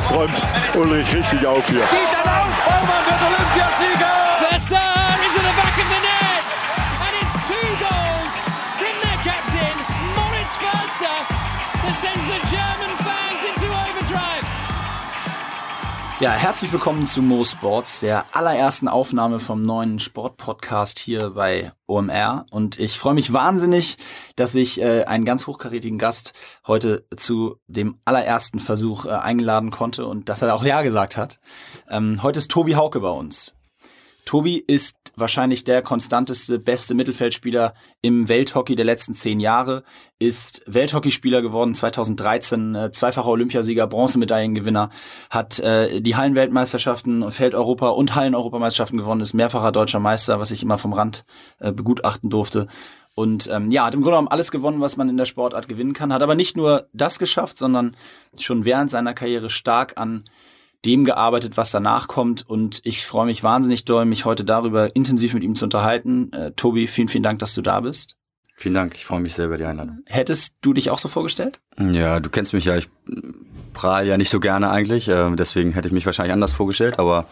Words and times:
jetzt 0.00 0.12
räumt 0.12 0.42
Ulrich 0.74 1.14
richtig 1.14 1.46
auf 1.46 1.66
hier. 1.68 1.80
Dieter 1.80 2.24
Lauf, 2.24 2.48
Baumann 2.64 3.04
wird 3.06 3.20
Olympiasieger! 3.20 4.48
Fester 4.48 4.99
Ja, 16.20 16.32
herzlich 16.32 16.70
willkommen 16.70 17.06
zu 17.06 17.22
Mo 17.22 17.44
Sports, 17.44 18.00
der 18.00 18.36
allerersten 18.36 18.88
Aufnahme 18.88 19.40
vom 19.40 19.62
neuen 19.62 19.98
Sportpodcast 19.98 20.98
hier 20.98 21.30
bei 21.30 21.72
OMR. 21.86 22.44
Und 22.50 22.78
ich 22.78 22.98
freue 22.98 23.14
mich 23.14 23.32
wahnsinnig, 23.32 23.96
dass 24.36 24.54
ich 24.54 24.82
äh, 24.82 25.04
einen 25.04 25.24
ganz 25.24 25.46
hochkarätigen 25.46 25.98
Gast 25.98 26.34
heute 26.66 27.06
zu 27.16 27.56
dem 27.68 28.00
allerersten 28.04 28.58
Versuch 28.58 29.06
äh, 29.06 29.12
eingeladen 29.12 29.70
konnte 29.70 30.04
und 30.04 30.28
dass 30.28 30.42
er 30.42 30.54
auch 30.54 30.62
Ja 30.62 30.82
gesagt 30.82 31.16
hat. 31.16 31.40
Ähm, 31.88 32.22
heute 32.22 32.40
ist 32.40 32.50
Tobi 32.50 32.74
Hauke 32.74 33.00
bei 33.00 33.08
uns. 33.08 33.54
Tobi 34.30 34.62
ist 34.64 35.12
wahrscheinlich 35.16 35.64
der 35.64 35.82
konstanteste, 35.82 36.60
beste 36.60 36.94
Mittelfeldspieler 36.94 37.74
im 38.00 38.28
Welthockey 38.28 38.76
der 38.76 38.84
letzten 38.84 39.12
zehn 39.12 39.40
Jahre, 39.40 39.82
ist 40.20 40.62
Welthockeyspieler 40.68 41.42
geworden 41.42 41.74
2013, 41.74 42.76
äh, 42.76 42.90
zweifacher 42.92 43.26
Olympiasieger, 43.26 43.88
Bronzemedaillengewinner, 43.88 44.90
hat 45.30 45.58
äh, 45.58 46.00
die 46.00 46.14
Hallenweltmeisterschaften, 46.14 47.32
Feldeuropa 47.32 47.88
und 47.88 48.14
Halleneuropameisterschaften 48.14 48.98
gewonnen, 48.98 49.20
ist 49.20 49.34
mehrfacher 49.34 49.72
deutscher 49.72 49.98
Meister, 49.98 50.38
was 50.38 50.52
ich 50.52 50.62
immer 50.62 50.78
vom 50.78 50.92
Rand 50.92 51.24
äh, 51.58 51.72
begutachten 51.72 52.30
durfte. 52.30 52.68
Und 53.16 53.48
ähm, 53.50 53.68
ja, 53.70 53.86
hat 53.86 53.94
im 53.94 54.02
Grunde 54.02 54.12
genommen 54.12 54.28
alles 54.28 54.52
gewonnen, 54.52 54.80
was 54.80 54.96
man 54.96 55.08
in 55.08 55.16
der 55.16 55.24
Sportart 55.24 55.66
gewinnen 55.66 55.92
kann, 55.92 56.12
hat 56.12 56.22
aber 56.22 56.36
nicht 56.36 56.56
nur 56.56 56.86
das 56.92 57.18
geschafft, 57.18 57.58
sondern 57.58 57.96
schon 58.38 58.64
während 58.64 58.92
seiner 58.92 59.12
Karriere 59.12 59.50
stark 59.50 59.98
an 59.98 60.22
dem 60.84 61.04
gearbeitet, 61.04 61.56
was 61.56 61.70
danach 61.70 62.08
kommt. 62.08 62.48
Und 62.48 62.80
ich 62.84 63.04
freue 63.04 63.26
mich 63.26 63.42
wahnsinnig 63.42 63.84
doll, 63.84 64.04
mich 64.04 64.24
heute 64.24 64.44
darüber 64.44 64.94
intensiv 64.94 65.34
mit 65.34 65.42
ihm 65.42 65.54
zu 65.54 65.64
unterhalten. 65.64 66.32
Äh, 66.32 66.52
Tobi, 66.52 66.86
vielen, 66.86 67.08
vielen 67.08 67.22
Dank, 67.22 67.38
dass 67.38 67.54
du 67.54 67.62
da 67.62 67.80
bist. 67.80 68.16
Vielen 68.56 68.74
Dank, 68.74 68.94
ich 68.94 69.06
freue 69.06 69.20
mich 69.20 69.34
sehr 69.34 69.46
über 69.46 69.56
die 69.56 69.64
Einladung. 69.64 70.00
Hättest 70.04 70.54
du 70.60 70.74
dich 70.74 70.90
auch 70.90 70.98
so 70.98 71.08
vorgestellt? 71.08 71.60
Ja, 71.78 72.20
du 72.20 72.28
kennst 72.28 72.52
mich 72.52 72.66
ja, 72.66 72.76
ich 72.76 72.90
prahl 73.72 74.06
ja 74.06 74.18
nicht 74.18 74.28
so 74.28 74.38
gerne 74.38 74.70
eigentlich, 74.70 75.08
äh, 75.08 75.34
deswegen 75.34 75.72
hätte 75.72 75.88
ich 75.88 75.94
mich 75.94 76.04
wahrscheinlich 76.04 76.34
anders 76.34 76.52
vorgestellt, 76.52 76.98
aber 76.98 77.26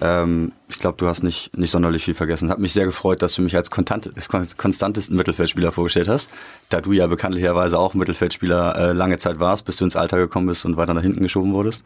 ähm, 0.00 0.52
ich 0.68 0.78
glaube, 0.78 0.96
du 0.96 1.06
hast 1.06 1.22
nicht, 1.22 1.56
nicht 1.56 1.70
sonderlich 1.70 2.04
viel 2.04 2.14
vergessen. 2.14 2.50
Hat 2.50 2.58
mich 2.58 2.72
sehr 2.72 2.86
gefreut, 2.86 3.20
dass 3.20 3.34
du 3.34 3.42
mich 3.42 3.56
als 3.56 3.70
konstantesten 3.70 5.16
Mittelfeldspieler 5.16 5.72
vorgestellt 5.72 6.08
hast, 6.08 6.30
da 6.70 6.80
du 6.80 6.92
ja 6.92 7.06
bekanntlicherweise 7.06 7.78
auch 7.78 7.92
Mittelfeldspieler 7.92 8.76
äh, 8.76 8.92
lange 8.92 9.18
Zeit 9.18 9.38
warst, 9.38 9.66
bis 9.66 9.76
du 9.76 9.84
ins 9.84 9.96
Alter 9.96 10.16
gekommen 10.16 10.46
bist 10.46 10.64
und 10.64 10.76
weiter 10.76 10.94
nach 10.94 11.02
hinten 11.02 11.22
geschoben 11.22 11.52
wurdest. 11.52 11.84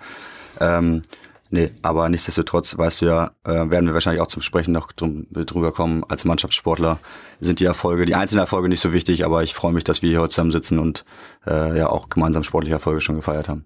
Ähm, 0.60 1.02
nee, 1.50 1.70
aber 1.82 2.08
nichtsdestotrotz, 2.08 2.76
weißt 2.76 3.02
du 3.02 3.06
ja, 3.06 3.30
äh, 3.44 3.70
werden 3.70 3.86
wir 3.86 3.94
wahrscheinlich 3.94 4.22
auch 4.22 4.28
zum 4.28 4.42
Sprechen 4.42 4.72
noch 4.72 4.92
drum, 4.92 5.26
drüber 5.30 5.72
kommen. 5.72 6.04
Als 6.08 6.24
Mannschaftssportler 6.24 6.98
sind 7.40 7.60
die 7.60 7.64
Erfolge, 7.64 8.04
die 8.04 8.14
einzelnen 8.14 8.40
Erfolge 8.40 8.68
nicht 8.68 8.80
so 8.80 8.92
wichtig, 8.92 9.24
aber 9.24 9.42
ich 9.42 9.54
freue 9.54 9.72
mich, 9.72 9.84
dass 9.84 10.02
wir 10.02 10.10
hier 10.10 10.20
heute 10.20 10.30
zusammen 10.30 10.52
sitzen 10.52 10.78
und 10.78 11.04
äh, 11.46 11.78
ja 11.78 11.88
auch 11.88 12.08
gemeinsam 12.08 12.42
sportliche 12.42 12.74
Erfolge 12.74 13.00
schon 13.00 13.16
gefeiert 13.16 13.48
haben. 13.48 13.64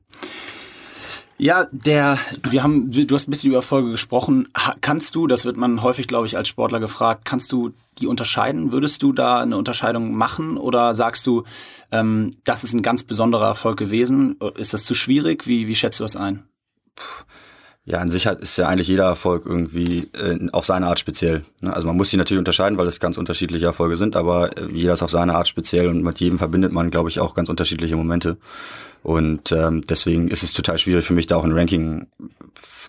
Ja, 1.40 1.68
der, 1.70 2.18
wir 2.42 2.64
haben, 2.64 2.90
du 2.90 3.14
hast 3.14 3.28
ein 3.28 3.30
bisschen 3.30 3.50
über 3.50 3.58
Erfolge 3.58 3.92
gesprochen. 3.92 4.48
kannst 4.80 5.14
du, 5.14 5.28
das 5.28 5.44
wird 5.44 5.56
man 5.56 5.82
häufig, 5.82 6.08
glaube 6.08 6.26
ich, 6.26 6.36
als 6.36 6.48
Sportler 6.48 6.80
gefragt, 6.80 7.24
kannst 7.24 7.52
du 7.52 7.70
die 8.00 8.08
unterscheiden? 8.08 8.72
Würdest 8.72 9.04
du 9.04 9.12
da 9.12 9.38
eine 9.40 9.56
Unterscheidung 9.56 10.14
machen 10.14 10.56
oder 10.56 10.96
sagst 10.96 11.28
du, 11.28 11.44
ähm, 11.92 12.32
das 12.42 12.64
ist 12.64 12.74
ein 12.74 12.82
ganz 12.82 13.04
besonderer 13.04 13.46
Erfolg 13.46 13.78
gewesen? 13.78 14.36
Ist 14.56 14.74
das 14.74 14.84
zu 14.84 14.94
schwierig? 14.94 15.46
Wie, 15.46 15.68
wie 15.68 15.76
schätzt 15.76 16.00
du 16.00 16.04
das 16.04 16.16
ein? 16.16 16.42
Ja, 17.84 18.00
an 18.00 18.10
sich 18.10 18.26
ist 18.26 18.58
ja 18.58 18.68
eigentlich 18.68 18.88
jeder 18.88 19.04
Erfolg 19.04 19.46
irgendwie 19.46 20.10
äh, 20.12 20.38
auf 20.52 20.66
seine 20.66 20.88
Art 20.88 20.98
speziell. 20.98 21.42
Ne? 21.62 21.74
Also 21.74 21.86
man 21.86 21.96
muss 21.96 22.10
sie 22.10 22.18
natürlich 22.18 22.38
unterscheiden, 22.38 22.76
weil 22.76 22.86
es 22.86 23.00
ganz 23.00 23.16
unterschiedliche 23.16 23.64
Erfolge 23.64 23.96
sind, 23.96 24.14
aber 24.14 24.54
äh, 24.58 24.70
jeder 24.70 24.92
ist 24.92 25.02
auf 25.02 25.10
seine 25.10 25.34
Art 25.34 25.48
speziell 25.48 25.88
und 25.88 26.02
mit 26.02 26.20
jedem 26.20 26.38
verbindet 26.38 26.70
man, 26.70 26.90
glaube 26.90 27.08
ich, 27.08 27.18
auch 27.18 27.32
ganz 27.32 27.48
unterschiedliche 27.48 27.96
Momente. 27.96 28.36
Und 29.02 29.52
ähm, 29.52 29.86
deswegen 29.88 30.28
ist 30.28 30.42
es 30.42 30.52
total 30.52 30.78
schwierig 30.78 31.06
für 31.06 31.14
mich, 31.14 31.28
da 31.28 31.36
auch 31.36 31.44
ein 31.44 31.52
Ranking 31.52 32.08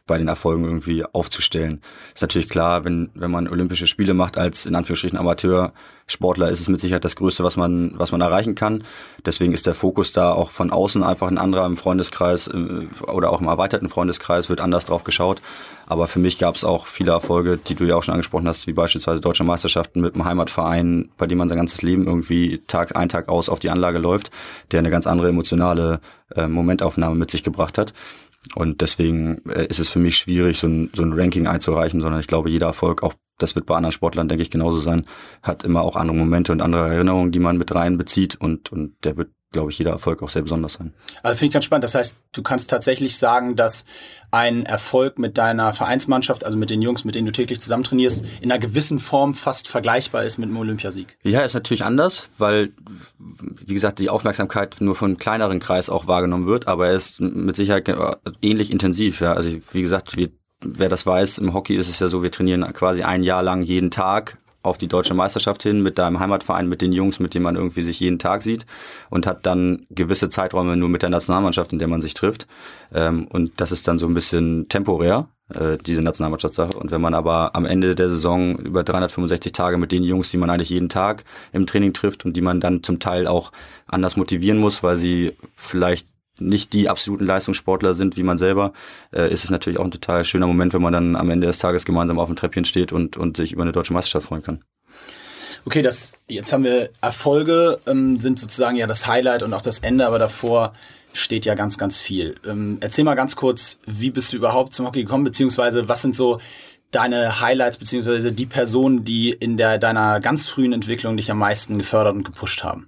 bei 0.08 0.18
den 0.18 0.28
Erfolgen 0.28 0.64
irgendwie 0.64 1.06
aufzustellen. 1.06 1.82
Ist 2.14 2.22
natürlich 2.22 2.50
klar, 2.50 2.86
wenn, 2.86 3.10
wenn 3.14 3.32
man 3.32 3.48
Olympische 3.48 3.88
Spiele 3.88 4.14
macht 4.14 4.38
als 4.38 4.66
in 4.66 4.76
Anführungsstrichen 4.76 5.18
Amateursportler, 5.18 6.50
ist 6.50 6.60
es 6.60 6.70
mit 6.70 6.82
Sicherheit 6.82 7.06
das 7.06 7.16
Größte, 7.16 7.44
was 7.44 7.58
man, 7.58 7.94
was 7.96 8.12
man 8.12 8.22
erreichen 8.22 8.56
kann. 8.56 8.84
Deswegen 9.26 9.54
ist 9.54 9.68
der 9.68 9.76
Fokus 9.76 10.12
da 10.12 10.34
auch 10.34 10.52
von 10.52 10.72
außen 10.72 11.04
einfach 11.04 11.28
ein 11.28 11.38
anderer 11.38 11.66
im 11.66 11.78
Freundeskreis 11.78 12.48
äh, 12.48 12.88
oder 13.08 13.32
auch 13.32 13.42
im 13.42 13.48
erweiterten 13.48 13.90
Freundeskreis 13.90 14.50
wird 14.50 14.62
anders 14.62 14.86
drauf 14.86 15.04
geschaut. 15.04 15.42
Aber 15.90 16.08
für 16.08 16.20
mich 16.20 16.38
gab 16.38 16.56
es 16.56 16.64
auch 16.64 16.86
viele 16.86 17.12
Erfolge, 17.12 17.58
die 17.58 17.74
du 17.74 17.84
ja 17.84 17.96
auch 17.96 18.04
schon 18.04 18.14
angesprochen 18.14 18.48
hast, 18.48 18.68
wie 18.68 18.74
beispielsweise 18.74 19.22
deutsche 19.22 19.44
Meisterschaften 19.44 20.02
mit 20.02 20.14
einem 20.14 20.24
Heimatverein, 20.24 21.10
bei 21.18 21.26
dem 21.26 21.40
man 21.40 21.50
sein 21.50 21.58
ganzes 21.58 21.81
Leben 21.81 22.06
irgendwie 22.06 22.60
Tag 22.68 22.96
ein, 22.96 23.10
Tag 23.10 23.28
aus 23.28 23.50
auf 23.50 23.58
die 23.58 23.72
Anlage 23.72 23.98
läuft, 23.98 24.30
der 24.72 24.80
eine 24.80 24.92
ganz 24.92 25.08
andere 25.08 25.30
emotionale 25.30 26.00
äh, 26.36 26.48
Momentaufnahme 26.48 27.16
mit 27.16 27.31
sich 27.31 27.44
gebracht 27.44 27.80
hat. 27.80 27.94
Und 28.55 28.81
deswegen 28.81 29.41
äh, 29.50 29.66
ist 29.67 29.79
es 29.79 29.89
für 29.89 30.00
mich 30.00 30.17
schwierig, 30.17 30.59
so 30.59 30.67
ein, 30.67 30.89
so 30.94 31.03
ein 31.03 31.13
Ranking 31.13 31.47
einzureichen, 31.47 32.01
sondern 32.01 32.19
ich 32.19 32.27
glaube, 32.27 32.50
jeder 32.50 32.67
Erfolg, 32.67 33.03
auch 33.03 33.13
das 33.38 33.55
wird 33.55 33.66
bei 33.66 33.75
anderen 33.75 33.94
Sportlern, 33.94 34.27
denke 34.27 34.44
ich, 34.44 34.51
genauso 34.51 34.79
sein, 34.79 35.05
hat 35.41 35.63
immer 35.63 35.81
auch 35.81 35.95
andere 35.95 36.17
Momente 36.17 36.51
und 36.51 36.61
andere 36.61 36.94
Erinnerungen, 36.94 37.31
die 37.31 37.39
man 37.39 37.57
mit 37.57 37.73
reinbezieht 37.73 38.35
und, 38.35 38.72
und 38.72 38.95
der 39.03 39.17
wird 39.17 39.31
glaube 39.52 39.72
ich, 39.72 39.78
jeder 39.80 39.92
Erfolg 39.92 40.22
auch 40.22 40.30
sehr 40.30 40.44
besonders 40.44 40.74
sein. 40.74 40.94
Also 41.24 41.38
finde 41.38 41.48
ich 41.48 41.54
ganz 41.54 41.66
spannend. 41.66 41.84
Das 41.84 41.96
heißt, 41.96 42.16
du 42.34 42.44
kannst 42.44 42.70
tatsächlich 42.70 43.18
sagen, 43.18 43.56
dass 43.56 43.86
ein 44.32 44.66
Erfolg 44.66 45.18
mit 45.18 45.38
deiner 45.38 45.74
Vereinsmannschaft, 45.74 46.46
also 46.46 46.56
mit 46.56 46.70
den 46.70 46.82
Jungs, 46.82 47.04
mit 47.04 47.16
denen 47.16 47.26
du 47.26 47.32
täglich 47.32 47.60
zusammen 47.60 47.84
trainierst, 47.84 48.24
in 48.42 48.52
einer 48.52 48.60
gewissen 48.60 49.00
Form 49.00 49.34
fast 49.34 49.68
vergleichbar 49.68 50.24
ist 50.24 50.38
mit 50.38 50.50
einem 50.50 50.58
Olympiasieg. 50.58 51.18
Ja, 51.24 51.42
ist 51.42 51.56
natürlich 51.56 51.84
anders, 51.84 52.30
weil, 52.38 52.72
wie 53.18 53.74
gesagt, 53.74 54.00
die 54.00 54.10
Aufmerksamkeit 54.10 54.78
nur 54.82 54.96
von 54.96 55.12
einem 55.12 55.18
kleineren 55.18 55.60
Kreis 55.60 55.90
auch 55.90 56.06
wahrgenommen 56.06 56.46
wird, 56.46 56.68
aber 56.68 56.88
er 56.88 56.94
ist 56.94 57.20
mit 57.20 57.56
Sicherheit 57.56 57.92
ähnlich 58.42 58.72
intensiv. 58.72 59.22
Ja, 59.22 59.34
also 59.34 59.50
wie 59.72 59.81
gesagt, 59.81 60.16
wir 60.16 60.30
wer 60.62 60.90
das 60.90 61.06
weiß, 61.06 61.38
im 61.38 61.54
Hockey 61.54 61.76
ist 61.76 61.90
es 61.90 62.00
ja 62.00 62.10
so, 62.10 62.22
wir 62.22 62.31
trainieren 62.31 62.62
quasi 62.74 63.04
ein 63.04 63.24
Jahr 63.24 63.44
lang 63.44 63.62
jeden 63.62 63.92
Tag 63.92 64.38
auf 64.69 64.78
die 64.78 64.88
deutsche 64.88 65.13
Meisterschaft 65.13 65.63
hin 65.63 65.81
mit 65.81 65.97
deinem 65.97 66.19
Heimatverein, 66.19 66.69
mit 66.69 66.81
den 66.81 66.94
Jungs, 66.94 67.19
mit 67.19 67.34
denen 67.34 67.44
man 67.44 67.56
irgendwie 67.56 67.84
sich 67.84 68.00
jeden 68.00 68.19
Tag 68.19 68.44
sieht 68.44 68.66
und 69.09 69.28
hat 69.28 69.46
dann 69.46 69.85
gewisse 69.90 70.30
Zeiträume 70.30 70.78
nur 70.78 70.90
mit 70.90 71.02
der 71.02 71.09
Nationalmannschaft, 71.09 71.74
in 71.74 71.80
der 71.80 71.88
man 71.88 72.02
sich 72.02 72.13
trifft. 72.13 72.47
Ähm, 72.94 73.28
und 73.28 73.59
das 73.59 73.72
ist 73.72 73.88
dann 73.88 74.00
so 74.00 74.07
ein 74.07 74.13
bisschen 74.13 74.69
temporär, 74.69 75.28
äh, 75.53 75.78
diese 75.78 76.02
Nationalmannschaftssache. 76.02 76.78
Und 76.78 76.91
wenn 76.91 77.02
man 77.02 77.13
aber 77.13 77.56
am 77.56 77.66
Ende 77.66 77.96
der 77.96 78.09
Saison 78.09 78.57
über 78.57 78.84
365 78.84 79.52
Tage 79.52 79.78
mit 79.78 79.91
den 79.91 80.03
Jungs, 80.03 80.30
die 80.31 80.38
man 80.38 80.50
eigentlich 80.50 80.69
jeden 80.69 80.90
Tag 80.90 81.25
im 81.51 81.68
Training 81.68 81.94
trifft 81.94 82.25
und 82.25 82.38
die 82.38 82.41
man 82.41 82.62
dann 82.62 82.84
zum 82.84 83.00
Teil 83.00 83.28
auch 83.28 83.51
anders 83.88 84.16
motivieren 84.16 84.59
muss, 84.59 84.84
weil 84.84 84.97
sie 84.97 85.34
vielleicht 85.56 86.07
nicht 86.41 86.73
die 86.73 86.89
absoluten 86.89 87.25
Leistungssportler 87.25 87.94
sind 87.94 88.17
wie 88.17 88.23
man 88.23 88.38
selber, 88.38 88.73
äh, 89.11 89.31
ist 89.31 89.44
es 89.44 89.50
natürlich 89.50 89.79
auch 89.79 89.85
ein 89.85 89.91
total 89.91 90.25
schöner 90.25 90.47
Moment, 90.47 90.73
wenn 90.73 90.81
man 90.81 90.94
dann 90.94 91.16
am 91.16 91.29
Ende 91.29 91.47
des 91.47 91.57
Tages 91.57 91.85
gemeinsam 91.85 92.19
auf 92.19 92.27
dem 92.27 92.35
Treppchen 92.35 92.66
steht 92.66 92.91
und, 92.91 93.17
und 93.17 93.38
sich 93.38 93.51
über 93.51 93.63
eine 93.63 93.72
deutsche 93.72 93.94
Meisterschaft 93.94 94.27
freuen 94.27 94.44
kann. 94.44 94.63
Okay, 95.66 95.81
das 95.81 96.13
jetzt 96.27 96.53
haben 96.53 96.63
wir 96.63 96.89
Erfolge, 97.01 97.79
ähm, 97.85 98.17
sind 98.17 98.39
sozusagen 98.39 98.77
ja 98.77 98.88
das 98.88 99.07
Highlight 99.07 99.44
und 99.44 99.53
auch 99.53 99.61
das 99.61 99.79
Ende, 99.79 100.07
aber 100.07 100.19
davor 100.19 100.73
steht 101.13 101.45
ja 101.45 101.55
ganz, 101.55 101.77
ganz 101.77 101.97
viel. 101.97 102.35
Ähm, 102.47 102.77
erzähl 102.81 103.03
mal 103.03 103.16
ganz 103.16 103.35
kurz, 103.35 103.77
wie 103.85 104.11
bist 104.11 104.31
du 104.31 104.38
überhaupt 104.38 104.73
zum 104.73 104.85
Hockey 104.85 105.03
gekommen, 105.03 105.23
beziehungsweise 105.23 105.89
was 105.89 106.01
sind 106.01 106.16
so 106.16 106.39
deine 106.91 107.39
Highlights, 107.39 107.77
beziehungsweise 107.77 108.31
die 108.31 108.45
Personen, 108.45 109.03
die 109.03 109.31
in 109.31 109.57
der, 109.57 109.77
deiner 109.77 110.19
ganz 110.19 110.47
frühen 110.47 110.74
Entwicklung 110.74 111.18
dich 111.18 111.30
am 111.30 111.39
meisten 111.39 111.77
gefördert 111.77 112.15
und 112.15 112.24
gepusht 112.24 112.63
haben? 112.63 112.88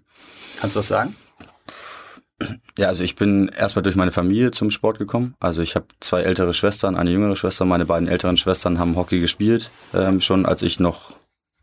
Kannst 0.60 0.76
du 0.76 0.80
was 0.80 0.88
sagen? 0.88 1.16
Ja, 2.78 2.88
also 2.88 3.04
ich 3.04 3.16
bin 3.16 3.50
erstmal 3.50 3.84
durch 3.84 3.96
meine 3.96 4.12
Familie 4.12 4.52
zum 4.52 4.72
Sport 4.72 4.98
gekommen. 4.98 5.36
Also 5.40 5.62
ich 5.62 5.76
habe 5.76 5.86
zwei 6.00 6.22
ältere 6.22 6.54
Schwestern, 6.54 6.96
eine 6.96 7.12
jüngere 7.12 7.36
Schwester. 7.36 7.66
Meine 7.66 7.86
beiden 7.86 8.08
älteren 8.08 8.38
Schwestern 8.38 8.80
haben 8.80 8.96
Hockey 8.96 9.20
gespielt, 9.20 9.72
ähm, 9.94 10.22
schon 10.22 10.46
als 10.46 10.62
ich 10.62 10.80
noch 10.80 11.14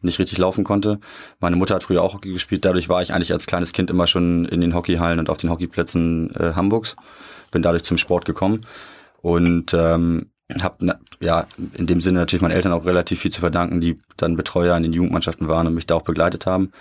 nicht 0.00 0.18
richtig 0.18 0.38
laufen 0.38 0.64
konnte. 0.64 1.00
Meine 1.40 1.56
Mutter 1.56 1.74
hat 1.74 1.82
früher 1.82 2.02
auch 2.02 2.14
Hockey 2.14 2.32
gespielt. 2.32 2.64
Dadurch 2.64 2.88
war 2.88 3.02
ich 3.02 3.12
eigentlich 3.12 3.32
als 3.32 3.46
kleines 3.46 3.72
Kind 3.72 3.90
immer 3.90 4.06
schon 4.06 4.44
in 4.44 4.60
den 4.60 4.74
Hockeyhallen 4.74 5.18
und 5.18 5.30
auf 5.30 5.38
den 5.38 5.50
Hockeyplätzen 5.50 6.30
äh, 6.36 6.52
Hamburgs. 6.54 6.96
Bin 7.50 7.62
dadurch 7.62 7.82
zum 7.82 7.98
Sport 7.98 8.24
gekommen. 8.24 8.64
Und 9.20 9.74
ähm, 9.74 10.30
habe 10.60 10.98
ja 11.20 11.46
in 11.74 11.86
dem 11.86 12.00
Sinne 12.00 12.20
natürlich 12.20 12.40
meinen 12.42 12.52
Eltern 12.52 12.72
auch 12.72 12.86
relativ 12.86 13.20
viel 13.20 13.30
zu 13.30 13.40
verdanken, 13.40 13.80
die 13.80 13.96
dann 14.16 14.36
Betreuer 14.36 14.76
in 14.76 14.82
den 14.82 14.92
Jugendmannschaften 14.94 15.46
waren 15.48 15.66
und 15.66 15.74
mich 15.74 15.86
da 15.86 15.94
auch 15.94 16.02
begleitet 16.02 16.46
haben. 16.46 16.72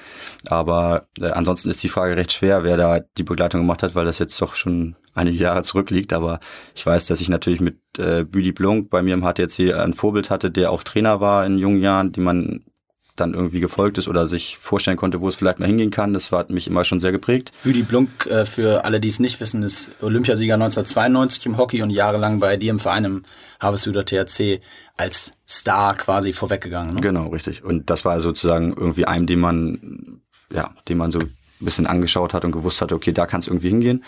Aber 0.47 1.05
äh, 1.19 1.27
ansonsten 1.27 1.69
ist 1.69 1.83
die 1.83 1.89
Frage 1.89 2.15
recht 2.15 2.31
schwer, 2.31 2.63
wer 2.63 2.77
da 2.77 2.99
die 3.17 3.23
Begleitung 3.23 3.61
gemacht 3.61 3.83
hat, 3.83 3.93
weil 3.93 4.05
das 4.05 4.19
jetzt 4.19 4.41
doch 4.41 4.55
schon 4.55 4.95
einige 5.15 5.37
Jahre 5.37 5.63
zurückliegt. 5.63 6.13
Aber 6.13 6.39
ich 6.75 6.85
weiß, 6.85 7.07
dass 7.07 7.19
ich 7.19 7.27
natürlich 7.27 7.59
mit 7.59 7.77
äh, 7.97 8.23
Büdi 8.23 8.53
Blunk 8.53 8.89
bei 8.89 9.01
mir 9.01 9.15
im 9.15 9.23
HTC 9.23 9.73
ein 9.73 9.93
Vorbild 9.93 10.29
hatte, 10.29 10.49
der 10.49 10.71
auch 10.71 10.83
Trainer 10.83 11.19
war 11.19 11.45
in 11.45 11.57
jungen 11.57 11.81
Jahren, 11.81 12.13
die 12.13 12.21
man 12.21 12.63
dann 13.19 13.33
irgendwie 13.33 13.59
gefolgt 13.59 13.97
ist 13.97 14.07
oder 14.07 14.27
sich 14.27 14.57
vorstellen 14.57 14.97
konnte, 14.97 15.19
wo 15.19 15.27
es 15.27 15.35
vielleicht 15.35 15.59
mal 15.59 15.65
hingehen 15.65 15.91
kann. 15.91 16.13
Das 16.13 16.31
hat 16.31 16.49
mich 16.49 16.67
immer 16.67 16.83
schon 16.83 16.99
sehr 16.99 17.11
geprägt. 17.11 17.51
Rüdi 17.65 17.83
Blunk, 17.83 18.25
äh, 18.27 18.45
für 18.45 18.85
alle, 18.85 18.99
die 18.99 19.09
es 19.09 19.19
nicht 19.19 19.39
wissen, 19.39 19.63
ist 19.63 19.91
Olympiasieger 20.01 20.55
1992 20.55 21.45
im 21.47 21.57
Hockey 21.57 21.81
und 21.81 21.89
jahrelang 21.89 22.39
bei 22.39 22.57
dir 22.57 22.71
im 22.71 22.79
Verein 22.79 23.05
im 23.05 23.23
Harvesthüter 23.59 24.05
THC 24.05 24.61
als 24.95 25.33
Star 25.47 25.95
quasi 25.95 26.33
vorweggegangen. 26.33 26.95
Ne? 26.95 27.01
Genau, 27.01 27.27
richtig. 27.27 27.63
Und 27.63 27.89
das 27.89 28.05
war 28.05 28.19
sozusagen 28.21 28.73
irgendwie 28.77 29.05
einem, 29.05 29.27
den 29.27 29.39
man, 29.39 30.21
ja, 30.53 30.71
den 30.87 30.97
man 30.97 31.11
so 31.11 31.19
ein 31.19 31.35
bisschen 31.59 31.87
angeschaut 31.87 32.33
hat 32.33 32.45
und 32.45 32.51
gewusst 32.51 32.81
hatte, 32.81 32.95
okay, 32.95 33.11
da 33.11 33.25
kann 33.25 33.39
es 33.39 33.47
irgendwie 33.47 33.69
hingehen. 33.69 34.03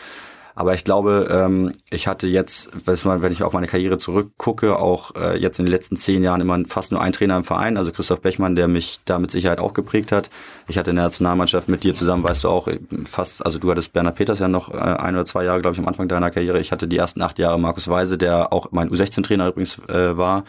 Aber 0.55 0.73
ich 0.73 0.83
glaube, 0.83 1.27
ähm, 1.31 1.71
ich 1.89 2.07
hatte 2.07 2.27
jetzt, 2.27 2.69
wenn 2.73 3.31
ich 3.31 3.43
auf 3.43 3.53
meine 3.53 3.67
Karriere 3.67 3.97
zurückgucke, 3.97 4.77
auch 4.77 5.15
äh, 5.15 5.37
jetzt 5.37 5.59
in 5.59 5.65
den 5.65 5.71
letzten 5.71 5.95
zehn 5.95 6.23
Jahren 6.23 6.41
immer 6.41 6.59
fast 6.67 6.91
nur 6.91 7.01
einen 7.01 7.13
Trainer 7.13 7.37
im 7.37 7.43
Verein, 7.43 7.77
also 7.77 7.91
Christoph 7.91 8.21
Bechmann, 8.21 8.55
der 8.55 8.67
mich 8.67 8.99
da 9.05 9.19
mit 9.19 9.31
Sicherheit 9.31 9.59
auch 9.59 9.73
geprägt 9.73 10.11
hat. 10.11 10.29
Ich 10.67 10.77
hatte 10.77 10.89
in 10.89 10.97
der 10.97 11.05
Nationalmannschaft 11.05 11.69
mit 11.69 11.83
dir 11.83 11.93
zusammen, 11.93 12.23
weißt 12.23 12.43
du 12.43 12.49
auch, 12.49 12.67
fast, 13.05 13.45
also 13.45 13.59
du 13.59 13.71
hattest 13.71 13.93
Bernhard 13.93 14.15
Peters 14.15 14.39
ja 14.39 14.47
noch 14.47 14.73
äh, 14.73 14.77
ein 14.77 15.15
oder 15.15 15.25
zwei 15.25 15.43
Jahre, 15.43 15.61
glaube 15.61 15.75
ich, 15.75 15.79
am 15.79 15.87
Anfang 15.87 16.07
deiner 16.07 16.31
Karriere. 16.31 16.59
Ich 16.59 16.71
hatte 16.71 16.87
die 16.87 16.97
ersten 16.97 17.21
acht 17.21 17.39
Jahre 17.39 17.59
Markus 17.59 17.87
Weise, 17.87 18.17
der 18.17 18.51
auch 18.53 18.71
mein 18.71 18.89
U16-Trainer 18.89 19.47
übrigens 19.47 19.79
äh, 19.87 20.17
war, 20.17 20.43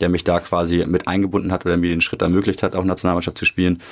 der 0.00 0.08
mich 0.08 0.24
da 0.24 0.40
quasi 0.40 0.84
mit 0.86 1.08
eingebunden 1.08 1.52
hat 1.52 1.66
oder 1.66 1.76
mir 1.76 1.90
den 1.90 2.00
Schritt 2.00 2.22
ermöglicht 2.22 2.62
hat, 2.62 2.74
auch 2.74 2.84
Nationalmannschaft 2.84 3.38
zu 3.38 3.44
spielen. 3.44 3.82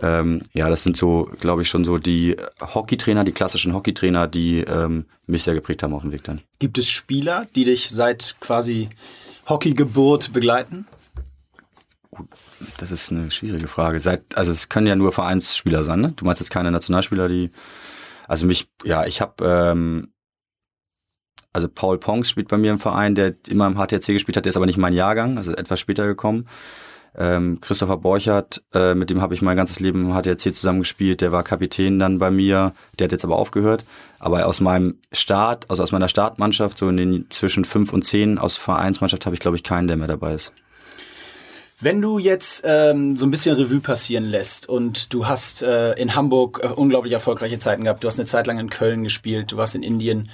Ähm, 0.00 0.42
ja, 0.54 0.68
das 0.68 0.82
sind 0.82 0.96
so, 0.96 1.30
glaube 1.40 1.62
ich, 1.62 1.68
schon 1.68 1.84
so 1.84 1.98
die 1.98 2.36
Hockeytrainer, 2.60 3.24
die 3.24 3.32
klassischen 3.32 3.74
Hockeytrainer, 3.74 4.26
die 4.26 4.60
ähm, 4.60 5.06
mich 5.26 5.44
sehr 5.44 5.54
geprägt 5.54 5.82
haben 5.82 5.94
auf 5.94 6.02
dem 6.02 6.12
Weg 6.12 6.24
dann. 6.24 6.40
Gibt 6.58 6.78
es 6.78 6.88
Spieler, 6.88 7.46
die 7.54 7.64
dich 7.64 7.90
seit 7.90 8.36
quasi 8.40 8.90
Hockeygeburt 9.48 10.32
begleiten? 10.32 10.86
Gut, 12.10 12.28
das 12.78 12.90
ist 12.90 13.10
eine 13.10 13.30
schwierige 13.30 13.68
Frage. 13.68 14.00
Seit, 14.00 14.36
also 14.36 14.50
es 14.50 14.68
können 14.68 14.86
ja 14.86 14.96
nur 14.96 15.12
Vereinsspieler 15.12 15.84
sein, 15.84 16.00
ne? 16.00 16.12
Du 16.16 16.24
meinst 16.24 16.40
jetzt 16.40 16.50
keine 16.50 16.70
Nationalspieler, 16.70 17.28
die. 17.28 17.50
Also 18.26 18.46
mich, 18.46 18.68
ja, 18.84 19.04
ich 19.04 19.20
habe 19.20 19.44
ähm, 19.44 20.14
also 21.54 21.68
Paul 21.68 21.98
Pongs 21.98 22.28
spielt 22.28 22.48
bei 22.48 22.56
mir 22.58 22.72
im 22.72 22.80
Verein, 22.80 23.14
der 23.14 23.34
immer 23.48 23.66
im 23.68 23.76
HTC 23.76 24.08
gespielt 24.08 24.36
hat, 24.36 24.44
der 24.44 24.50
ist 24.50 24.56
aber 24.56 24.66
nicht 24.66 24.76
mein 24.76 24.92
Jahrgang, 24.92 25.38
also 25.38 25.52
etwas 25.52 25.78
später 25.78 26.04
gekommen. 26.06 26.46
Ähm, 27.16 27.60
Christopher 27.60 27.96
Borchert, 27.96 28.62
äh, 28.74 28.94
mit 28.94 29.08
dem 29.08 29.20
habe 29.20 29.34
ich 29.34 29.42
mein 29.42 29.56
ganzes 29.56 29.78
Leben 29.78 30.10
im 30.10 30.14
HDRC 30.14 30.54
zusammengespielt, 30.54 31.20
der 31.20 31.30
war 31.30 31.44
Kapitän 31.44 31.98
dann 31.98 32.18
bei 32.18 32.30
mir, 32.30 32.72
der 32.98 33.04
hat 33.04 33.12
jetzt 33.12 33.24
aber 33.24 33.36
aufgehört. 33.36 33.84
Aber 34.18 34.46
aus 34.46 34.60
meinem 34.60 34.98
Start, 35.12 35.66
also 35.70 35.82
aus 35.82 35.92
meiner 35.92 36.08
Startmannschaft, 36.08 36.78
so 36.78 36.88
in 36.88 36.96
den 36.96 37.26
zwischen 37.30 37.64
fünf 37.64 37.92
und 37.92 38.04
zehn 38.04 38.38
aus 38.38 38.56
Vereinsmannschaft 38.56 39.26
habe 39.26 39.34
ich, 39.34 39.40
glaube 39.40 39.56
ich, 39.56 39.62
keinen, 39.62 39.86
der 39.86 39.96
mehr 39.96 40.08
dabei 40.08 40.34
ist. 40.34 40.52
Wenn 41.80 42.00
du 42.00 42.18
jetzt 42.18 42.62
ähm, 42.64 43.16
so 43.16 43.26
ein 43.26 43.30
bisschen 43.30 43.56
Revue 43.56 43.80
passieren 43.80 44.24
lässt 44.24 44.68
und 44.68 45.12
du 45.12 45.26
hast 45.26 45.62
äh, 45.62 45.92
in 45.94 46.14
Hamburg 46.14 46.60
äh, 46.62 46.68
unglaublich 46.68 47.12
erfolgreiche 47.12 47.58
Zeiten 47.58 47.84
gehabt, 47.84 48.02
du 48.02 48.08
hast 48.08 48.18
eine 48.18 48.26
Zeit 48.26 48.46
lang 48.46 48.58
in 48.58 48.70
Köln 48.70 49.02
gespielt, 49.02 49.52
du 49.52 49.56
warst 49.56 49.74
in 49.74 49.82
Indien, 49.82 50.30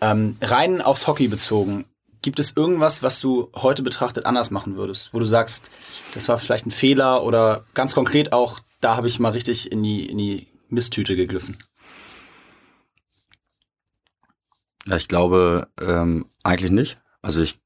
ähm, 0.00 0.36
rein 0.40 0.80
aufs 0.80 1.06
Hockey 1.06 1.28
bezogen, 1.28 1.84
Gibt 2.24 2.38
es 2.38 2.56
irgendwas, 2.56 3.02
was 3.02 3.20
du 3.20 3.50
heute 3.54 3.82
betrachtet 3.82 4.24
anders 4.24 4.50
machen 4.50 4.76
würdest, 4.76 5.12
wo 5.12 5.18
du 5.18 5.26
sagst, 5.26 5.70
das 6.14 6.26
war 6.26 6.38
vielleicht 6.38 6.64
ein 6.64 6.70
Fehler 6.70 7.22
oder 7.22 7.66
ganz 7.74 7.94
konkret 7.94 8.32
auch, 8.32 8.60
da 8.80 8.96
habe 8.96 9.08
ich 9.08 9.20
mal 9.20 9.32
richtig 9.32 9.70
in 9.70 9.82
die, 9.82 10.06
in 10.06 10.16
die 10.16 10.48
Misttüte 10.70 11.16
gegriffen? 11.16 11.58
Ja, 14.86 14.96
ich 14.96 15.06
glaube 15.06 15.68
ähm, 15.82 16.24
eigentlich 16.42 16.70
nicht. 16.70 16.96
Also 17.20 17.42
ich 17.42 17.60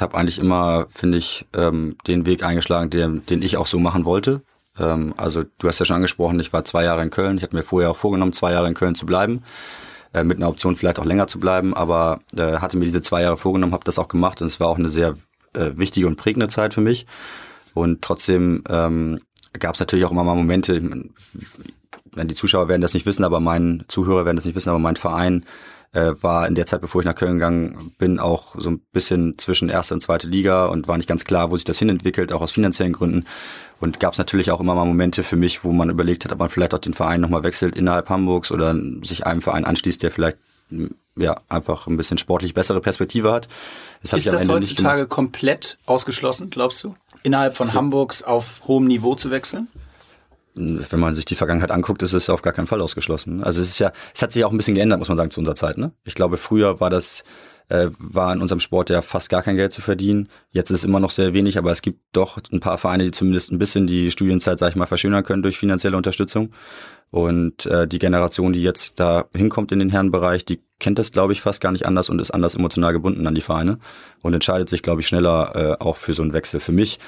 habe 0.00 0.16
eigentlich 0.16 0.38
immer, 0.38 0.86
finde 0.88 1.18
ich, 1.18 1.44
ähm, 1.54 1.98
den 2.06 2.24
Weg 2.24 2.42
eingeschlagen, 2.42 2.88
den, 2.88 3.26
den 3.26 3.42
ich 3.42 3.58
auch 3.58 3.66
so 3.66 3.78
machen 3.78 4.06
wollte. 4.06 4.40
Ähm, 4.78 5.12
also 5.18 5.44
du 5.58 5.68
hast 5.68 5.78
ja 5.78 5.84
schon 5.84 5.96
angesprochen, 5.96 6.40
ich 6.40 6.54
war 6.54 6.64
zwei 6.64 6.84
Jahre 6.84 7.02
in 7.02 7.10
Köln. 7.10 7.36
Ich 7.36 7.42
hatte 7.42 7.54
mir 7.54 7.64
vorher 7.64 7.90
auch 7.90 7.98
vorgenommen, 7.98 8.32
zwei 8.32 8.52
Jahre 8.52 8.66
in 8.66 8.72
Köln 8.72 8.94
zu 8.94 9.04
bleiben 9.04 9.42
äh, 10.12 10.24
mit 10.24 10.38
einer 10.38 10.48
Option 10.48 10.76
vielleicht 10.76 10.98
auch 10.98 11.04
länger 11.04 11.26
zu 11.26 11.38
bleiben, 11.40 11.74
aber 11.74 12.20
äh, 12.36 12.58
hatte 12.58 12.76
mir 12.76 12.84
diese 12.84 13.02
zwei 13.02 13.22
Jahre 13.22 13.36
vorgenommen, 13.36 13.72
habe 13.72 13.84
das 13.84 13.98
auch 13.98 14.08
gemacht 14.08 14.40
und 14.40 14.48
es 14.48 14.60
war 14.60 14.68
auch 14.68 14.78
eine 14.78 14.90
sehr 14.90 15.16
äh, 15.54 15.70
wichtige 15.74 16.06
und 16.06 16.16
prägende 16.16 16.48
Zeit 16.48 16.74
für 16.74 16.80
mich. 16.80 17.06
Und 17.74 18.02
trotzdem 18.02 18.64
ähm, 18.68 19.20
gab 19.58 19.74
es 19.74 19.80
natürlich 19.80 20.04
auch 20.04 20.10
immer 20.10 20.24
mal 20.24 20.34
Momente, 20.34 20.80
die 22.16 22.34
Zuschauer 22.34 22.68
werden 22.68 22.82
das 22.82 22.94
nicht 22.94 23.06
wissen, 23.06 23.24
aber 23.24 23.40
mein 23.40 23.84
Zuhörer 23.88 24.24
werden 24.24 24.36
das 24.36 24.44
nicht 24.44 24.56
wissen, 24.56 24.70
aber 24.70 24.78
mein 24.78 24.96
Verein 24.96 25.44
äh, 25.92 26.12
war 26.20 26.46
in 26.46 26.54
der 26.54 26.66
Zeit, 26.66 26.80
bevor 26.80 27.00
ich 27.00 27.04
nach 27.04 27.14
Köln 27.14 27.34
gegangen 27.34 27.94
bin, 27.98 28.18
auch 28.18 28.54
so 28.58 28.70
ein 28.70 28.80
bisschen 28.92 29.38
zwischen 29.38 29.68
erste 29.68 29.94
und 29.94 30.00
zweite 30.00 30.28
Liga 30.28 30.66
und 30.66 30.88
war 30.88 30.96
nicht 30.96 31.08
ganz 31.08 31.24
klar, 31.24 31.50
wo 31.50 31.56
sich 31.56 31.64
das 31.64 31.78
hinentwickelt, 31.78 32.32
auch 32.32 32.42
aus 32.42 32.52
finanziellen 32.52 32.92
Gründen. 32.92 33.26
Und 33.80 33.98
gab 33.98 34.12
es 34.12 34.18
natürlich 34.18 34.50
auch 34.50 34.60
immer 34.60 34.74
mal 34.74 34.84
Momente 34.84 35.24
für 35.24 35.36
mich, 35.36 35.64
wo 35.64 35.72
man 35.72 35.88
überlegt 35.88 36.24
hat, 36.24 36.32
ob 36.32 36.38
man 36.38 36.50
vielleicht 36.50 36.74
auch 36.74 36.78
den 36.78 36.94
Verein 36.94 37.20
nochmal 37.20 37.42
wechselt 37.42 37.76
innerhalb 37.76 38.10
Hamburgs 38.10 38.52
oder 38.52 38.74
sich 39.02 39.26
einem 39.26 39.40
Verein 39.40 39.64
anschließt, 39.64 40.02
der 40.02 40.10
vielleicht 40.10 40.36
ja 41.16 41.40
einfach 41.48 41.86
ein 41.86 41.96
bisschen 41.96 42.18
sportlich 42.18 42.54
bessere 42.54 42.80
Perspektive 42.80 43.32
hat. 43.32 43.48
Das 44.02 44.12
ist 44.12 44.32
das 44.32 44.48
heutzutage 44.48 45.06
komplett 45.06 45.78
ausgeschlossen, 45.86 46.50
glaubst 46.50 46.84
du? 46.84 46.94
Innerhalb 47.22 47.56
von 47.56 47.74
Hamburgs 47.74 48.22
auf 48.22 48.62
hohem 48.66 48.86
Niveau 48.86 49.14
zu 49.14 49.30
wechseln? 49.30 49.68
Wenn 50.54 51.00
man 51.00 51.14
sich 51.14 51.24
die 51.24 51.34
Vergangenheit 51.34 51.70
anguckt, 51.70 52.02
ist 52.02 52.12
es 52.12 52.28
auf 52.28 52.42
gar 52.42 52.52
keinen 52.52 52.66
Fall 52.66 52.80
ausgeschlossen. 52.80 53.42
Also 53.42 53.60
es 53.60 53.68
ist 53.68 53.78
ja, 53.78 53.92
es 54.14 54.20
hat 54.20 54.32
sich 54.32 54.44
auch 54.44 54.50
ein 54.50 54.56
bisschen 54.56 54.74
geändert, 54.74 54.98
muss 54.98 55.08
man 55.08 55.16
sagen, 55.16 55.30
zu 55.30 55.40
unserer 55.40 55.54
Zeit. 55.54 55.78
Ne? 55.78 55.92
Ich 56.04 56.14
glaube, 56.14 56.36
früher 56.36 56.80
war 56.80 56.90
das 56.90 57.22
äh, 57.70 57.88
war 57.98 58.32
in 58.32 58.42
unserem 58.42 58.60
Sport 58.60 58.90
ja 58.90 59.00
fast 59.00 59.30
gar 59.30 59.42
kein 59.42 59.56
Geld 59.56 59.72
zu 59.72 59.80
verdienen. 59.80 60.28
Jetzt 60.50 60.70
ist 60.70 60.80
es 60.80 60.84
immer 60.84 61.00
noch 61.00 61.10
sehr 61.10 61.32
wenig, 61.32 61.56
aber 61.56 61.70
es 61.70 61.82
gibt 61.82 62.00
doch 62.12 62.38
ein 62.52 62.60
paar 62.60 62.78
Vereine, 62.78 63.04
die 63.04 63.10
zumindest 63.12 63.52
ein 63.52 63.58
bisschen 63.58 63.86
die 63.86 64.10
Studienzeit, 64.10 64.58
sag 64.58 64.70
ich 64.70 64.76
mal, 64.76 64.86
verschönern 64.86 65.24
können 65.24 65.42
durch 65.42 65.58
finanzielle 65.58 65.96
Unterstützung. 65.96 66.50
Und 67.10 67.66
äh, 67.66 67.88
die 67.88 67.98
Generation, 67.98 68.52
die 68.52 68.62
jetzt 68.62 69.00
da 69.00 69.24
hinkommt 69.34 69.72
in 69.72 69.78
den 69.78 69.90
Herrenbereich, 69.90 70.44
die 70.44 70.60
kennt 70.78 70.98
das, 70.98 71.12
glaube 71.12 71.32
ich, 71.32 71.40
fast 71.40 71.60
gar 71.60 71.72
nicht 71.72 71.86
anders 71.86 72.10
und 72.10 72.20
ist 72.20 72.30
anders 72.30 72.54
emotional 72.54 72.92
gebunden 72.92 73.26
an 73.26 73.34
die 73.34 73.40
Vereine 73.40 73.78
und 74.22 74.34
entscheidet 74.34 74.68
sich, 74.68 74.82
glaube 74.82 75.00
ich, 75.00 75.08
schneller 75.08 75.52
äh, 75.54 75.84
auch 75.84 75.96
für 75.96 76.12
so 76.12 76.22
einen 76.22 76.32
Wechsel. 76.32 76.60
Für 76.60 76.72
mich 76.72 76.98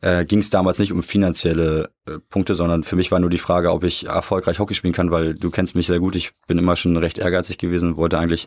äh, 0.00 0.24
ging 0.24 0.40
es 0.40 0.50
damals 0.50 0.78
nicht 0.78 0.92
um 0.92 1.02
finanzielle 1.02 1.90
äh, 2.06 2.18
Punkte, 2.30 2.54
sondern 2.54 2.84
für 2.84 2.96
mich 2.96 3.10
war 3.10 3.20
nur 3.20 3.30
die 3.30 3.38
Frage, 3.38 3.72
ob 3.72 3.84
ich 3.84 4.06
erfolgreich 4.06 4.58
Hockey 4.58 4.74
spielen 4.74 4.92
kann, 4.92 5.10
weil 5.10 5.34
du 5.34 5.50
kennst 5.50 5.74
mich 5.74 5.86
sehr 5.86 6.00
gut. 6.00 6.14
Ich 6.16 6.32
bin 6.46 6.58
immer 6.58 6.76
schon 6.76 6.96
recht 6.96 7.18
ehrgeizig 7.18 7.58
gewesen, 7.58 7.96
wollte 7.96 8.18
eigentlich 8.18 8.46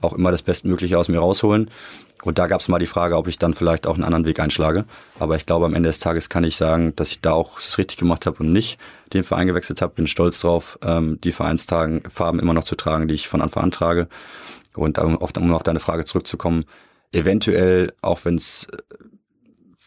auch 0.00 0.12
immer 0.12 0.30
das 0.30 0.42
Bestmögliche 0.42 0.98
aus 0.98 1.08
mir 1.08 1.18
rausholen. 1.18 1.70
Und 2.24 2.38
da 2.38 2.46
gab 2.46 2.60
es 2.60 2.68
mal 2.68 2.78
die 2.78 2.86
Frage, 2.86 3.16
ob 3.16 3.28
ich 3.28 3.38
dann 3.38 3.54
vielleicht 3.54 3.86
auch 3.86 3.94
einen 3.94 4.04
anderen 4.04 4.24
Weg 4.24 4.40
einschlage. 4.40 4.84
Aber 5.18 5.36
ich 5.36 5.46
glaube, 5.46 5.66
am 5.66 5.74
Ende 5.74 5.88
des 5.88 6.00
Tages 6.00 6.28
kann 6.28 6.44
ich 6.44 6.56
sagen, 6.56 6.94
dass 6.96 7.10
ich 7.10 7.20
da 7.20 7.32
auch 7.32 7.58
es 7.60 7.78
richtig 7.78 7.96
gemacht 7.96 8.26
habe 8.26 8.38
und 8.40 8.52
nicht 8.52 8.78
den 9.12 9.24
Verein 9.24 9.46
gewechselt 9.46 9.80
habe. 9.82 9.94
Bin 9.94 10.06
stolz 10.06 10.40
drauf, 10.40 10.78
ähm, 10.82 11.20
die 11.22 11.32
Vereinstagen-Farben 11.32 12.40
immer 12.40 12.54
noch 12.54 12.64
zu 12.64 12.74
tragen, 12.74 13.08
die 13.08 13.14
ich 13.14 13.28
von 13.28 13.40
Anfang 13.40 13.62
an 13.64 13.70
trage. 13.70 14.08
Und 14.74 14.98
um 14.98 15.16
auf, 15.18 15.30
um 15.36 15.54
auf 15.54 15.62
deine 15.62 15.80
Frage 15.80 16.04
zurückzukommen, 16.04 16.64
eventuell, 17.12 17.92
auch 18.02 18.24
wenn 18.24 18.36
es, 18.36 18.66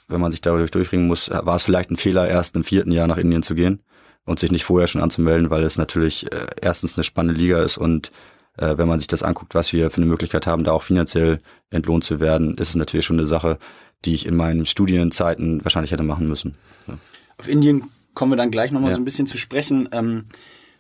wenn 0.08 0.22
man 0.22 0.32
sich 0.32 0.42
dadurch 0.42 0.72
durchringen 0.72 1.08
muss, 1.08 1.30
war 1.30 1.56
es 1.56 1.64
vielleicht 1.64 1.92
ein 1.92 1.98
Fehler, 1.98 2.28
erst 2.28 2.56
im 2.56 2.64
vierten 2.64 2.92
Jahr 2.92 3.08
nach 3.08 3.18
Indien 3.18 3.44
zu 3.44 3.56
gehen 3.56 3.84
und 4.26 4.40
sich 4.40 4.52
nicht 4.52 4.66
vorher 4.66 4.88
schon 4.88 5.02
anzumelden, 5.02 5.50
weil 5.50 5.64
es 5.64 5.78
natürlich 5.78 6.32
äh, 6.32 6.48
erstens 6.62 6.98
eine 6.98 7.04
spannende 7.04 7.40
Liga 7.40 7.62
ist 7.62 7.78
und 7.78 8.12
äh, 8.58 8.78
wenn 8.78 8.88
man 8.88 9.00
sich 9.00 9.08
das 9.08 9.24
anguckt, 9.24 9.56
was 9.56 9.74
wir 9.74 9.92
für 9.92 9.98
eine 9.98 10.06
Möglichkeit 10.06 10.48
haben, 10.48 10.64
da 10.64 10.72
auch 10.72 10.84
finanziell 10.84 11.40
entlohnt 11.70 12.04
zu 12.04 12.20
werden, 12.20 12.58
ist 12.58 12.70
es 12.70 12.76
natürlich 12.76 13.06
schon 13.06 13.20
eine 13.20 13.28
Sache, 13.28 13.58
die 14.06 14.14
ich 14.14 14.26
in 14.26 14.36
meinen 14.36 14.66
Studienzeiten 14.66 15.64
wahrscheinlich 15.64 15.92
hätte 15.92 16.04
machen 16.04 16.28
müssen. 16.28 16.56
Ja. 16.88 16.98
Auf 17.38 17.48
Indien 17.48 17.90
kommen 18.14 18.32
wir 18.32 18.38
dann 18.38 18.52
gleich 18.52 18.72
nochmal 18.72 18.92
ja. 18.92 18.96
so 18.96 19.02
ein 19.02 19.06
bisschen 19.06 19.28
zu 19.28 19.38
sprechen. 19.38 19.90
Ähm, 19.92 20.26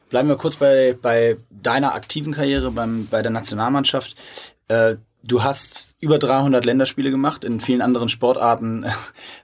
bleiben 0.10 0.28
wir 0.28 0.36
kurz 0.36 0.56
bei, 0.56 0.98
bei 1.02 1.38
deiner 1.50 1.94
aktiven 1.94 2.34
Karriere 2.34 2.72
beim, 2.72 3.08
bei 3.10 3.22
der 3.22 3.32
Nationalmannschaft. 3.32 4.16
Äh, 4.68 4.96
Du 5.24 5.44
hast 5.44 5.94
über 6.00 6.18
300 6.18 6.66
Länderspiele 6.66 7.12
gemacht. 7.12 7.44
In 7.44 7.60
vielen 7.60 7.82
anderen 7.82 8.10
Sportarten 8.10 8.86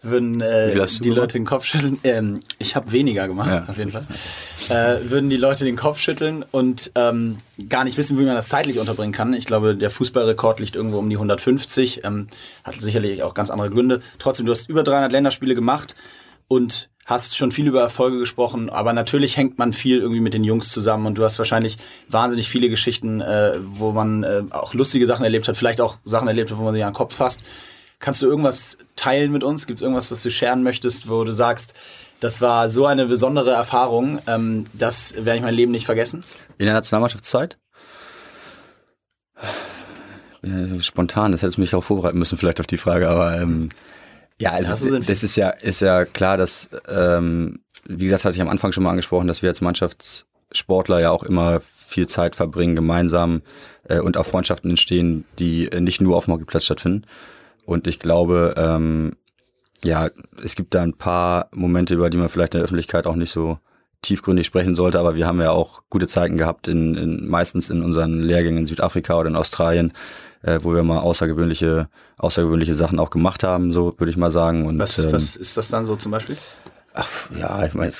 würden 0.01 0.41
äh, 0.41 0.71
die 0.71 0.73
gemacht? 0.73 1.05
Leute 1.05 1.33
den 1.33 1.45
Kopf 1.45 1.65
schütteln. 1.65 1.99
Ähm, 2.03 2.39
ich 2.57 2.75
habe 2.75 2.91
weniger 2.91 3.27
gemacht, 3.27 3.51
ja. 3.51 3.65
auf 3.67 3.77
jeden 3.77 3.91
Fall. 3.91 4.05
Äh, 4.69 5.09
würden 5.09 5.29
die 5.29 5.37
Leute 5.37 5.65
den 5.65 5.75
Kopf 5.75 5.99
schütteln 5.99 6.43
und 6.49 6.91
ähm, 6.95 7.37
gar 7.69 7.83
nicht 7.83 7.97
wissen, 7.97 8.17
wie 8.17 8.23
man 8.23 8.35
das 8.35 8.49
zeitlich 8.49 8.79
unterbringen 8.79 9.13
kann. 9.13 9.33
Ich 9.33 9.45
glaube, 9.45 9.75
der 9.75 9.91
Fußballrekord 9.91 10.59
liegt 10.59 10.75
irgendwo 10.75 10.97
um 10.97 11.09
die 11.09 11.15
150. 11.15 12.03
Ähm, 12.03 12.27
hat 12.63 12.81
sicherlich 12.81 13.21
auch 13.21 13.35
ganz 13.35 13.51
andere 13.51 13.69
Gründe. 13.69 14.01
Trotzdem, 14.17 14.47
du 14.47 14.51
hast 14.51 14.67
über 14.69 14.81
300 14.81 15.11
Länderspiele 15.11 15.53
gemacht 15.53 15.95
und 16.47 16.89
hast 17.07 17.37
schon 17.37 17.51
viel 17.51 17.67
über 17.67 17.81
Erfolge 17.81 18.19
gesprochen, 18.19 18.69
aber 18.69 18.91
natürlich 18.91 19.37
hängt 19.37 19.57
man 19.57 19.71
viel 19.71 19.99
irgendwie 19.99 20.19
mit 20.19 20.33
den 20.33 20.43
Jungs 20.43 20.69
zusammen 20.69 21.05
und 21.05 21.17
du 21.17 21.23
hast 21.23 21.39
wahrscheinlich 21.39 21.77
wahnsinnig 22.09 22.49
viele 22.49 22.69
Geschichten, 22.69 23.21
äh, 23.21 23.53
wo 23.61 23.93
man 23.93 24.23
äh, 24.23 24.43
auch 24.51 24.73
lustige 24.73 25.05
Sachen 25.05 25.23
erlebt 25.23 25.47
hat, 25.47 25.55
vielleicht 25.55 25.79
auch 25.79 25.97
Sachen 26.03 26.27
erlebt 26.27 26.51
hat, 26.51 26.57
wo 26.57 26.63
man 26.63 26.73
sich 26.73 26.83
an 26.83 26.91
den 26.91 26.97
Kopf 26.97 27.15
fasst. 27.15 27.39
Kannst 27.99 28.21
du 28.21 28.27
irgendwas 28.27 28.77
teilen 28.97 29.31
mit 29.31 29.43
uns? 29.43 29.65
Gibt 29.65 29.79
es 29.79 29.81
irgendwas, 29.81 30.11
was 30.11 30.21
du 30.21 30.29
scheren 30.29 30.63
möchtest, 30.63 31.09
wo 31.09 31.23
du 31.23 31.31
sagst, 31.31 31.73
das 32.19 32.41
war 32.41 32.69
so 32.69 32.85
eine 32.85 33.05
besondere 33.05 33.51
Erfahrung, 33.51 34.19
ähm, 34.27 34.67
das 34.73 35.13
werde 35.15 35.37
ich 35.37 35.43
mein 35.43 35.55
Leben 35.55 35.71
nicht 35.71 35.85
vergessen? 35.85 36.25
In 36.57 36.65
der 36.65 36.75
Nationalmannschaftszeit? 36.75 37.57
Ja, 40.41 40.79
spontan, 40.81 41.31
das 41.31 41.41
hätte 41.41 41.51
ich 41.51 41.57
mich 41.57 41.73
auch 41.73 41.83
vorbereiten 41.83 42.19
müssen, 42.19 42.37
vielleicht 42.37 42.59
auf 42.59 42.67
die 42.67 42.77
Frage, 42.77 43.09
aber 43.09 43.39
ähm, 43.39 43.69
ja, 44.39 44.51
also 44.51 44.99
das, 44.99 45.23
ist 45.23 45.35
ja 45.35 45.49
ist 45.49 45.81
ja 45.81 46.05
klar, 46.05 46.37
dass 46.37 46.69
ähm, 46.87 47.59
wie 47.87 48.05
gesagt, 48.05 48.25
hatte 48.25 48.35
ich 48.35 48.41
am 48.41 48.49
Anfang 48.49 48.71
schon 48.71 48.83
mal 48.83 48.91
angesprochen, 48.91 49.27
dass 49.27 49.41
wir 49.41 49.49
als 49.49 49.61
Mannschaftssportler 49.61 50.99
ja 50.99 51.11
auch 51.11 51.23
immer 51.23 51.61
viel 51.61 52.07
Zeit 52.07 52.35
verbringen, 52.35 52.75
gemeinsam 52.75 53.41
äh, 53.87 53.99
und 53.99 54.17
auch 54.17 54.25
Freundschaften 54.25 54.69
entstehen, 54.69 55.25
die 55.39 55.71
äh, 55.71 55.79
nicht 55.79 56.01
nur 56.01 56.17
auf 56.17 56.25
dem 56.25 56.33
Hockeyplatz 56.33 56.65
stattfinden. 56.65 57.05
Und 57.65 57.87
ich 57.87 57.99
glaube, 57.99 58.53
ähm, 58.57 59.13
ja, 59.83 60.09
es 60.43 60.55
gibt 60.55 60.73
da 60.73 60.81
ein 60.81 60.93
paar 60.93 61.49
Momente, 61.53 61.93
über 61.93 62.09
die 62.09 62.17
man 62.17 62.29
vielleicht 62.29 62.53
in 62.53 62.59
der 62.59 62.65
Öffentlichkeit 62.65 63.07
auch 63.07 63.15
nicht 63.15 63.31
so 63.31 63.57
tiefgründig 64.01 64.45
sprechen 64.45 64.75
sollte, 64.75 64.99
aber 64.99 65.15
wir 65.15 65.25
haben 65.25 65.41
ja 65.41 65.51
auch 65.51 65.81
gute 65.89 66.07
Zeiten 66.07 66.37
gehabt, 66.37 66.67
in, 66.67 66.95
in 66.95 67.27
meistens 67.27 67.69
in 67.69 67.83
unseren 67.83 68.21
Lehrgängen 68.21 68.59
in 68.59 68.67
Südafrika 68.67 69.17
oder 69.17 69.29
in 69.29 69.35
Australien, 69.35 69.93
äh, 70.41 70.59
wo 70.61 70.73
wir 70.73 70.83
mal 70.83 70.99
außergewöhnliche, 70.99 71.89
außergewöhnliche 72.17 72.75
Sachen 72.75 72.99
auch 72.99 73.09
gemacht 73.09 73.43
haben, 73.43 73.71
so 73.71 73.93
würde 73.97 74.09
ich 74.09 74.17
mal 74.17 74.31
sagen. 74.31 74.65
Und, 74.65 74.79
was, 74.79 74.97
ähm, 74.99 75.11
was 75.11 75.35
ist 75.35 75.57
das 75.57 75.69
dann 75.69 75.85
so 75.85 75.95
zum 75.95 76.11
Beispiel? 76.11 76.37
Ach, 76.99 77.29
ja, 77.37 77.63
ich 77.63 77.75
meine, 77.75 77.93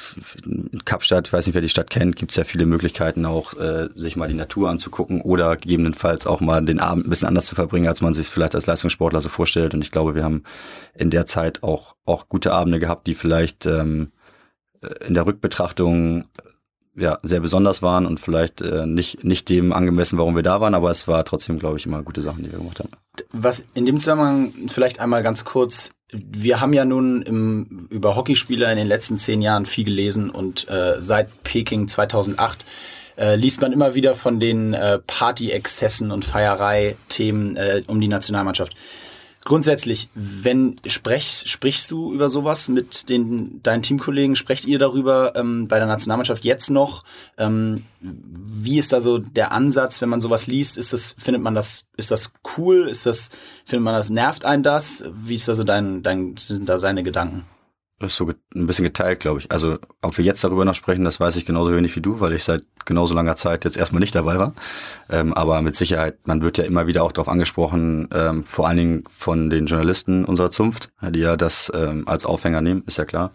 in 0.43 0.81
Kapstadt, 0.83 1.27
ich 1.27 1.33
weiß 1.33 1.45
nicht, 1.45 1.53
wer 1.53 1.61
die 1.61 1.69
Stadt 1.69 1.91
kennt, 1.91 2.15
gibt 2.15 2.31
es 2.31 2.35
ja 2.35 2.43
viele 2.43 2.65
Möglichkeiten 2.65 3.27
auch, 3.27 3.53
äh, 3.53 3.89
sich 3.95 4.15
mal 4.15 4.27
die 4.27 4.33
Natur 4.33 4.69
anzugucken 4.71 5.21
oder 5.21 5.55
gegebenenfalls 5.55 6.25
auch 6.25 6.41
mal 6.41 6.65
den 6.65 6.79
Abend 6.79 7.05
ein 7.05 7.09
bisschen 7.11 7.27
anders 7.27 7.45
zu 7.45 7.53
verbringen, 7.53 7.87
als 7.87 8.01
man 8.01 8.15
sich 8.15 8.25
vielleicht 8.27 8.55
als 8.55 8.65
Leistungssportler 8.65 9.21
so 9.21 9.29
vorstellt. 9.29 9.75
Und 9.75 9.81
ich 9.81 9.91
glaube, 9.91 10.15
wir 10.15 10.23
haben 10.23 10.41
in 10.95 11.11
der 11.11 11.27
Zeit 11.27 11.61
auch, 11.61 11.95
auch 12.05 12.27
gute 12.27 12.53
Abende 12.53 12.79
gehabt, 12.79 13.05
die 13.05 13.13
vielleicht 13.13 13.67
ähm, 13.67 14.11
in 15.05 15.13
der 15.13 15.27
Rückbetrachtung 15.27 16.25
ja, 16.97 17.19
sehr 17.23 17.39
besonders 17.39 17.81
waren 17.81 18.05
und 18.05 18.19
vielleicht 18.19 18.61
äh, 18.61 18.85
nicht, 18.85 19.23
nicht 19.23 19.47
dem 19.49 19.71
angemessen, 19.71 20.17
warum 20.17 20.35
wir 20.35 20.43
da 20.43 20.59
waren, 20.59 20.73
aber 20.73 20.91
es 20.91 21.07
war 21.07 21.23
trotzdem, 21.23 21.59
glaube 21.59 21.77
ich, 21.77 21.85
immer 21.85 22.01
gute 22.01 22.21
Sachen, 22.21 22.43
die 22.43 22.51
wir 22.51 22.57
gemacht 22.57 22.79
haben. 22.79 22.89
Was 23.31 23.63
in 23.73 23.85
dem 23.85 23.99
Zusammenhang 23.99 24.51
vielleicht 24.67 24.99
einmal 24.99 25.23
ganz 25.23 25.45
kurz 25.45 25.91
wir 26.11 26.61
haben 26.61 26.73
ja 26.73 26.85
nun 26.85 27.21
im, 27.21 27.87
über 27.89 28.15
Hockeyspieler 28.15 28.71
in 28.71 28.77
den 28.77 28.87
letzten 28.87 29.17
zehn 29.17 29.41
Jahren 29.41 29.65
viel 29.65 29.83
gelesen 29.83 30.29
und 30.29 30.69
äh, 30.69 31.01
seit 31.01 31.43
Peking 31.43 31.87
2008 31.87 32.65
äh, 33.17 33.35
liest 33.35 33.61
man 33.61 33.73
immer 33.73 33.93
wieder 33.93 34.15
von 34.15 34.39
den 34.39 34.73
äh, 34.73 34.99
Party-Exzessen 34.99 36.11
und 36.11 36.23
Feierei-Themen 36.23 37.57
äh, 37.57 37.83
um 37.87 37.99
die 37.99 38.07
Nationalmannschaft. 38.07 38.73
Grundsätzlich, 39.43 40.09
wenn 40.13 40.75
sprech, 40.87 41.43
sprichst 41.45 41.89
du 41.91 42.13
über 42.13 42.29
sowas 42.29 42.67
mit 42.67 43.07
den 43.07 43.61
deinen 43.63 43.81
Teamkollegen, 43.81 44.35
sprecht 44.35 44.65
ihr 44.65 44.77
darüber 44.77 45.35
ähm, 45.35 45.67
bei 45.67 45.77
der 45.77 45.87
Nationalmannschaft 45.87 46.43
jetzt 46.43 46.69
noch? 46.69 47.03
Ähm, 47.37 47.85
wie 48.01 48.77
ist 48.77 48.91
da 48.91 48.99
so 48.99 49.19
der 49.19 49.51
Ansatz, 49.51 50.01
wenn 50.01 50.09
man 50.09 50.21
sowas 50.21 50.47
liest? 50.47 50.77
Ist 50.77 50.91
das, 50.91 51.15
findet 51.17 51.41
man 51.41 51.55
das, 51.55 51.85
ist 51.95 52.11
das 52.11 52.31
cool? 52.57 52.89
Ist 52.89 53.05
das, 53.05 53.29
findet 53.65 53.83
man 53.83 53.93
das, 53.93 54.09
nervt 54.09 54.43
einen 54.43 54.63
das? 54.63 55.03
Wie 55.13 55.35
ist 55.35 55.47
da 55.47 55.53
so 55.53 55.63
dein, 55.63 56.03
dein, 56.03 56.35
sind 56.35 56.67
da 56.67 56.77
deine 56.77 57.03
Gedanken? 57.03 57.45
Ist 57.99 58.15
so 58.15 58.29
ein 58.55 58.67
bisschen 58.67 58.85
geteilt, 58.85 59.21
glaube 59.21 59.39
ich. 59.39 59.51
Also, 59.51 59.79
ob 60.03 60.19
wir 60.19 60.23
jetzt 60.23 60.43
darüber 60.43 60.65
noch 60.65 60.75
sprechen, 60.75 61.03
das 61.03 61.19
weiß 61.19 61.35
ich 61.35 61.47
genauso 61.47 61.73
wenig 61.73 61.95
wie 61.95 62.01
du, 62.01 62.19
weil 62.21 62.33
ich 62.33 62.43
seit 62.43 62.61
genauso 62.85 63.15
langer 63.15 63.35
Zeit 63.35 63.65
jetzt 63.65 63.75
erstmal 63.75 64.01
nicht 64.01 64.13
dabei 64.13 64.37
war. 64.37 64.53
Ähm, 65.09 65.33
aber 65.33 65.63
mit 65.63 65.75
Sicherheit, 65.75 66.27
man 66.27 66.43
wird 66.43 66.59
ja 66.59 66.63
immer 66.63 66.85
wieder 66.85 67.03
auch 67.03 67.11
darauf 67.11 67.27
angesprochen, 67.27 68.07
ähm, 68.13 68.43
vor 68.43 68.67
allen 68.67 68.77
Dingen 68.77 69.03
von 69.09 69.49
den 69.49 69.65
Journalisten 69.65 70.25
unserer 70.25 70.51
Zunft, 70.51 70.91
die 71.01 71.21
ja 71.21 71.37
das 71.37 71.71
ähm, 71.73 72.07
als 72.07 72.23
Aufhänger 72.23 72.61
nehmen, 72.61 72.83
ist 72.85 72.99
ja 72.99 73.05
klar. 73.05 73.31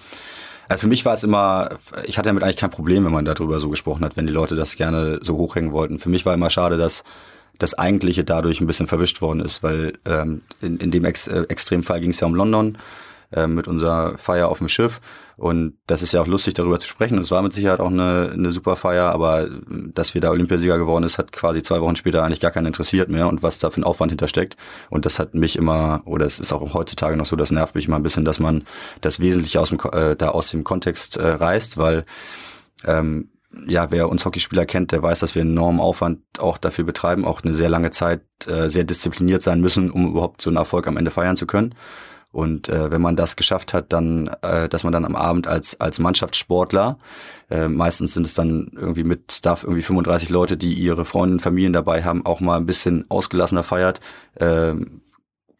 Äh, 0.68 0.78
für 0.78 0.86
mich 0.86 1.04
war 1.04 1.14
es 1.14 1.24
immer, 1.24 1.70
ich 2.06 2.16
hatte 2.16 2.28
damit 2.28 2.44
eigentlich 2.44 2.56
kein 2.56 2.70
Problem, 2.70 3.04
wenn 3.04 3.12
man 3.12 3.24
darüber 3.24 3.58
so 3.58 3.68
gesprochen 3.68 4.04
hat, 4.04 4.16
wenn 4.16 4.28
die 4.28 4.32
Leute 4.32 4.54
das 4.54 4.76
gerne 4.76 5.18
so 5.22 5.38
hochhängen 5.38 5.72
wollten. 5.72 5.98
Für 5.98 6.08
mich 6.08 6.24
war 6.24 6.34
immer 6.34 6.50
schade, 6.50 6.76
dass 6.76 7.02
das 7.58 7.74
Eigentliche 7.74 8.22
dadurch 8.22 8.60
ein 8.60 8.68
bisschen 8.68 8.86
verwischt 8.86 9.20
worden 9.20 9.40
ist, 9.40 9.64
weil 9.64 9.94
ähm, 10.06 10.42
in, 10.60 10.78
in 10.78 10.92
dem 10.92 11.04
Ex 11.04 11.26
äh, 11.26 11.46
Extremfall 11.48 12.00
ging 12.00 12.10
es 12.10 12.20
ja 12.20 12.26
um 12.26 12.34
London 12.34 12.78
äh, 13.32 13.46
mit 13.46 13.68
unserer 13.68 14.18
Feier 14.18 14.48
auf 14.48 14.58
dem 14.58 14.68
Schiff. 14.68 15.00
Und 15.36 15.78
das 15.86 16.02
ist 16.02 16.12
ja 16.12 16.20
auch 16.20 16.26
lustig, 16.26 16.54
darüber 16.54 16.78
zu 16.78 16.88
sprechen. 16.88 17.16
Und 17.16 17.24
es 17.24 17.30
war 17.30 17.42
mit 17.42 17.52
Sicherheit 17.52 17.80
auch 17.80 17.90
eine, 17.90 18.30
eine 18.32 18.52
super 18.52 18.76
Feier, 18.76 19.10
aber 19.10 19.48
dass 19.94 20.14
wir 20.14 20.20
da 20.20 20.30
Olympiasieger 20.30 20.78
geworden 20.78 21.04
ist, 21.04 21.18
hat 21.18 21.32
quasi 21.32 21.62
zwei 21.62 21.80
Wochen 21.80 21.96
später 21.96 22.22
eigentlich 22.22 22.40
gar 22.40 22.50
keinen 22.50 22.66
interessiert 22.66 23.08
mehr 23.08 23.28
und 23.28 23.42
was 23.42 23.58
da 23.58 23.70
für 23.70 23.80
ein 23.80 23.84
Aufwand 23.84 24.12
hintersteckt. 24.12 24.56
Und 24.90 25.04
das 25.04 25.18
hat 25.18 25.34
mich 25.34 25.56
immer, 25.56 26.02
oder 26.04 26.26
es 26.26 26.38
ist 26.38 26.52
auch 26.52 26.74
heutzutage 26.74 27.16
noch 27.16 27.26
so, 27.26 27.36
das 27.36 27.50
nervt 27.50 27.74
mich 27.74 27.88
immer 27.88 27.96
ein 27.96 28.02
bisschen, 28.02 28.24
dass 28.24 28.38
man 28.38 28.64
das 29.00 29.20
Wesentliche 29.20 29.60
aus 29.60 29.70
dem, 29.70 29.78
äh, 29.92 30.14
da 30.14 30.28
aus 30.28 30.50
dem 30.50 30.64
Kontext 30.64 31.16
äh, 31.16 31.26
reißt, 31.26 31.78
weil 31.78 32.04
ähm, 32.84 33.30
ja, 33.66 33.90
wer 33.90 34.08
uns 34.08 34.24
Hockeyspieler 34.24 34.64
kennt, 34.64 34.92
der 34.92 35.02
weiß, 35.02 35.20
dass 35.20 35.34
wir 35.34 35.42
einen 35.42 35.52
enormen 35.52 35.80
Aufwand 35.80 36.20
auch 36.38 36.58
dafür 36.58 36.84
betreiben, 36.84 37.24
auch 37.24 37.42
eine 37.42 37.54
sehr 37.54 37.68
lange 37.68 37.90
Zeit 37.90 38.22
äh, 38.46 38.68
sehr 38.68 38.84
diszipliniert 38.84 39.42
sein 39.42 39.60
müssen, 39.60 39.90
um 39.90 40.10
überhaupt 40.10 40.40
so 40.40 40.50
einen 40.50 40.56
Erfolg 40.56 40.86
am 40.86 40.96
Ende 40.96 41.10
feiern 41.10 41.36
zu 41.36 41.46
können. 41.46 41.74
Und 42.32 42.68
äh, 42.70 42.90
wenn 42.90 43.02
man 43.02 43.14
das 43.14 43.36
geschafft 43.36 43.74
hat, 43.74 43.92
dann, 43.92 44.28
äh, 44.40 44.68
dass 44.68 44.84
man 44.84 44.92
dann 44.92 45.04
am 45.04 45.14
Abend 45.14 45.46
als 45.46 45.78
als 45.80 45.98
Mannschaftssportler, 45.98 46.98
äh, 47.50 47.68
meistens 47.68 48.14
sind 48.14 48.26
es 48.26 48.34
dann 48.34 48.72
irgendwie 48.74 49.04
mit 49.04 49.30
Staff 49.30 49.64
irgendwie 49.64 49.82
35 49.82 50.30
Leute, 50.30 50.56
die 50.56 50.72
ihre 50.72 51.04
Freunde 51.04 51.34
und 51.34 51.40
Familien 51.40 51.74
dabei 51.74 52.02
haben, 52.02 52.24
auch 52.24 52.40
mal 52.40 52.56
ein 52.56 52.66
bisschen 52.66 53.04
ausgelassener 53.10 53.62
feiert, 53.62 54.00
äh, 54.36 54.74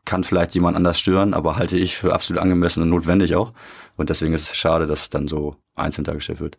kann 0.04 0.24
vielleicht 0.24 0.54
jemand 0.54 0.76
anders 0.76 0.98
stören, 0.98 1.34
aber 1.34 1.56
halte 1.56 1.76
ich 1.76 1.96
für 1.96 2.14
absolut 2.14 2.42
angemessen 2.42 2.82
und 2.82 2.88
notwendig 2.88 3.36
auch. 3.36 3.52
Und 3.96 4.10
deswegen 4.10 4.32
ist 4.32 4.50
es 4.50 4.56
schade, 4.56 4.86
dass 4.86 5.02
es 5.02 5.10
dann 5.10 5.28
so 5.28 5.56
einzeln 5.76 6.04
dargestellt 6.04 6.40
wird. 6.40 6.58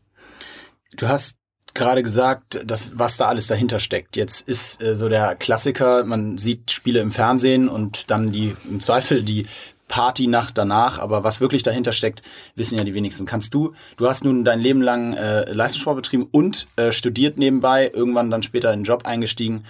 Du 0.96 1.08
hast 1.08 1.38
gerade 1.74 2.04
gesagt, 2.04 2.62
dass, 2.66 2.92
was 2.94 3.18
da 3.18 3.28
alles 3.28 3.48
dahinter 3.48 3.80
steckt. 3.80 4.16
Jetzt 4.16 4.48
ist 4.48 4.82
äh, 4.82 4.96
so 4.96 5.10
der 5.10 5.36
Klassiker, 5.36 6.04
man 6.04 6.38
sieht 6.38 6.72
Spiele 6.72 7.00
im 7.00 7.12
Fernsehen 7.12 7.68
und 7.68 8.12
dann 8.12 8.32
die 8.32 8.56
im 8.70 8.80
Zweifel 8.80 9.24
die 9.24 9.48
Partynacht 9.94 10.58
danach, 10.58 10.98
aber 10.98 11.24
was 11.24 11.40
wirklich 11.40 11.62
dahinter 11.62 11.92
steckt, 11.92 12.24
wissen 12.56 12.80
ja 12.80 12.84
die 12.84 12.96
wenigsten. 12.96 13.28
Kannst 13.28 13.54
du, 13.54 13.76
du 13.96 14.08
hast 14.08 14.24
nun 14.24 14.44
dein 14.44 14.60
Leben 14.60 14.82
lang 14.82 15.14
äh, 15.14 15.52
Leistungssport 15.52 15.98
betrieben 15.98 16.28
und 16.32 16.66
äh, 16.78 16.92
studiert 16.92 17.38
nebenbei, 17.38 17.92
irgendwann 17.94 18.32
dann 18.32 18.42
später 18.42 18.74
in 18.74 18.80
den 18.80 18.86
Job 18.86 19.06
eingestiegen. 19.06 19.66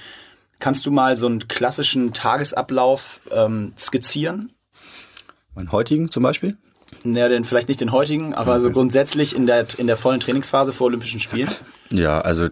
Kannst 0.59 0.85
du 0.85 0.91
mal 0.91 1.17
so 1.17 1.25
einen 1.25 1.49
klassischen 1.49 2.13
Tagesablauf 2.13 3.19
ähm, 3.31 3.73
skizzieren? 3.77 4.53
Meinen 5.55 5.73
heutigen 5.73 6.09
zum 6.09 6.23
Beispiel? 6.23 6.55
Ja, 7.03 7.27
den, 7.27 7.43
vielleicht 7.43 7.67
nicht 7.67 7.81
den 7.81 7.91
heutigen, 7.91 8.33
aber 8.33 8.53
okay. 8.53 8.61
so 8.61 8.71
grundsätzlich 8.71 9.35
in 9.35 9.45
der, 9.45 9.67
in 9.77 9.87
der 9.87 9.97
vollen 9.97 10.21
Trainingsphase 10.21 10.71
vor 10.71 10.87
Olympischen 10.87 11.19
Spielen? 11.19 11.51
Ja, 11.91 12.21
also 12.21 12.47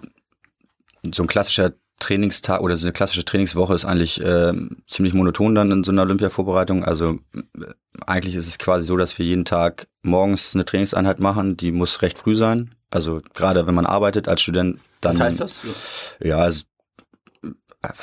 so 1.09 1.23
ein 1.23 1.27
klassischer 1.27 1.71
Trainingstag 2.01 2.61
oder 2.61 2.77
so 2.77 2.85
eine 2.85 2.93
klassische 2.93 3.23
Trainingswoche 3.23 3.73
ist 3.73 3.85
eigentlich 3.85 4.21
äh, 4.21 4.53
ziemlich 4.87 5.13
monoton 5.13 5.55
dann 5.55 5.71
in 5.71 5.83
so 5.83 5.91
einer 5.91 6.01
Olympia-Vorbereitung. 6.01 6.83
Also 6.83 7.19
äh, 7.33 7.73
eigentlich 8.05 8.35
ist 8.35 8.47
es 8.47 8.57
quasi 8.57 8.85
so, 8.85 8.97
dass 8.97 9.17
wir 9.17 9.25
jeden 9.25 9.45
Tag 9.45 9.87
morgens 10.01 10.53
eine 10.53 10.65
Trainingseinheit 10.65 11.19
machen, 11.19 11.55
die 11.55 11.71
muss 11.71 12.01
recht 12.01 12.17
früh 12.17 12.35
sein. 12.35 12.75
Also 12.89 13.21
gerade 13.33 13.67
wenn 13.67 13.75
man 13.75 13.85
arbeitet 13.85 14.27
als 14.27 14.41
Student, 14.41 14.79
dann. 14.99 15.13
Was 15.13 15.21
heißt 15.21 15.39
das? 15.39 15.61
Ja, 16.19 16.39
also 16.39 16.63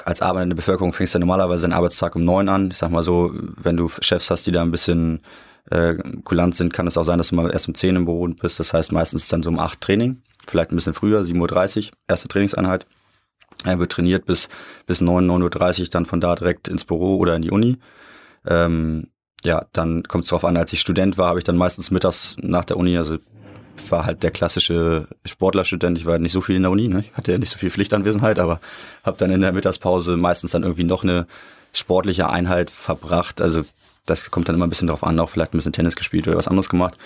als 0.04 0.22
arbeitende 0.22 0.56
Bevölkerung 0.56 0.92
fängst 0.92 1.14
du 1.14 1.18
normalerweise 1.18 1.66
den 1.66 1.72
Arbeitstag 1.72 2.16
um 2.16 2.24
neun 2.24 2.48
an. 2.48 2.70
Ich 2.70 2.78
sag 2.78 2.90
mal 2.90 3.04
so, 3.04 3.32
wenn 3.34 3.76
du 3.76 3.88
Chefs 4.00 4.30
hast, 4.30 4.46
die 4.46 4.52
da 4.52 4.62
ein 4.62 4.72
bisschen 4.72 5.20
äh, 5.70 5.94
kulant 6.24 6.56
sind, 6.56 6.72
kann 6.72 6.86
es 6.86 6.96
auch 6.96 7.04
sein, 7.04 7.18
dass 7.18 7.28
du 7.28 7.36
mal 7.36 7.50
erst 7.50 7.68
um 7.68 7.74
zehn 7.74 7.94
im 7.94 8.04
Büro 8.04 8.26
bist. 8.28 8.58
Das 8.58 8.72
heißt, 8.72 8.92
meistens 8.92 9.24
ist 9.24 9.32
dann 9.32 9.42
so 9.42 9.50
um 9.50 9.58
acht 9.58 9.80
Training, 9.80 10.22
vielleicht 10.46 10.72
ein 10.72 10.76
bisschen 10.76 10.94
früher, 10.94 11.22
7.30 11.22 11.86
Uhr, 11.86 11.90
erste 12.08 12.28
Trainingseinheit. 12.28 12.86
Er 13.64 13.78
wird 13.78 13.92
trainiert 13.92 14.24
bis, 14.26 14.48
bis 14.86 15.00
9, 15.00 15.28
9.30 15.28 15.80
Uhr, 15.80 15.86
dann 15.90 16.06
von 16.06 16.20
da 16.20 16.34
direkt 16.34 16.68
ins 16.68 16.84
Büro 16.84 17.16
oder 17.16 17.34
in 17.34 17.42
die 17.42 17.50
Uni. 17.50 17.76
Ähm, 18.46 19.08
ja, 19.44 19.66
dann 19.72 20.04
kommt 20.04 20.24
es 20.24 20.30
darauf 20.30 20.44
an, 20.44 20.56
als 20.56 20.72
ich 20.72 20.80
Student 20.80 21.18
war, 21.18 21.28
habe 21.28 21.38
ich 21.38 21.44
dann 21.44 21.56
meistens 21.56 21.90
mittags 21.90 22.36
nach 22.40 22.64
der 22.64 22.76
Uni, 22.76 22.96
also 22.96 23.18
war 23.90 24.04
halt 24.04 24.22
der 24.24 24.32
klassische 24.32 25.06
Sportlerstudent. 25.24 25.98
Ich 25.98 26.04
war 26.04 26.12
halt 26.12 26.22
nicht 26.22 26.32
so 26.32 26.40
viel 26.40 26.56
in 26.56 26.62
der 26.62 26.70
Uni, 26.70 26.88
ne? 26.88 27.00
ich 27.00 27.16
hatte 27.16 27.32
ja 27.32 27.38
nicht 27.38 27.50
so 27.50 27.58
viel 27.58 27.70
Pflichtanwesenheit, 27.70 28.38
aber 28.38 28.60
habe 29.04 29.16
dann 29.18 29.30
in 29.30 29.40
der 29.40 29.52
Mittagspause 29.52 30.16
meistens 30.16 30.50
dann 30.50 30.64
irgendwie 30.64 30.84
noch 30.84 31.04
eine 31.04 31.26
sportliche 31.72 32.28
Einheit 32.28 32.70
verbracht. 32.70 33.40
Also 33.40 33.62
das 34.06 34.30
kommt 34.30 34.48
dann 34.48 34.56
immer 34.56 34.66
ein 34.66 34.70
bisschen 34.70 34.88
drauf 34.88 35.04
an, 35.04 35.20
auch 35.20 35.28
vielleicht 35.28 35.54
ein 35.54 35.58
bisschen 35.58 35.72
Tennis 35.72 35.96
gespielt 35.96 36.26
oder 36.26 36.36
was 36.36 36.48
anderes 36.48 36.68
gemacht. 36.68 36.96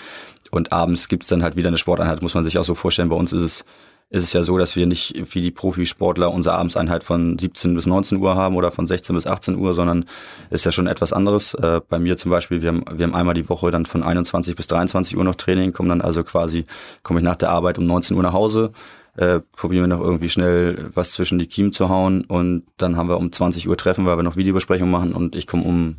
Und 0.51 0.71
abends 0.71 1.07
gibt's 1.07 1.27
dann 1.27 1.43
halt 1.43 1.55
wieder 1.55 1.67
eine 1.67 1.77
Sporteinheit, 1.77 2.21
muss 2.21 2.33
man 2.33 2.43
sich 2.43 2.57
auch 2.57 2.63
so 2.63 2.75
vorstellen. 2.75 3.09
Bei 3.09 3.15
uns 3.15 3.33
ist 3.33 3.41
es 3.41 3.65
ist 4.13 4.23
es 4.23 4.33
ja 4.33 4.43
so, 4.43 4.59
dass 4.59 4.75
wir 4.75 4.85
nicht 4.85 5.15
wie 5.33 5.41
die 5.41 5.49
Profisportler 5.49 6.31
unsere 6.31 6.55
Abendseinheit 6.55 7.03
von 7.03 7.37
17 7.39 7.73
bis 7.73 7.87
19 7.87 8.19
Uhr 8.19 8.35
haben 8.35 8.55
oder 8.55 8.71
von 8.71 8.85
16 8.85 9.15
bis 9.15 9.25
18 9.25 9.57
Uhr, 9.57 9.73
sondern 9.73 10.05
ist 10.51 10.65
ja 10.65 10.71
schon 10.71 10.85
etwas 10.85 11.13
anderes. 11.13 11.55
Äh, 11.55 11.81
bei 11.89 11.97
mir 11.97 12.15
zum 12.15 12.29
Beispiel, 12.29 12.61
wir 12.61 12.69
haben, 12.69 12.85
wir 12.93 13.07
haben 13.07 13.15
einmal 13.15 13.33
die 13.33 13.49
Woche 13.49 13.71
dann 13.71 13.87
von 13.87 14.03
21 14.03 14.55
bis 14.55 14.67
23 14.67 15.17
Uhr 15.17 15.23
noch 15.23 15.33
Training, 15.33 15.73
kommen 15.73 15.89
dann 15.89 16.01
also 16.01 16.23
quasi, 16.23 16.65
komme 17.01 17.21
ich 17.21 17.23
nach 17.23 17.37
der 17.37 17.49
Arbeit 17.49 17.79
um 17.79 17.87
19 17.87 18.15
Uhr 18.15 18.21
nach 18.21 18.33
Hause, 18.33 18.71
äh, 19.17 19.39
probieren 19.55 19.85
wir 19.89 19.97
noch 19.97 20.03
irgendwie 20.03 20.29
schnell 20.29 20.91
was 20.93 21.13
zwischen 21.13 21.39
die 21.39 21.47
Kiemen 21.47 21.73
zu 21.73 21.89
hauen 21.89 22.23
und 22.23 22.65
dann 22.77 22.97
haben 22.97 23.09
wir 23.09 23.17
um 23.17 23.31
20 23.31 23.67
Uhr 23.67 23.77
Treffen, 23.77 24.05
weil 24.05 24.17
wir 24.17 24.23
noch 24.23 24.37
Videobesprechungen 24.37 24.91
machen 24.91 25.13
und 25.13 25.35
ich 25.35 25.47
komme 25.47 25.63
um 25.63 25.95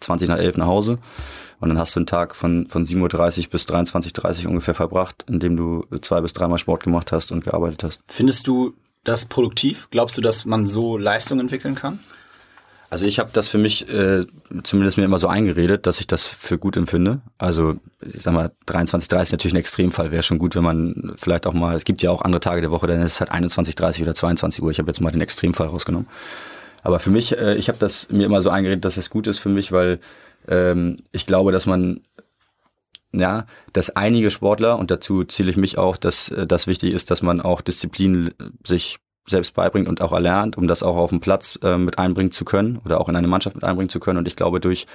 20 0.00 0.28
nach 0.28 0.38
11 0.38 0.56
nach 0.56 0.66
Hause. 0.66 0.98
Und 1.62 1.68
dann 1.68 1.78
hast 1.78 1.94
du 1.94 2.00
einen 2.00 2.06
Tag 2.08 2.34
von, 2.34 2.66
von 2.66 2.84
7.30 2.84 3.44
Uhr 3.44 3.50
bis 3.50 3.62
23.30 3.66 4.44
Uhr 4.44 4.50
ungefähr 4.50 4.74
verbracht, 4.74 5.24
in 5.28 5.38
dem 5.38 5.56
du 5.56 5.86
zwei 6.00 6.20
bis 6.20 6.32
dreimal 6.32 6.58
Sport 6.58 6.82
gemacht 6.82 7.12
hast 7.12 7.30
und 7.30 7.44
gearbeitet 7.44 7.84
hast. 7.84 8.00
Findest 8.08 8.48
du 8.48 8.74
das 9.04 9.26
produktiv? 9.26 9.86
Glaubst 9.92 10.18
du, 10.18 10.22
dass 10.22 10.44
man 10.44 10.66
so 10.66 10.98
Leistung 10.98 11.38
entwickeln 11.38 11.76
kann? 11.76 12.00
Also 12.90 13.04
ich 13.04 13.20
habe 13.20 13.30
das 13.32 13.46
für 13.46 13.58
mich 13.58 13.88
äh, 13.88 14.26
zumindest 14.64 14.98
mir 14.98 15.04
immer 15.04 15.20
so 15.20 15.28
eingeredet, 15.28 15.86
dass 15.86 16.00
ich 16.00 16.08
das 16.08 16.26
für 16.26 16.58
gut 16.58 16.76
empfinde. 16.76 17.20
Also 17.38 17.76
ich 18.00 18.22
sag 18.22 18.34
mal, 18.34 18.50
23, 18.66 19.06
30 19.06 19.30
natürlich 19.30 19.54
ein 19.54 19.60
Extremfall. 19.60 20.10
Wäre 20.10 20.24
schon 20.24 20.38
gut, 20.38 20.56
wenn 20.56 20.64
man 20.64 21.12
vielleicht 21.14 21.46
auch 21.46 21.54
mal, 21.54 21.76
es 21.76 21.84
gibt 21.84 22.02
ja 22.02 22.10
auch 22.10 22.22
andere 22.22 22.40
Tage 22.40 22.60
der 22.60 22.72
Woche, 22.72 22.88
dann 22.88 23.00
ist 23.02 23.12
es 23.12 23.20
halt 23.20 23.30
21, 23.30 23.76
30 23.76 24.02
oder 24.02 24.16
22 24.16 24.64
Uhr. 24.64 24.72
Ich 24.72 24.80
habe 24.80 24.88
jetzt 24.90 25.00
mal 25.00 25.12
den 25.12 25.20
Extremfall 25.20 25.68
rausgenommen. 25.68 26.08
Aber 26.82 26.98
für 26.98 27.10
mich, 27.10 27.38
äh, 27.38 27.54
ich 27.54 27.68
habe 27.68 27.78
das 27.78 28.08
mir 28.10 28.26
immer 28.26 28.42
so 28.42 28.50
eingeredet, 28.50 28.84
dass 28.84 28.96
es 28.96 29.10
gut 29.10 29.28
ist 29.28 29.38
für 29.38 29.48
mich, 29.48 29.70
weil 29.70 30.00
ähm, 30.48 30.98
ich 31.12 31.26
glaube, 31.26 31.52
dass 31.52 31.66
man 31.66 32.00
ja, 33.14 33.46
dass 33.74 33.90
einige 33.90 34.30
Sportler, 34.30 34.78
und 34.78 34.90
dazu 34.90 35.24
zähle 35.24 35.50
ich 35.50 35.56
mich 35.56 35.76
auch, 35.76 35.96
dass 35.96 36.30
äh, 36.30 36.46
das 36.46 36.66
wichtig 36.66 36.94
ist, 36.94 37.10
dass 37.10 37.20
man 37.22 37.40
auch 37.40 37.60
Disziplin 37.60 38.32
sich 38.66 38.98
selbst 39.26 39.54
beibringt 39.54 39.88
und 39.88 40.00
auch 40.00 40.12
erlernt, 40.12 40.56
um 40.56 40.66
das 40.66 40.82
auch 40.82 40.96
auf 40.96 41.10
dem 41.10 41.20
Platz 41.20 41.58
äh, 41.62 41.78
mit 41.78 41.98
einbringen 41.98 42.32
zu 42.32 42.44
können 42.44 42.80
oder 42.84 43.00
auch 43.00 43.08
in 43.08 43.16
eine 43.16 43.28
Mannschaft 43.28 43.54
mit 43.54 43.64
einbringen 43.64 43.90
zu 43.90 44.00
können. 44.00 44.18
Und 44.18 44.26
ich 44.26 44.34
glaube, 44.36 44.60
durch 44.60 44.86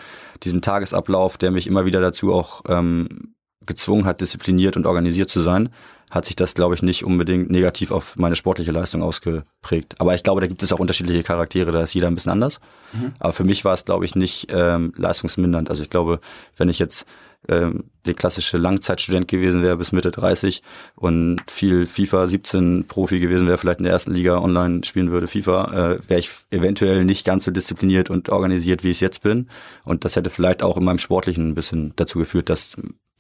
diesen 0.44 0.62
Tagesablauf, 0.62 1.38
der 1.38 1.52
mich 1.52 1.68
immer 1.68 1.86
wieder 1.86 2.02
dazu 2.02 2.34
auch 2.34 2.62
ähm, 2.68 3.36
gezwungen 3.66 4.06
hat, 4.06 4.20
diszipliniert 4.22 4.76
und 4.76 4.86
organisiert 4.86 5.30
zu 5.30 5.42
sein, 5.42 5.70
hat 6.10 6.26
sich 6.26 6.36
das, 6.36 6.54
glaube 6.54 6.76
ich, 6.76 6.82
nicht 6.82 7.04
unbedingt 7.04 7.50
negativ 7.50 7.92
auf 7.92 8.16
meine 8.16 8.36
sportliche 8.36 8.72
Leistung 8.72 9.04
ausgeprägt. 9.04 9.96
Aber 10.00 10.16
ich 10.16 10.24
glaube, 10.24 10.42
da 10.42 10.48
gibt 10.48 10.64
es 10.64 10.72
auch 10.72 10.80
unterschiedliche 10.80 11.24
Charaktere, 11.24 11.72
da 11.72 11.82
ist 11.82 11.94
jeder 11.94 12.08
ein 12.08 12.16
bisschen 12.16 12.32
anders. 12.32 12.60
Mhm. 12.94 13.14
Aber 13.20 13.34
für 13.34 13.44
mich 13.44 13.66
war 13.66 13.74
es, 13.74 13.86
glaube 13.86 14.06
ich, 14.06 14.16
nicht 14.16 14.48
ähm, 14.52 14.94
leistungsmindernd. 14.96 15.70
Also 15.70 15.84
ich 15.84 15.90
glaube, 15.90 16.20
wenn 16.56 16.70
ich 16.70 16.80
jetzt 16.80 17.06
ähm, 17.50 17.86
der 18.06 18.14
klassische 18.14 18.58
Langzeitstudent 18.58 19.28
gewesen 19.28 19.62
wäre 19.62 19.78
bis 19.78 19.92
Mitte 19.92 20.12
30 20.12 20.64
und 20.96 21.42
viel 21.48 21.86
FIFA 21.86 22.28
17 22.28 22.86
Profi 22.88 23.20
gewesen 23.20 23.48
wäre, 23.48 23.58
vielleicht 23.58 23.80
in 23.80 23.84
der 23.84 23.94
ersten 23.94 24.14
Liga 24.14 24.40
online 24.40 24.84
spielen 24.84 25.12
würde, 25.12 25.28
FIFA, 25.28 25.66
äh, 25.66 26.10
wäre 26.10 26.20
ich 26.20 26.30
eventuell 26.52 27.06
nicht 27.06 27.26
ganz 27.26 27.44
so 27.44 27.52
diszipliniert 27.52 28.10
und 28.10 28.30
organisiert, 28.30 28.84
wie 28.84 28.92
ich 28.92 29.02
jetzt 29.02 29.22
bin. 29.22 29.50
Und 29.84 30.06
das 30.06 30.16
hätte 30.16 30.30
vielleicht 30.30 30.64
auch 30.64 30.78
in 30.78 30.84
meinem 30.84 31.00
Sportlichen 31.00 31.50
ein 31.50 31.56
bisschen 31.56 31.94
dazu 31.96 32.20
geführt, 32.20 32.50
dass 32.50 32.76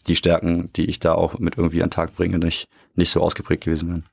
die 0.08 0.16
Stärken, 0.16 0.72
die 0.76 0.86
ich 0.86 1.00
da 1.00 1.14
auch 1.14 1.40
mit 1.40 1.58
irgendwie 1.58 1.82
an 1.82 1.90
den 1.90 1.94
Tag 1.94 2.16
bringe, 2.16 2.40
nicht, 2.40 2.68
nicht 2.96 3.12
so 3.12 3.22
ausgeprägt 3.22 3.66
gewesen 3.66 3.90
wären. 3.90 4.04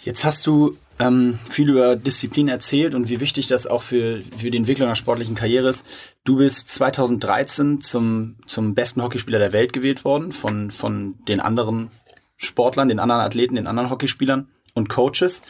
Jetzt 0.00 0.24
hast 0.24 0.46
du 0.46 0.76
ähm, 0.98 1.38
viel 1.50 1.70
über 1.70 1.96
Disziplin 1.96 2.48
erzählt 2.48 2.94
und 2.94 3.08
wie 3.08 3.20
wichtig 3.20 3.48
das 3.48 3.66
auch 3.66 3.82
für, 3.82 4.22
für 4.38 4.50
die 4.50 4.56
Entwicklung 4.56 4.86
einer 4.86 4.96
sportlichen 4.96 5.34
Karriere 5.34 5.68
ist. 5.68 5.84
Du 6.24 6.36
bist 6.36 6.68
2013 6.68 7.80
zum, 7.80 8.36
zum 8.46 8.74
besten 8.74 9.02
Hockeyspieler 9.02 9.38
der 9.38 9.52
Welt 9.52 9.72
gewählt 9.72 10.04
worden 10.04 10.32
von, 10.32 10.70
von 10.70 11.16
den 11.28 11.40
anderen 11.40 11.90
Sportlern, 12.36 12.88
den 12.88 12.98
anderen 12.98 13.22
Athleten, 13.22 13.56
den 13.56 13.66
anderen 13.66 13.90
Hockeyspielern 13.90 14.48
und 14.74 14.88
Coaches. 14.88 15.42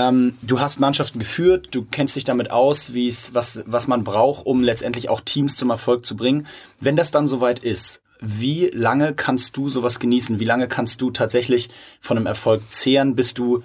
Ähm, 0.00 0.36
du 0.42 0.60
hast 0.60 0.80
Mannschaften 0.80 1.18
geführt, 1.18 1.68
du 1.72 1.84
kennst 1.84 2.16
dich 2.16 2.24
damit 2.24 2.50
aus, 2.50 2.94
wie 2.94 3.08
es, 3.08 3.34
was, 3.34 3.62
was 3.66 3.86
man 3.86 4.04
braucht, 4.04 4.46
um 4.46 4.62
letztendlich 4.62 5.08
auch 5.08 5.20
Teams 5.20 5.56
zum 5.56 5.70
Erfolg 5.70 6.06
zu 6.06 6.16
bringen. 6.16 6.46
Wenn 6.78 6.96
das 6.96 7.10
dann 7.10 7.26
soweit 7.26 7.58
ist, 7.58 8.02
wie 8.20 8.70
lange 8.72 9.14
kannst 9.14 9.56
du 9.56 9.68
sowas 9.68 9.98
genießen? 9.98 10.38
Wie 10.38 10.44
lange 10.44 10.68
kannst 10.68 11.00
du 11.00 11.10
tatsächlich 11.10 11.70
von 12.00 12.16
einem 12.16 12.26
Erfolg 12.26 12.70
zehren, 12.70 13.14
bis 13.14 13.34
du 13.34 13.62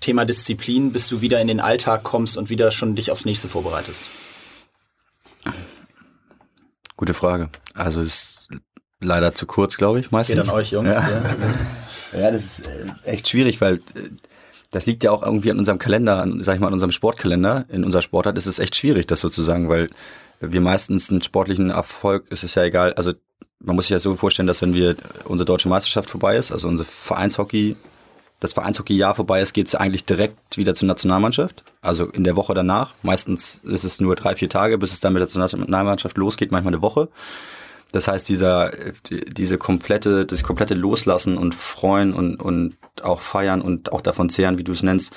Thema 0.00 0.24
Disziplin, 0.24 0.92
bis 0.92 1.08
du 1.08 1.20
wieder 1.20 1.40
in 1.40 1.48
den 1.48 1.60
Alltag 1.60 2.02
kommst 2.02 2.36
und 2.36 2.50
wieder 2.50 2.70
schon 2.70 2.94
dich 2.94 3.10
aufs 3.10 3.24
nächste 3.24 3.48
vorbereitest? 3.48 4.04
Gute 6.96 7.14
Frage. 7.14 7.50
Also 7.74 8.00
ist 8.00 8.48
leider 9.00 9.34
zu 9.34 9.46
kurz, 9.46 9.76
glaube 9.76 10.00
ich, 10.00 10.10
meistens. 10.10 10.40
Geht 10.40 10.48
an 10.48 10.54
euch, 10.54 10.70
Jungs. 10.70 10.88
Ja, 10.88 11.08
ja 12.18 12.30
das 12.30 12.44
ist 12.44 12.66
äh, 12.66 12.86
echt 13.04 13.28
schwierig, 13.28 13.60
weil 13.60 13.76
äh, 13.94 14.10
das 14.74 14.86
liegt 14.86 15.04
ja 15.04 15.12
auch 15.12 15.22
irgendwie 15.22 15.52
an 15.52 15.58
unserem 15.58 15.78
Kalender, 15.78 16.20
an, 16.20 16.42
sag 16.42 16.54
ich 16.54 16.60
mal, 16.60 16.66
an 16.66 16.72
unserem 16.72 16.90
Sportkalender. 16.90 17.64
In 17.68 17.84
unserer 17.84 18.02
Sportart 18.02 18.36
ist 18.36 18.46
es 18.46 18.58
echt 18.58 18.74
schwierig, 18.74 19.06
das 19.06 19.20
sozusagen, 19.20 19.68
weil 19.68 19.88
wir 20.40 20.60
meistens 20.60 21.10
einen 21.10 21.22
sportlichen 21.22 21.70
Erfolg, 21.70 22.26
ist 22.30 22.42
es 22.42 22.56
ja 22.56 22.64
egal, 22.64 22.92
also 22.94 23.12
man 23.60 23.76
muss 23.76 23.86
sich 23.86 23.92
ja 23.92 24.00
so 24.00 24.16
vorstellen, 24.16 24.48
dass 24.48 24.62
wenn 24.62 24.74
wir 24.74 24.96
unsere 25.26 25.46
deutsche 25.46 25.68
Meisterschaft 25.68 26.10
vorbei 26.10 26.36
ist, 26.36 26.50
also 26.50 26.66
unser 26.68 26.84
Vereinshockey 26.84 27.76
das 28.40 28.52
Vereinshockey-Jahr 28.52 29.14
vorbei 29.14 29.40
ist, 29.40 29.54
geht 29.54 29.68
es 29.68 29.74
eigentlich 29.74 30.04
direkt 30.04 30.58
wieder 30.58 30.74
zur 30.74 30.88
Nationalmannschaft. 30.88 31.64
Also 31.80 32.06
in 32.06 32.24
der 32.24 32.36
Woche 32.36 32.52
danach. 32.52 32.92
Meistens 33.02 33.62
ist 33.64 33.84
es 33.84 34.00
nur 34.00 34.16
drei, 34.16 34.34
vier 34.36 34.50
Tage, 34.50 34.76
bis 34.76 34.92
es 34.92 35.00
dann 35.00 35.14
mit 35.14 35.22
der 35.22 35.40
Nationalmannschaft 35.40 36.18
losgeht, 36.18 36.52
manchmal 36.52 36.74
eine 36.74 36.82
Woche. 36.82 37.08
Das 37.94 38.08
heißt, 38.08 38.28
dieser, 38.28 38.72
diese 39.08 39.56
komplette, 39.56 40.26
das 40.26 40.42
komplette 40.42 40.74
Loslassen 40.74 41.38
und 41.38 41.54
Freuen 41.54 42.12
und, 42.12 42.42
und 42.42 42.76
auch 43.02 43.20
feiern 43.20 43.62
und 43.62 43.92
auch 43.92 44.00
davon 44.00 44.30
zehren, 44.30 44.58
wie 44.58 44.64
du 44.64 44.72
es 44.72 44.82
nennst, 44.82 45.12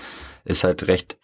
ist 0.45 0.63
halt 0.63 0.87
recht 0.87 1.17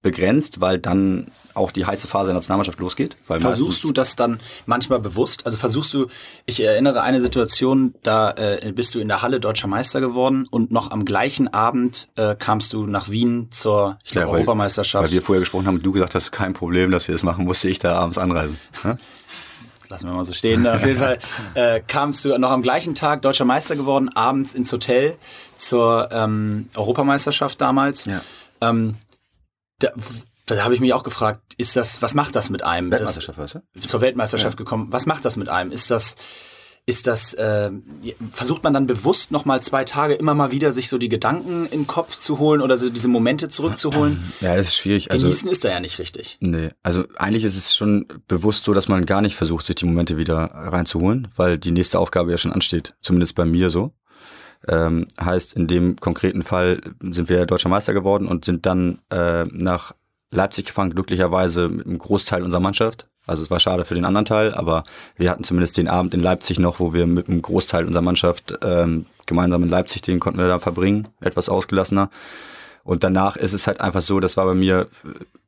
begrenzt, 0.00 0.62
weil 0.62 0.78
dann 0.78 1.26
auch 1.52 1.70
die 1.70 1.84
heiße 1.84 2.08
Phase 2.08 2.28
der 2.28 2.34
Nationalmannschaft 2.34 2.78
losgeht. 2.78 3.18
versuchst 3.26 3.84
du 3.84 3.92
das 3.92 4.16
dann 4.16 4.40
manchmal 4.64 4.98
bewusst? 4.98 5.44
Also 5.44 5.58
versuchst 5.58 5.92
du, 5.92 6.06
ich 6.46 6.60
erinnere 6.60 7.02
eine 7.02 7.20
Situation, 7.20 7.94
da 8.02 8.30
äh, 8.30 8.72
bist 8.74 8.94
du 8.94 8.98
in 8.98 9.08
der 9.08 9.20
Halle 9.20 9.40
deutscher 9.40 9.68
Meister 9.68 10.00
geworden 10.00 10.46
und 10.50 10.72
noch 10.72 10.90
am 10.90 11.04
gleichen 11.04 11.48
Abend 11.52 12.08
äh, 12.16 12.34
kamst 12.34 12.72
du 12.72 12.86
nach 12.86 13.10
Wien 13.10 13.48
zur 13.50 13.98
ich 14.04 14.12
glaub, 14.12 14.24
ja, 14.24 14.28
weil, 14.28 14.34
Europameisterschaft. 14.36 15.04
Weil 15.04 15.12
wir 15.12 15.22
vorher 15.22 15.40
gesprochen 15.40 15.66
haben 15.66 15.76
und 15.76 15.84
du 15.84 15.92
gesagt 15.92 16.14
hast, 16.14 16.32
kein 16.32 16.54
Problem, 16.54 16.90
dass 16.90 17.08
wir 17.08 17.14
das 17.14 17.22
machen, 17.22 17.44
musste 17.44 17.68
ich 17.68 17.78
da 17.78 17.94
abends 17.96 18.16
anreisen. 18.16 18.58
Das 19.94 20.02
lassen 20.02 20.12
wir 20.12 20.16
mal 20.16 20.24
so 20.24 20.32
stehen. 20.32 20.66
Auf 20.66 20.84
jeden 20.84 20.98
Fall 20.98 21.18
äh, 21.54 21.80
kamst 21.80 22.24
du 22.24 22.36
noch 22.38 22.50
am 22.50 22.62
gleichen 22.62 22.94
Tag 22.94 23.22
deutscher 23.22 23.44
Meister 23.44 23.76
geworden, 23.76 24.08
abends 24.08 24.52
ins 24.52 24.72
Hotel 24.72 25.16
zur 25.56 26.08
ähm, 26.10 26.68
Europameisterschaft 26.74 27.60
damals. 27.60 28.04
Ja. 28.06 28.20
Ähm, 28.60 28.96
da, 29.78 29.90
da 30.46 30.64
habe 30.64 30.74
ich 30.74 30.80
mich 30.80 30.92
auch 30.94 31.04
gefragt, 31.04 31.40
ist 31.56 31.76
das, 31.76 32.02
was 32.02 32.14
macht 32.14 32.34
das 32.34 32.50
mit 32.50 32.64
einem? 32.64 32.90
Weltmeisterschaft, 32.90 33.38
weißt 33.38 33.54
du? 33.54 33.80
Zur 33.80 34.00
Weltmeisterschaft 34.00 34.54
ja. 34.54 34.64
gekommen. 34.64 34.88
Was 34.90 35.06
macht 35.06 35.24
das 35.24 35.36
mit 35.36 35.48
einem? 35.48 35.70
Ist 35.70 35.92
das, 35.92 36.16
ist 36.86 37.06
das, 37.06 37.32
äh, 37.34 37.70
versucht 38.30 38.62
man 38.62 38.74
dann 38.74 38.86
bewusst 38.86 39.30
nochmal 39.30 39.62
zwei 39.62 39.84
Tage 39.84 40.14
immer 40.14 40.34
mal 40.34 40.50
wieder 40.50 40.72
sich 40.72 40.90
so 40.90 40.98
die 40.98 41.08
Gedanken 41.08 41.64
in 41.64 41.80
den 41.80 41.86
Kopf 41.86 42.18
zu 42.18 42.38
holen 42.38 42.60
oder 42.60 42.76
so 42.76 42.90
diese 42.90 43.08
Momente 43.08 43.48
zurückzuholen? 43.48 44.22
Ja, 44.40 44.54
das 44.56 44.68
ist 44.68 44.76
schwierig. 44.76 45.10
Also, 45.10 45.26
Genießen 45.26 45.50
ist 45.50 45.64
da 45.64 45.70
ja 45.70 45.80
nicht 45.80 45.98
richtig. 45.98 46.36
Nee, 46.40 46.70
also 46.82 47.04
eigentlich 47.16 47.44
ist 47.44 47.56
es 47.56 47.74
schon 47.74 48.06
bewusst 48.28 48.64
so, 48.64 48.74
dass 48.74 48.88
man 48.88 49.06
gar 49.06 49.22
nicht 49.22 49.34
versucht, 49.34 49.64
sich 49.64 49.76
die 49.76 49.86
Momente 49.86 50.18
wieder 50.18 50.50
reinzuholen, 50.52 51.28
weil 51.36 51.58
die 51.58 51.70
nächste 51.70 51.98
Aufgabe 51.98 52.30
ja 52.30 52.38
schon 52.38 52.52
ansteht. 52.52 52.94
Zumindest 53.00 53.34
bei 53.34 53.46
mir 53.46 53.70
so. 53.70 53.94
Ähm, 54.68 55.06
heißt, 55.20 55.54
in 55.54 55.66
dem 55.66 55.96
konkreten 55.96 56.42
Fall 56.42 56.80
sind 57.00 57.28
wir 57.28 57.46
deutscher 57.46 57.68
Meister 57.68 57.94
geworden 57.94 58.26
und 58.26 58.44
sind 58.44 58.66
dann 58.66 59.00
äh, 59.10 59.44
nach 59.44 59.94
Leipzig 60.30 60.66
gefahren, 60.66 60.90
glücklicherweise 60.90 61.68
mit 61.68 61.86
einem 61.86 61.98
Großteil 61.98 62.42
unserer 62.42 62.60
Mannschaft. 62.60 63.08
Also 63.26 63.42
es 63.42 63.50
war 63.50 63.60
schade 63.60 63.84
für 63.84 63.94
den 63.94 64.04
anderen 64.04 64.26
Teil, 64.26 64.54
aber 64.54 64.84
wir 65.16 65.30
hatten 65.30 65.44
zumindest 65.44 65.76
den 65.76 65.88
Abend 65.88 66.14
in 66.14 66.20
Leipzig 66.20 66.58
noch, 66.58 66.80
wo 66.80 66.92
wir 66.92 67.06
mit 67.06 67.28
einem 67.28 67.42
Großteil 67.42 67.86
unserer 67.86 68.02
Mannschaft 68.02 68.58
ähm, 68.62 69.06
gemeinsam 69.26 69.62
in 69.62 69.70
Leipzig, 69.70 70.02
den 70.02 70.20
konnten 70.20 70.38
wir 70.38 70.48
da 70.48 70.58
verbringen, 70.58 71.08
etwas 71.20 71.48
ausgelassener. 71.48 72.10
Und 72.84 73.02
danach 73.02 73.36
ist 73.36 73.54
es 73.54 73.66
halt 73.66 73.80
einfach 73.80 74.02
so, 74.02 74.20
das 74.20 74.36
war 74.36 74.44
bei 74.44 74.54
mir 74.54 74.88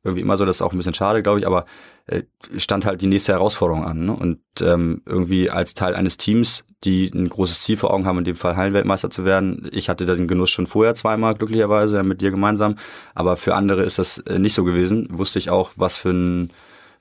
irgendwie 0.03 0.23
immer 0.23 0.39
so, 0.39 0.47
das 0.47 0.57
ist 0.57 0.63
auch 0.63 0.73
ein 0.73 0.79
bisschen 0.79 0.95
schade, 0.95 1.23
glaube 1.23 1.39
ich, 1.39 1.47
aber 1.47 1.67
äh, 2.07 2.23
stand 2.57 2.87
halt 2.87 3.03
die 3.03 3.07
nächste 3.07 3.33
Herausforderung 3.33 3.85
an. 3.85 4.07
Ne? 4.07 4.13
Und 4.13 4.41
ähm, 4.63 5.03
irgendwie 5.05 5.51
als 5.51 5.75
Teil 5.75 5.95
eines 5.95 6.17
Teams, 6.17 6.65
die 6.85 7.11
ein 7.13 7.29
großes 7.29 7.61
Ziel 7.63 7.77
vor 7.77 7.93
Augen 7.93 8.07
haben, 8.07 8.19
in 8.19 8.25
dem 8.25 8.37
Fall 8.37 8.57
Hallenweltmeister 8.57 9.11
zu 9.11 9.27
werden. 9.27 9.69
Ich 9.71 9.91
hatte 9.91 10.07
den 10.07 10.29
Genuss 10.29 10.49
schon 10.49 10.67
vorher 10.67 10.95
zweimal, 10.95 11.35
glücklicherweise, 11.35 12.03
mit 12.05 12.23
dir 12.23 12.31
gemeinsam. 12.31 12.77
Aber 13.15 13.37
für 13.37 13.55
andere 13.55 13.83
ist 13.83 13.99
das 13.99 14.19
äh, 14.19 14.39
nicht 14.39 14.55
so 14.55 14.65
gewesen. 14.65 15.07
Wusste 15.11 15.39
ich 15.39 15.51
auch, 15.51 15.73
was 15.77 15.99
für 15.99 16.11
ein 16.11 16.51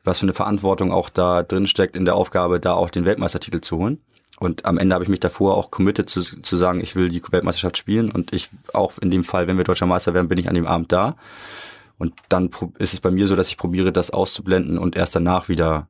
was 0.06 0.20
für 0.20 0.26
eine 0.26 0.34
Verantwortung 0.34 0.92
auch 0.92 1.10
da 1.10 1.44
drin 1.44 1.68
steckt 1.68 1.96
in 1.96 2.06
der 2.06 2.16
Aufgabe, 2.16 2.60
da 2.60 2.74
auch 2.74 2.90
den 2.90 3.06
Weltmeistertitel 3.06 3.62
zu 3.62 3.78
holen. 3.78 4.02
Und 4.40 4.66
am 4.66 4.78
Ende 4.78 4.94
habe 4.94 5.04
ich 5.04 5.10
mich 5.10 5.22
davor 5.22 5.56
auch 5.56 5.72
committed 5.72 6.10
zu, 6.10 6.22
zu 6.22 6.58
sagen, 6.58 6.82
ich 6.82 6.96
will 6.96 7.10
die 7.10 7.22
Weltmeisterschaft 7.32 7.78
spielen 7.78 8.12
und 8.12 8.34
ich 8.34 8.50
auch 8.74 8.98
in 9.00 9.10
dem 9.10 9.24
Fall, 9.24 9.48
wenn 9.48 9.58
wir 9.58 9.64
deutscher 9.64 9.86
Meister 9.86 10.14
werden, 10.14 10.28
bin 10.28 10.38
ich 10.38 10.50
an 10.50 10.56
dem 10.56 10.68
Abend 10.68 10.92
da. 10.92 11.16
Und 11.98 12.14
dann 12.28 12.50
ist 12.78 12.94
es 12.94 13.00
bei 13.00 13.12
mir 13.12 13.28
so, 13.28 13.38
dass 13.38 13.48
ich 13.48 13.58
probiere, 13.58 13.94
das 13.94 14.12
auszublenden 14.12 14.78
und 14.78 14.98
erst 14.98 15.16
danach 15.16 15.48
wieder 15.48 15.88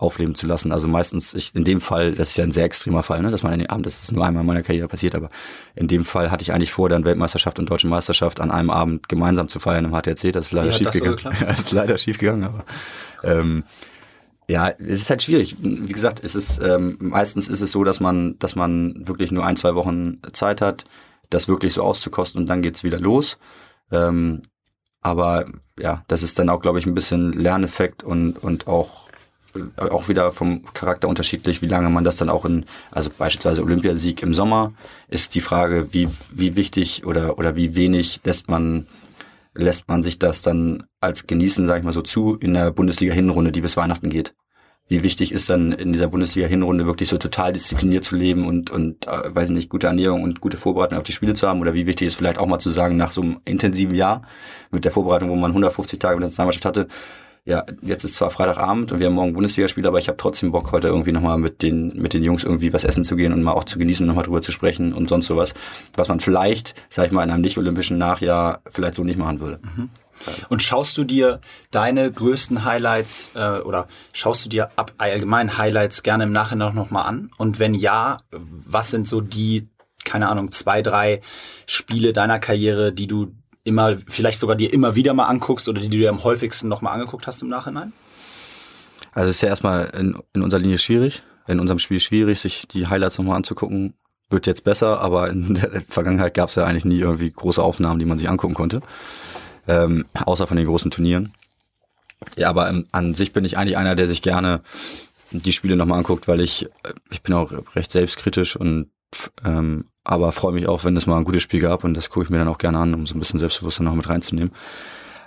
aufleben 0.00 0.34
zu 0.34 0.46
lassen. 0.46 0.72
Also 0.72 0.88
meistens, 0.88 1.34
ich, 1.34 1.54
in 1.54 1.64
dem 1.64 1.80
Fall, 1.80 2.12
das 2.12 2.30
ist 2.30 2.36
ja 2.36 2.44
ein 2.44 2.52
sehr 2.52 2.64
extremer 2.64 3.02
Fall, 3.02 3.22
ne, 3.22 3.30
dass 3.30 3.42
man 3.42 3.52
an 3.52 3.58
dem 3.58 3.68
Abend, 3.68 3.86
das 3.86 4.02
ist 4.02 4.12
nur 4.12 4.24
einmal 4.24 4.42
in 4.42 4.46
meiner 4.46 4.62
Karriere 4.62 4.88
passiert, 4.88 5.14
aber 5.14 5.30
in 5.74 5.88
dem 5.88 6.04
Fall 6.04 6.30
hatte 6.30 6.42
ich 6.42 6.52
eigentlich 6.52 6.72
vor, 6.72 6.88
dann 6.88 7.04
Weltmeisterschaft 7.04 7.58
und 7.58 7.68
Deutsche 7.68 7.86
Meisterschaft 7.86 8.40
an 8.40 8.50
einem 8.50 8.70
Abend 8.70 9.08
gemeinsam 9.08 9.48
zu 9.48 9.60
feiern 9.60 9.84
im 9.84 9.92
HTC. 9.92 10.32
Das 10.32 10.46
ist 10.46 10.52
leider 10.52 10.70
ja, 10.70 10.72
schief 10.72 10.90
gegangen. 10.90 11.18
Das 11.46 11.60
ist 11.60 11.72
leider 11.72 11.98
schief 11.98 12.18
gegangen, 12.18 12.44
aber 12.44 12.64
ähm, 13.22 13.64
ja, 14.48 14.68
es 14.68 15.02
ist 15.02 15.10
halt 15.10 15.22
schwierig. 15.22 15.56
Wie 15.60 15.92
gesagt, 15.92 16.24
es 16.24 16.34
ist 16.34 16.60
ähm, 16.62 16.96
meistens 16.98 17.48
ist 17.48 17.60
es 17.60 17.70
so, 17.70 17.84
dass 17.84 18.00
man, 18.00 18.38
dass 18.38 18.56
man 18.56 19.06
wirklich 19.06 19.30
nur 19.30 19.44
ein, 19.44 19.56
zwei 19.56 19.74
Wochen 19.74 20.18
Zeit 20.32 20.60
hat, 20.60 20.84
das 21.28 21.46
wirklich 21.46 21.74
so 21.74 21.82
auszukosten 21.82 22.40
und 22.40 22.46
dann 22.48 22.62
geht's 22.62 22.82
wieder 22.82 22.98
los. 22.98 23.38
Ähm, 23.92 24.42
aber 25.02 25.46
ja, 25.78 26.04
das 26.08 26.22
ist 26.22 26.38
dann 26.38 26.48
auch, 26.48 26.60
glaube 26.60 26.78
ich, 26.78 26.86
ein 26.86 26.94
bisschen 26.94 27.32
Lerneffekt 27.32 28.02
und, 28.02 28.42
und 28.42 28.66
auch, 28.66 29.08
auch 29.76 30.08
wieder 30.08 30.32
vom 30.32 30.64
Charakter 30.72 31.08
unterschiedlich, 31.08 31.62
wie 31.62 31.66
lange 31.66 31.90
man 31.90 32.04
das 32.04 32.16
dann 32.16 32.30
auch 32.30 32.44
in, 32.44 32.64
also 32.90 33.10
beispielsweise 33.16 33.62
Olympiasieg 33.62 34.22
im 34.22 34.34
Sommer, 34.34 34.72
ist 35.08 35.34
die 35.34 35.40
Frage, 35.40 35.88
wie, 35.92 36.08
wie 36.30 36.56
wichtig 36.56 37.06
oder, 37.06 37.38
oder 37.38 37.56
wie 37.56 37.74
wenig 37.74 38.20
lässt 38.24 38.48
man 38.48 38.86
lässt 39.54 39.88
man 39.88 40.02
sich 40.02 40.18
das 40.18 40.42
dann 40.42 40.84
als 41.00 41.26
genießen, 41.26 41.66
sag 41.66 41.78
ich 41.78 41.84
mal 41.84 41.92
so, 41.92 42.02
zu 42.02 42.36
in 42.36 42.54
der 42.54 42.70
Bundesliga-Hinrunde, 42.70 43.52
die 43.52 43.60
bis 43.60 43.76
Weihnachten 43.76 44.10
geht? 44.10 44.34
Wie 44.88 45.04
wichtig 45.04 45.30
ist 45.30 45.48
dann 45.48 45.70
in 45.70 45.92
dieser 45.92 46.08
Bundesliga-Hinrunde 46.08 46.84
wirklich 46.84 47.08
so 47.08 47.16
total 47.16 47.52
diszipliniert 47.52 48.02
zu 48.02 48.16
leben 48.16 48.46
und, 48.46 48.70
und 48.70 49.06
äh, 49.06 49.34
weiß 49.34 49.50
nicht, 49.50 49.68
gute 49.68 49.86
Ernährung 49.86 50.24
und 50.24 50.40
gute 50.40 50.56
Vorbereitung 50.56 50.98
auf 50.98 51.04
die 51.04 51.12
Spiele 51.12 51.34
zu 51.34 51.46
haben? 51.46 51.60
Oder 51.60 51.74
wie 51.74 51.86
wichtig 51.86 52.08
ist 52.08 52.16
vielleicht 52.16 52.38
auch 52.38 52.46
mal 52.46 52.58
zu 52.58 52.70
sagen, 52.70 52.96
nach 52.96 53.12
so 53.12 53.22
einem 53.22 53.40
intensiven 53.44 53.94
Jahr 53.94 54.22
mit 54.72 54.84
der 54.84 54.90
Vorbereitung, 54.90 55.30
wo 55.30 55.36
man 55.36 55.52
150 55.52 55.98
Tage 55.98 56.16
mit 56.16 56.22
der 56.22 56.28
Nationalmannschaft 56.28 56.64
hatte, 56.64 56.88
ja, 57.50 57.64
jetzt 57.82 58.04
ist 58.04 58.14
zwar 58.14 58.30
Freitagabend 58.30 58.92
und 58.92 59.00
wir 59.00 59.08
haben 59.08 59.14
morgen 59.14 59.32
Bundesligaspiel, 59.32 59.84
aber 59.84 59.98
ich 59.98 60.06
habe 60.06 60.16
trotzdem 60.16 60.52
Bock, 60.52 60.70
heute 60.70 60.86
irgendwie 60.86 61.10
nochmal 61.10 61.36
mit 61.36 61.62
den, 61.62 61.88
mit 62.00 62.14
den 62.14 62.22
Jungs 62.22 62.44
irgendwie 62.44 62.72
was 62.72 62.84
essen 62.84 63.02
zu 63.02 63.16
gehen 63.16 63.32
und 63.32 63.42
mal 63.42 63.52
auch 63.52 63.64
zu 63.64 63.76
genießen, 63.76 64.06
nochmal 64.06 64.24
drüber 64.24 64.40
zu 64.40 64.52
sprechen 64.52 64.92
und 64.92 65.08
sonst 65.08 65.26
sowas, 65.26 65.52
was 65.96 66.06
man 66.06 66.20
vielleicht, 66.20 66.74
sag 66.88 67.06
ich 67.06 67.12
mal, 67.12 67.24
in 67.24 67.30
einem 67.30 67.42
nicht-olympischen 67.42 67.98
Nachjahr 67.98 68.60
vielleicht 68.70 68.94
so 68.94 69.02
nicht 69.02 69.18
machen 69.18 69.40
würde. 69.40 69.58
Mhm. 69.62 69.90
Und 70.48 70.62
schaust 70.62 70.96
du 70.96 71.02
dir 71.02 71.40
deine 71.72 72.12
größten 72.12 72.64
Highlights 72.64 73.32
äh, 73.34 73.58
oder 73.60 73.88
schaust 74.12 74.44
du 74.44 74.48
dir 74.48 74.70
ab 74.76 74.92
allgemein 74.98 75.58
Highlights 75.58 76.04
gerne 76.04 76.24
im 76.24 76.32
Nachhinein 76.32 76.74
noch 76.74 76.90
mal 76.90 77.02
an? 77.02 77.30
Und 77.36 77.58
wenn 77.58 77.74
ja, 77.74 78.18
was 78.30 78.92
sind 78.92 79.08
so 79.08 79.20
die, 79.20 79.68
keine 80.04 80.28
Ahnung, 80.28 80.52
zwei, 80.52 80.82
drei 80.82 81.20
Spiele 81.66 82.12
deiner 82.12 82.38
Karriere, 82.38 82.92
die 82.92 83.08
du 83.08 83.32
immer, 83.64 83.96
vielleicht 84.08 84.40
sogar 84.40 84.56
dir 84.56 84.72
immer 84.72 84.94
wieder 84.94 85.14
mal 85.14 85.26
anguckst 85.26 85.68
oder 85.68 85.80
die 85.80 85.88
du 85.88 85.98
dir 85.98 86.10
am 86.10 86.24
häufigsten 86.24 86.68
nochmal 86.68 86.94
angeguckt 86.94 87.26
hast 87.26 87.42
im 87.42 87.48
Nachhinein? 87.48 87.92
Also 89.12 89.30
ist 89.30 89.40
ja 89.40 89.48
erstmal 89.48 89.86
in, 89.98 90.16
in 90.32 90.42
unserer 90.42 90.60
Linie 90.60 90.78
schwierig, 90.78 91.22
in 91.46 91.60
unserem 91.60 91.78
Spiel 91.78 92.00
schwierig, 92.00 92.40
sich 92.40 92.68
die 92.68 92.86
Highlights 92.86 93.18
nochmal 93.18 93.36
anzugucken. 93.36 93.94
Wird 94.28 94.46
jetzt 94.46 94.62
besser, 94.62 95.00
aber 95.00 95.28
in 95.30 95.54
der 95.54 95.82
Vergangenheit 95.88 96.34
gab 96.34 96.50
es 96.50 96.54
ja 96.54 96.64
eigentlich 96.64 96.84
nie 96.84 97.00
irgendwie 97.00 97.30
große 97.30 97.62
Aufnahmen, 97.62 97.98
die 97.98 98.04
man 98.04 98.18
sich 98.18 98.28
angucken 98.28 98.54
konnte. 98.54 98.80
Ähm, 99.66 100.06
außer 100.14 100.46
von 100.46 100.56
den 100.56 100.66
großen 100.66 100.90
Turnieren. 100.90 101.32
Ja, 102.36 102.48
aber 102.48 102.68
ähm, 102.68 102.86
an 102.92 103.14
sich 103.14 103.32
bin 103.32 103.44
ich 103.44 103.58
eigentlich 103.58 103.76
einer, 103.76 103.96
der 103.96 104.06
sich 104.06 104.22
gerne 104.22 104.62
die 105.32 105.52
Spiele 105.52 105.76
nochmal 105.76 105.98
anguckt, 105.98 106.28
weil 106.28 106.40
ich, 106.40 106.66
äh, 106.66 106.92
ich 107.10 107.22
bin 107.22 107.34
auch 107.34 107.52
recht 107.74 107.90
selbstkritisch 107.90 108.56
und 108.56 108.90
ähm, 109.44 109.86
aber 110.10 110.32
freue 110.32 110.52
mich 110.52 110.66
auch, 110.66 110.82
wenn 110.82 110.96
es 110.96 111.06
mal 111.06 111.18
ein 111.18 111.24
gutes 111.24 111.42
Spiel 111.42 111.60
gab 111.60 111.84
und 111.84 111.94
das 111.94 112.10
gucke 112.10 112.24
ich 112.24 112.30
mir 112.30 112.38
dann 112.38 112.48
auch 112.48 112.58
gerne 112.58 112.78
an, 112.78 112.94
um 112.94 113.06
so 113.06 113.14
ein 113.14 113.20
bisschen 113.20 113.38
Selbstbewusstsein 113.38 113.84
noch 113.84 113.94
mit 113.94 114.08
reinzunehmen. 114.08 114.50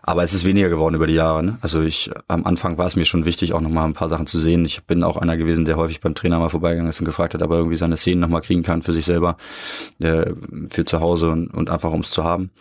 Aber 0.02 0.24
es 0.24 0.34
ist 0.34 0.44
weniger 0.44 0.68
geworden 0.68 0.96
über 0.96 1.08
die 1.08 1.14
Jahre. 1.14 1.42
Ne? 1.42 1.58
Also 1.62 1.82
ich 1.82 2.12
am 2.28 2.46
Anfang 2.46 2.78
war 2.78 2.86
es 2.86 2.98
mir 2.98 3.06
schon 3.06 3.24
wichtig, 3.24 3.54
auch 3.54 3.62
nochmal 3.62 3.86
ein 3.86 3.94
paar 3.94 4.10
Sachen 4.10 4.28
zu 4.28 4.38
sehen. 4.40 4.66
Ich 4.66 4.84
bin 4.84 5.02
auch 5.06 5.16
einer 5.16 5.38
gewesen, 5.38 5.64
der 5.64 5.78
häufig 5.78 6.02
beim 6.02 6.16
Trainer 6.16 6.38
mal 6.38 6.50
vorbeigegangen 6.50 6.90
ist 6.90 7.00
und 7.00 7.06
gefragt 7.06 7.34
hat, 7.34 7.42
ob 7.42 7.52
er 7.52 7.58
irgendwie 7.60 7.78
seine 7.78 7.96
Szenen 7.96 8.20
nochmal 8.20 8.42
kriegen 8.42 8.62
kann 8.62 8.84
für 8.84 8.92
sich 8.92 9.06
selber, 9.06 9.38
äh, 10.00 10.34
für 10.70 10.84
zu 10.84 11.00
Hause 11.00 11.30
und, 11.30 11.48
und 11.54 11.70
einfach 11.70 11.92
um 11.94 12.02
es 12.02 12.12
zu 12.12 12.26
haben. 12.26 12.52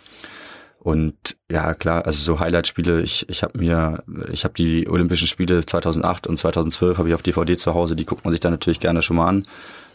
Und 0.79 1.37
ja, 1.51 1.75
klar, 1.75 2.07
also 2.07 2.23
so 2.23 2.39
Highlight-Spiele, 2.39 3.03
ich, 3.03 3.29
ich 3.29 3.43
habe 3.43 3.59
mir, 3.59 4.05
ich 4.31 4.45
habe 4.45 4.55
die 4.55 4.89
Olympischen 4.89 5.27
Spiele 5.27 5.67
2008 5.67 6.29
und 6.29 6.39
2012 6.39 6.99
habe 6.99 7.09
ich 7.09 7.15
auf 7.17 7.23
DVD 7.23 7.57
zu 7.57 7.75
Hause, 7.75 7.97
die 7.97 8.07
guckt 8.07 8.25
man 8.25 8.31
sich 8.31 8.41
dann 8.41 8.53
natürlich 8.53 8.79
gerne 8.79 9.03
schon 9.03 9.17
mal 9.17 9.27
an. 9.27 9.47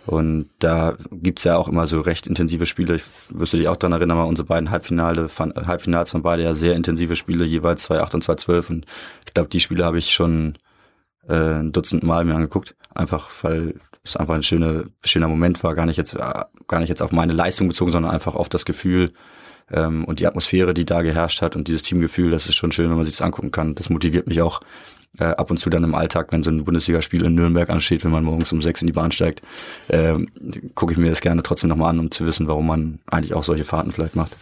Und 0.08 0.50
da 0.60 0.96
gibt's 1.12 1.44
ja 1.44 1.58
auch 1.58 1.68
immer 1.68 1.86
so 1.86 2.00
recht 2.00 2.28
intensive 2.28 2.66
Spiele. 2.66 2.96
Ich 2.96 3.04
wüsste 3.30 3.58
dich 3.58 3.68
auch 3.68 3.76
daran 3.76 3.92
erinnern, 3.92 4.18
mal 4.18 4.24
unsere 4.24 4.48
beiden 4.48 4.72
Halbfinale, 4.72 5.28
Halbfinals 5.38 6.12
von 6.12 6.24
beide 6.24 6.44
ja 6.44 6.56
sehr 6.56 6.76
intensive 6.76 7.18
Spiele, 7.18 7.44
jeweils 7.44 7.84
2008 7.84 8.16
und 8.16 8.24
2012. 8.24 8.70
Und 8.70 8.86
ich 9.26 9.34
glaube, 9.34 9.50
die 9.50 9.60
Spiele 9.60 9.84
habe 9.84 9.98
ich 10.00 10.14
schon 10.14 10.58
äh, 11.28 11.60
ein 11.60 11.74
Dutzend 11.74 12.04
Mal 12.04 12.24
mir 12.24 12.36
angeguckt. 12.36 12.76
Einfach, 12.96 13.30
weil 13.42 13.76
es 14.04 14.16
einfach 14.16 14.36
ein 14.36 14.44
schöner, 14.44 14.86
schöner 15.04 15.28
Moment 15.28 15.62
war. 15.64 15.76
Gar 15.76 15.86
nicht 15.86 15.98
jetzt, 15.98 16.14
äh, 16.14 16.44
gar 16.68 16.80
nicht 16.80 16.90
jetzt 16.90 17.02
auf 17.02 17.12
meine 17.12 17.34
Leistung 17.34 17.68
bezogen, 17.68 17.92
sondern 17.92 18.12
einfach 18.12 18.36
auf 18.36 18.48
das 18.48 18.64
Gefühl, 18.64 19.12
ähm, 19.72 20.06
und 20.06 20.20
die 20.20 20.28
Atmosphäre, 20.28 20.74
die 20.74 20.86
da 20.86 21.02
geherrscht 21.02 21.42
hat 21.42 21.56
und 21.56 21.68
dieses 21.68 21.84
Teamgefühl, 21.84 22.32
das 22.32 22.48
ist 22.48 22.56
schon 22.56 22.72
schön, 22.72 22.90
wenn 22.90 22.98
man 22.98 23.06
sich 23.06 23.18
das 23.18 23.26
angucken 23.26 23.52
kann. 23.52 23.76
Das 23.76 23.90
motiviert 23.90 24.28
mich 24.28 24.42
auch 24.42 24.62
äh, 25.20 25.26
ab 25.26 25.52
und 25.52 25.60
zu 25.60 25.70
dann 25.70 25.84
im 25.84 25.96
Alltag, 25.96 26.28
wenn 26.32 26.44
so 26.44 26.50
ein 26.50 26.64
Bundesligaspiel 26.64 27.26
in 27.26 27.36
Nürnberg 27.36 27.70
ansteht, 27.70 28.04
wenn 28.04 28.12
man 28.12 28.24
morgens 28.24 28.52
um 28.52 28.62
sechs 28.62 28.82
in 28.82 28.88
die 28.88 28.94
Bahn 28.94 29.12
steigt, 29.12 29.42
äh, 29.88 30.16
gucke 30.76 30.94
ich 30.94 30.98
mir 30.98 31.10
das 31.10 31.22
gerne 31.22 31.44
trotzdem 31.44 31.70
nochmal 31.70 31.90
an, 31.90 32.00
um 32.00 32.12
zu 32.12 32.26
wissen, 32.26 32.48
warum 32.48 32.68
man 32.68 33.00
eigentlich 33.10 33.34
auch 33.34 33.44
solche 33.44 33.66
Fahrten 33.66 33.92
vielleicht 33.92 34.16
macht. 34.16 34.36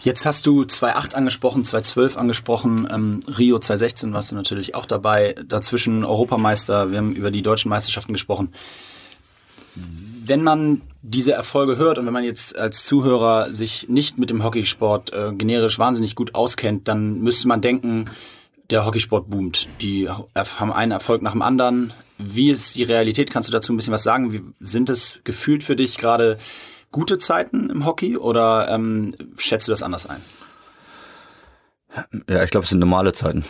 Jetzt 0.00 0.26
hast 0.26 0.46
du 0.46 0.62
2.8 0.62 1.14
angesprochen, 1.14 1.64
2.12 1.64 2.16
angesprochen, 2.16 2.88
ähm, 2.90 3.20
Rio 3.36 3.56
2.16 3.56 4.12
warst 4.12 4.30
du 4.30 4.36
natürlich 4.36 4.76
auch 4.76 4.86
dabei, 4.86 5.34
dazwischen 5.44 6.04
Europameister, 6.04 6.92
wir 6.92 6.98
haben 6.98 7.14
über 7.14 7.32
die 7.32 7.42
deutschen 7.42 7.68
Meisterschaften 7.68 8.12
gesprochen. 8.12 8.52
Wenn 10.24 10.42
man 10.42 10.82
diese 11.02 11.32
Erfolge 11.32 11.78
hört 11.78 11.98
und 11.98 12.06
wenn 12.06 12.12
man 12.12 12.22
jetzt 12.22 12.56
als 12.56 12.84
Zuhörer 12.84 13.52
sich 13.52 13.88
nicht 13.88 14.18
mit 14.18 14.30
dem 14.30 14.44
Hockeysport 14.44 15.12
äh, 15.12 15.32
generisch 15.32 15.78
wahnsinnig 15.78 16.14
gut 16.14 16.34
auskennt, 16.34 16.86
dann 16.86 17.20
müsste 17.20 17.48
man 17.48 17.60
denken, 17.60 18.04
der 18.70 18.84
Hockeysport 18.84 19.30
boomt. 19.30 19.68
Die 19.80 20.08
haben 20.08 20.72
einen 20.72 20.92
Erfolg 20.92 21.22
nach 21.22 21.32
dem 21.32 21.42
anderen. 21.42 21.92
Wie 22.18 22.50
ist 22.50 22.74
die 22.74 22.82
Realität? 22.82 23.30
Kannst 23.30 23.48
du 23.48 23.52
dazu 23.52 23.72
ein 23.72 23.76
bisschen 23.76 23.92
was 23.92 24.02
sagen? 24.02 24.32
Wie, 24.32 24.42
sind 24.60 24.90
es 24.90 25.20
gefühlt 25.24 25.62
für 25.62 25.76
dich 25.76 25.98
gerade 25.98 26.36
gute 26.90 27.18
Zeiten 27.18 27.70
im 27.70 27.86
Hockey 27.86 28.16
oder 28.16 28.68
ähm, 28.68 29.14
schätzt 29.36 29.68
du 29.68 29.72
das 29.72 29.82
anders 29.82 30.06
ein? 30.06 30.20
Ja, 32.28 32.44
ich 32.44 32.50
glaube, 32.50 32.64
es 32.64 32.70
sind 32.70 32.80
normale 32.80 33.12
Zeiten. 33.12 33.44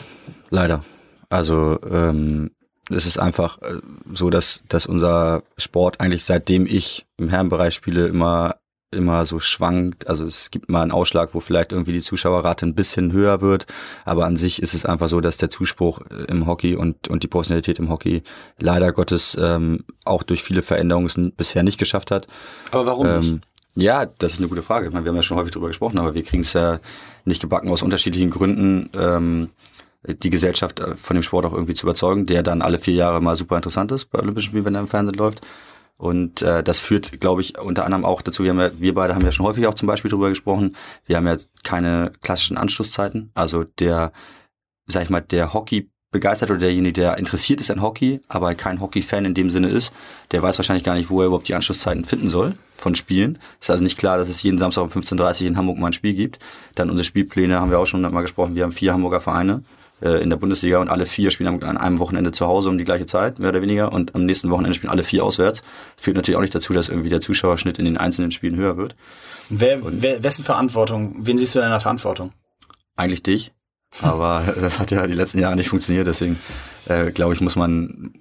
Leider. 0.51 0.85
Also 1.29 1.79
ähm, 1.91 2.51
es 2.91 3.07
ist 3.07 3.19
einfach 3.19 3.61
äh, 3.63 3.81
so, 4.15 4.31
dass, 4.31 4.63
dass 4.69 4.87
unser 4.87 5.43
Sport 5.57 6.01
eigentlich 6.01 6.25
seitdem 6.25 6.67
ich 6.67 7.07
im 7.17 7.29
Herrenbereich 7.29 7.75
spiele 7.75 8.07
immer 8.07 8.57
immer 8.91 9.27
so 9.27 9.39
schwankt. 9.39 10.09
Also 10.09 10.25
es 10.25 10.51
gibt 10.51 10.71
mal 10.71 10.83
einen 10.83 10.93
Ausschlag, 10.93 11.35
wo 11.35 11.41
vielleicht 11.41 11.73
irgendwie 11.73 11.93
die 11.93 12.01
Zuschauerrate 12.01 12.67
ein 12.67 12.75
bisschen 12.75 13.13
höher 13.13 13.41
wird. 13.41 13.67
Aber 14.05 14.25
an 14.25 14.37
sich 14.37 14.63
ist 14.63 14.75
es 14.75 14.85
einfach 14.85 15.09
so, 15.09 15.21
dass 15.21 15.37
der 15.37 15.51
Zuspruch 15.51 16.01
äh, 16.11 16.25
im 16.29 16.47
Hockey 16.47 16.75
und, 16.75 17.09
und 17.09 17.23
die 17.23 17.29
Professionalität 17.29 17.79
im 17.79 17.91
Hockey 17.91 18.23
leider 18.59 18.93
Gottes 18.93 19.37
ähm, 19.41 19.85
auch 20.05 20.23
durch 20.23 20.43
viele 20.43 20.63
Veränderungen 20.63 21.33
bisher 21.37 21.63
nicht 21.63 21.79
geschafft 21.79 22.11
hat. 22.11 22.27
Aber 22.71 22.87
warum 22.87 23.07
ähm, 23.07 23.21
nicht? 23.21 23.41
Ja, 23.75 24.07
das 24.07 24.33
ist 24.33 24.39
eine 24.39 24.49
gute 24.49 24.63
Frage. 24.63 24.89
Ich 24.89 24.93
meine, 24.93 25.05
wir 25.05 25.11
haben 25.11 25.17
ja 25.17 25.23
schon 25.23 25.37
häufig 25.37 25.53
drüber 25.53 25.69
gesprochen, 25.69 25.99
aber 25.99 26.15
wir 26.15 26.25
kriegen 26.25 26.43
es 26.43 26.53
ja 26.53 26.81
nicht 27.25 27.41
gebacken 27.41 27.71
aus 27.71 27.83
unterschiedlichen 27.83 28.31
Gründen. 28.31 28.91
Ähm, 28.99 29.51
die 30.05 30.31
Gesellschaft 30.31 30.81
äh, 30.81 30.95
von 30.95 31.15
dem 31.15 31.23
Sport 31.23 31.45
auch 31.45 31.53
irgendwie 31.53 31.75
zu 31.75 31.87
überzeugen, 31.87 32.27
der 32.27 32.43
dann 32.43 32.63
alle 32.63 32.79
vier 32.79 32.95
Jahre 32.95 33.21
mal 33.21 33.37
super 33.37 33.57
interessant 33.57 33.93
ist 33.93 34.07
bei 34.07 34.19
Olympischen 34.19 34.51
Spielen, 34.51 34.65
wenn 34.65 34.75
er 34.75 34.81
im 34.81 34.89
Fernsehen 34.89 35.19
läuft. 35.19 35.41
Und 35.99 36.43
äh, 36.43 36.63
das 36.63 36.79
führt, 36.79 37.21
glaube 37.21 37.41
ich, 37.41 37.59
unter 37.59 37.85
anderem 37.85 38.05
auch 38.05 38.23
dazu, 38.23 38.45
wir, 38.45 38.51
haben 38.51 38.61
ja, 38.61 38.71
wir 38.79 38.95
beide 38.95 39.15
haben 39.15 39.25
ja 39.25 39.33
schon 39.33 39.45
häufig 39.45 39.67
auch 39.67 39.75
zum 39.75 39.89
Beispiel 39.89 40.11
drüber 40.11 40.29
gesprochen, 40.29 40.77
wir 41.07 41.17
haben 41.17 41.27
ja 41.27 41.37
keine 41.65 42.13
klassischen 42.23 42.57
Anschlusszeiten. 42.57 43.31
Also 43.35 43.65
der, 43.65 44.13
sag 44.87 45.03
ich 45.03 45.11
mal, 45.11 45.21
der 45.21 45.53
Hockey 45.53 45.91
begeistert 46.11 46.51
oder 46.51 46.61
derjenige, 46.61 46.93
der 46.95 47.19
interessiert 47.19 47.61
ist 47.61 47.71
an 47.71 47.83
Hockey, 47.83 48.21
aber 48.29 48.55
kein 48.55 48.81
Hockey-Fan 48.81 49.25
in 49.25 49.35
dem 49.35 49.51
Sinne 49.51 49.69
ist, 49.69 49.93
der 50.31 50.43
weiß 50.43 50.57
wahrscheinlich 50.57 50.85
gar 50.85 50.95
nicht, 50.95 51.11
wo 51.11 51.21
er 51.21 51.27
überhaupt 51.27 51.49
die 51.49 51.55
Anschlusszeiten 51.55 52.05
finden 52.05 52.29
soll 52.29 52.55
von 52.77 52.95
Spielen. 52.95 53.39
Ist 53.61 53.69
also 53.69 53.83
nicht 53.83 53.99
klar, 53.99 54.17
dass 54.19 54.29
es 54.29 54.43
jeden 54.43 54.59
Samstag 54.59 54.83
um 54.83 54.89
15.30 54.89 55.43
Uhr 55.43 55.49
in 55.49 55.57
Hamburg 55.57 55.79
mal 55.79 55.89
ein 55.89 55.93
Spiel 55.93 56.15
gibt. 56.15 56.39
Dann 56.77 56.91
unsere 56.91 57.05
Spielpläne 57.05 57.61
haben 57.61 57.71
wir 57.71 57.79
auch 57.79 57.87
schon 57.87 58.03
mal 58.03 58.23
gesprochen. 58.23 58.55
Wir 58.55 58.63
haben 58.63 58.73
vier 58.73 58.93
Hamburger 58.95 59.21
Vereine 59.21 59.65
äh, 60.01 60.23
in 60.23 60.31
der 60.31 60.37
Bundesliga 60.37 60.79
und 60.79 60.89
alle 60.89 61.07
vier 61.07 61.31
spielen 61.31 61.63
an 61.63 61.77
einem 61.77 61.99
Wochenende 61.99 62.33
zu 62.33 62.47
Hause 62.47 62.69
um 62.69 62.79
die 62.79 62.85
gleiche 62.85 63.07
Zeit, 63.07 63.39
mehr 63.39 63.51
oder 63.51 63.63
weniger, 63.63 63.93
und 63.93 64.15
am 64.15 64.27
nächsten 64.27 64.51
Wochenende 64.51 64.75
spielen 64.75 64.91
alle 64.91 65.03
vier 65.03 65.25
auswärts. 65.25 65.63
Führt 65.97 66.17
natürlich 66.17 66.37
auch 66.37 66.43
nicht 66.43 66.55
dazu, 66.55 66.73
dass 66.73 66.89
irgendwie 66.89 67.09
der 67.09 67.21
Zuschauerschnitt 67.21 67.79
in 67.79 67.85
den 67.85 67.97
einzelnen 67.97 68.31
Spielen 68.31 68.57
höher 68.57 68.77
wird. 68.77 68.97
Wer, 69.51 69.81
wer, 69.83 70.23
wessen 70.23 70.45
Verantwortung? 70.45 71.17
Wen 71.21 71.39
siehst 71.39 71.55
du 71.55 71.59
in 71.59 71.65
deiner 71.65 71.81
Verantwortung? 71.81 72.33
Eigentlich 72.97 73.23
dich. 73.23 73.53
Aber 74.03 74.43
das 74.61 74.79
hat 74.79 74.91
ja 74.91 75.07
die 75.07 75.15
letzten 75.15 75.39
Jahre 75.39 75.57
nicht 75.57 75.69
funktioniert, 75.71 76.07
deswegen 76.07 76.39
äh, 76.87 77.11
glaube 77.11 77.35
ich, 77.35 77.41
muss 77.41 77.57
man 77.57 78.13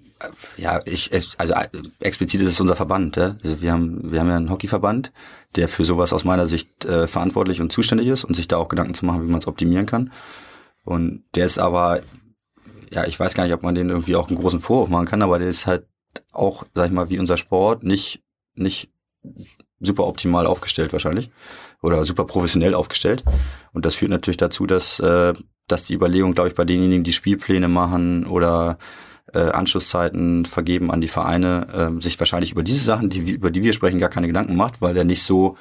ja, 0.57 0.79
ich, 0.85 1.11
also 1.37 1.53
äh, 1.53 1.67
explizit 1.99 2.41
ist 2.41 2.49
es 2.49 2.59
unser 2.59 2.75
Verband. 2.75 3.15
Ja? 3.17 3.35
Also 3.43 3.61
wir 3.61 3.71
haben, 3.71 4.11
wir 4.11 4.19
haben 4.19 4.29
ja 4.29 4.37
einen 4.37 4.49
Hockeyverband, 4.49 5.11
der 5.55 5.67
für 5.67 5.85
sowas 5.85 6.13
aus 6.13 6.23
meiner 6.23 6.47
Sicht 6.47 6.85
äh, 6.85 7.07
verantwortlich 7.07 7.61
und 7.61 7.71
zuständig 7.71 8.07
ist 8.07 8.23
und 8.23 8.35
sich 8.35 8.47
da 8.47 8.57
auch 8.57 8.67
Gedanken 8.67 8.93
zu 8.93 9.05
machen, 9.05 9.23
wie 9.23 9.31
man 9.31 9.39
es 9.39 9.47
optimieren 9.47 9.85
kann. 9.85 10.11
Und 10.87 11.25
der 11.35 11.45
ist 11.45 11.59
aber, 11.59 11.99
ja, 12.89 13.05
ich 13.05 13.19
weiß 13.19 13.33
gar 13.33 13.43
nicht, 13.43 13.51
ob 13.51 13.61
man 13.61 13.75
den 13.75 13.89
irgendwie 13.89 14.15
auch 14.15 14.29
einen 14.29 14.37
großen 14.37 14.61
Vorwurf 14.61 14.87
machen 14.87 15.05
kann, 15.05 15.21
aber 15.21 15.37
der 15.37 15.49
ist 15.49 15.67
halt 15.67 15.85
auch, 16.31 16.63
sag 16.73 16.85
ich 16.85 16.93
mal, 16.93 17.09
wie 17.09 17.19
unser 17.19 17.35
Sport, 17.35 17.83
nicht, 17.83 18.23
nicht 18.55 18.89
super 19.81 20.07
optimal 20.07 20.47
aufgestellt 20.47 20.93
wahrscheinlich 20.93 21.29
oder 21.81 22.05
super 22.05 22.23
professionell 22.23 22.73
aufgestellt. 22.73 23.25
Und 23.73 23.85
das 23.85 23.95
führt 23.95 24.11
natürlich 24.11 24.37
dazu, 24.37 24.65
dass, 24.65 25.01
äh, 25.01 25.33
dass 25.67 25.87
die 25.87 25.93
Überlegung, 25.93 26.33
glaube 26.33 26.47
ich, 26.47 26.55
bei 26.55 26.63
denjenigen, 26.63 27.03
die 27.03 27.11
Spielpläne 27.11 27.67
machen 27.67 28.25
oder 28.25 28.77
äh, 29.33 29.39
Anschlusszeiten 29.39 30.45
vergeben 30.45 30.89
an 30.89 31.01
die 31.01 31.09
Vereine, 31.09 31.67
äh, 31.97 32.01
sich 32.01 32.17
wahrscheinlich 32.17 32.53
über 32.53 32.63
diese 32.63 32.85
Sachen, 32.85 33.09
die, 33.09 33.29
über 33.29 33.51
die 33.51 33.61
wir 33.61 33.73
sprechen, 33.73 33.99
gar 33.99 34.09
keine 34.09 34.27
Gedanken 34.27 34.55
macht, 34.55 34.81
weil 34.81 34.93
der 34.93 35.03
nicht 35.03 35.23
so 35.23 35.57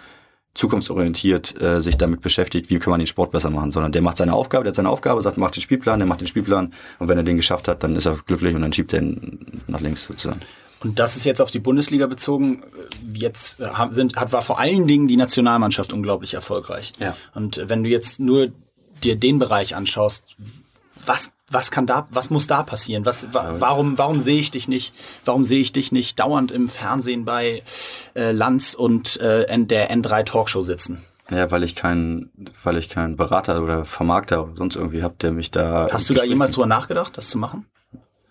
zukunftsorientiert 0.56 1.60
äh, 1.60 1.80
sich 1.80 1.96
damit 1.96 2.20
beschäftigt, 2.20 2.70
wie 2.70 2.78
kann 2.78 2.90
man 2.90 3.00
den 3.00 3.06
Sport 3.06 3.30
besser 3.30 3.50
machen, 3.50 3.72
sondern 3.72 3.92
der 3.92 4.02
macht 4.02 4.16
seine 4.16 4.32
Aufgabe, 4.32 4.64
der 4.64 4.70
hat 4.70 4.76
seine 4.76 4.90
Aufgabe, 4.90 5.22
sagt, 5.22 5.36
macht 5.36 5.56
den 5.56 5.62
Spielplan, 5.62 5.98
der 5.98 6.08
macht 6.08 6.20
den 6.20 6.26
Spielplan 6.26 6.72
und 6.98 7.08
wenn 7.08 7.18
er 7.18 7.24
den 7.24 7.36
geschafft 7.36 7.68
hat, 7.68 7.82
dann 7.82 7.96
ist 7.96 8.06
er 8.06 8.16
glücklich 8.26 8.54
und 8.54 8.62
dann 8.62 8.72
schiebt 8.72 8.92
er 8.92 9.02
ihn 9.02 9.62
nach 9.66 9.80
links 9.80 10.04
sozusagen. 10.04 10.40
Und 10.80 10.98
das 10.98 11.16
ist 11.16 11.24
jetzt 11.24 11.40
auf 11.40 11.50
die 11.50 11.58
Bundesliga 11.58 12.06
bezogen. 12.06 12.62
Jetzt 13.12 13.58
sind, 13.90 14.16
hat, 14.16 14.32
war 14.32 14.42
vor 14.42 14.58
allen 14.58 14.86
Dingen 14.86 15.08
die 15.08 15.16
Nationalmannschaft 15.16 15.92
unglaublich 15.92 16.34
erfolgreich. 16.34 16.92
Ja. 16.98 17.16
Und 17.34 17.62
wenn 17.66 17.82
du 17.82 17.88
jetzt 17.88 18.20
nur 18.20 18.52
dir 19.02 19.16
den 19.16 19.38
Bereich 19.38 19.74
anschaust, 19.74 20.36
was 21.04 21.30
was 21.50 21.70
kann 21.70 21.86
da, 21.86 22.06
was 22.10 22.30
muss 22.30 22.46
da 22.46 22.62
passieren? 22.62 23.06
Was, 23.06 23.32
wa, 23.32 23.54
warum, 23.58 23.98
warum 23.98 24.20
sehe 24.20 24.40
ich 24.40 24.50
dich 24.50 24.68
nicht? 24.68 24.94
Warum 25.24 25.44
sehe 25.44 25.60
ich 25.60 25.72
dich 25.72 25.92
nicht 25.92 26.18
dauernd 26.18 26.50
im 26.50 26.68
Fernsehen 26.68 27.24
bei 27.24 27.62
äh, 28.14 28.32
Lanz 28.32 28.74
und 28.74 29.20
äh, 29.20 29.46
der 29.66 29.90
N3 29.90 30.24
Talkshow 30.24 30.62
sitzen? 30.62 31.04
Ja, 31.30 31.50
weil 31.50 31.64
ich 31.64 31.74
keinen, 31.74 32.30
weil 32.62 32.76
ich 32.76 32.88
keinen 32.88 33.16
Berater 33.16 33.62
oder 33.62 33.84
Vermarkter 33.84 34.44
oder 34.44 34.56
sonst 34.56 34.76
irgendwie 34.76 35.02
habe, 35.02 35.16
der 35.20 35.32
mich 35.32 35.50
da. 35.50 35.88
Hast 35.90 36.08
du 36.08 36.14
da 36.14 36.24
jemals 36.24 36.52
drüber 36.52 36.66
nachgedacht, 36.66 37.16
das 37.16 37.30
zu 37.30 37.38
machen? 37.38 37.66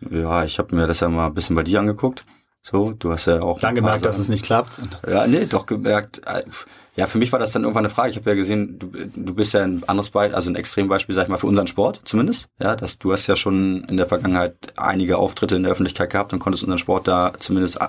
Ja, 0.10 0.44
ich 0.46 0.60
habe 0.60 0.76
mir 0.76 0.88
das 0.88 1.02
ja 1.02 1.10
mal 1.10 1.28
ein 1.28 1.34
bisschen 1.34 1.56
bei 1.56 1.64
dir 1.64 1.80
angeguckt. 1.80 2.26
So, 2.62 2.92
du 2.94 3.12
hast 3.12 3.26
ja 3.26 3.42
auch. 3.42 3.60
Dann 3.60 3.76
gemerkt, 3.76 4.06
dass 4.06 4.18
es 4.18 4.30
nicht 4.30 4.46
klappt. 4.46 4.80
Ja, 5.08 5.28
nee, 5.28 5.46
doch 5.46 5.66
gemerkt. 5.66 6.22
Äh, 6.96 7.02
ja, 7.02 7.08
für 7.08 7.18
mich 7.18 7.32
war 7.32 7.40
das 7.40 7.52
dann 7.52 7.64
irgendwann 7.64 7.86
eine 7.86 7.94
Frage. 7.94 8.12
Ich 8.12 8.18
habe 8.18 8.30
ja 8.30 8.36
gesehen, 8.36 8.80
du, 8.80 8.88
du 8.88 9.34
bist 9.34 9.54
ja 9.54 9.64
ein 9.64 9.84
anderes 9.88 10.10
Beispiel, 10.10 10.36
also 10.36 10.50
ein 10.50 10.56
Extrembeispiel, 10.56 11.16
sag 11.16 11.24
ich 11.24 11.30
mal, 11.30 11.38
für 11.38 11.48
unseren 11.48 11.68
Sport 11.68 12.02
zumindest. 12.06 12.48
Ja, 12.60 12.76
dass 12.76 12.98
du 12.98 13.12
hast 13.12 13.28
ja 13.28 13.36
schon 13.36 13.84
in 13.86 13.98
der 13.98 14.08
Vergangenheit 14.08 14.56
einige 14.78 15.18
Auftritte 15.18 15.56
in 15.56 15.64
der 15.64 15.72
Öffentlichkeit 15.72 16.10
gehabt 16.10 16.34
und 16.34 16.40
konntest 16.40 16.64
unseren 16.64 16.80
Sport 16.80 17.08
da 17.08 17.34
zumindest 17.38 17.80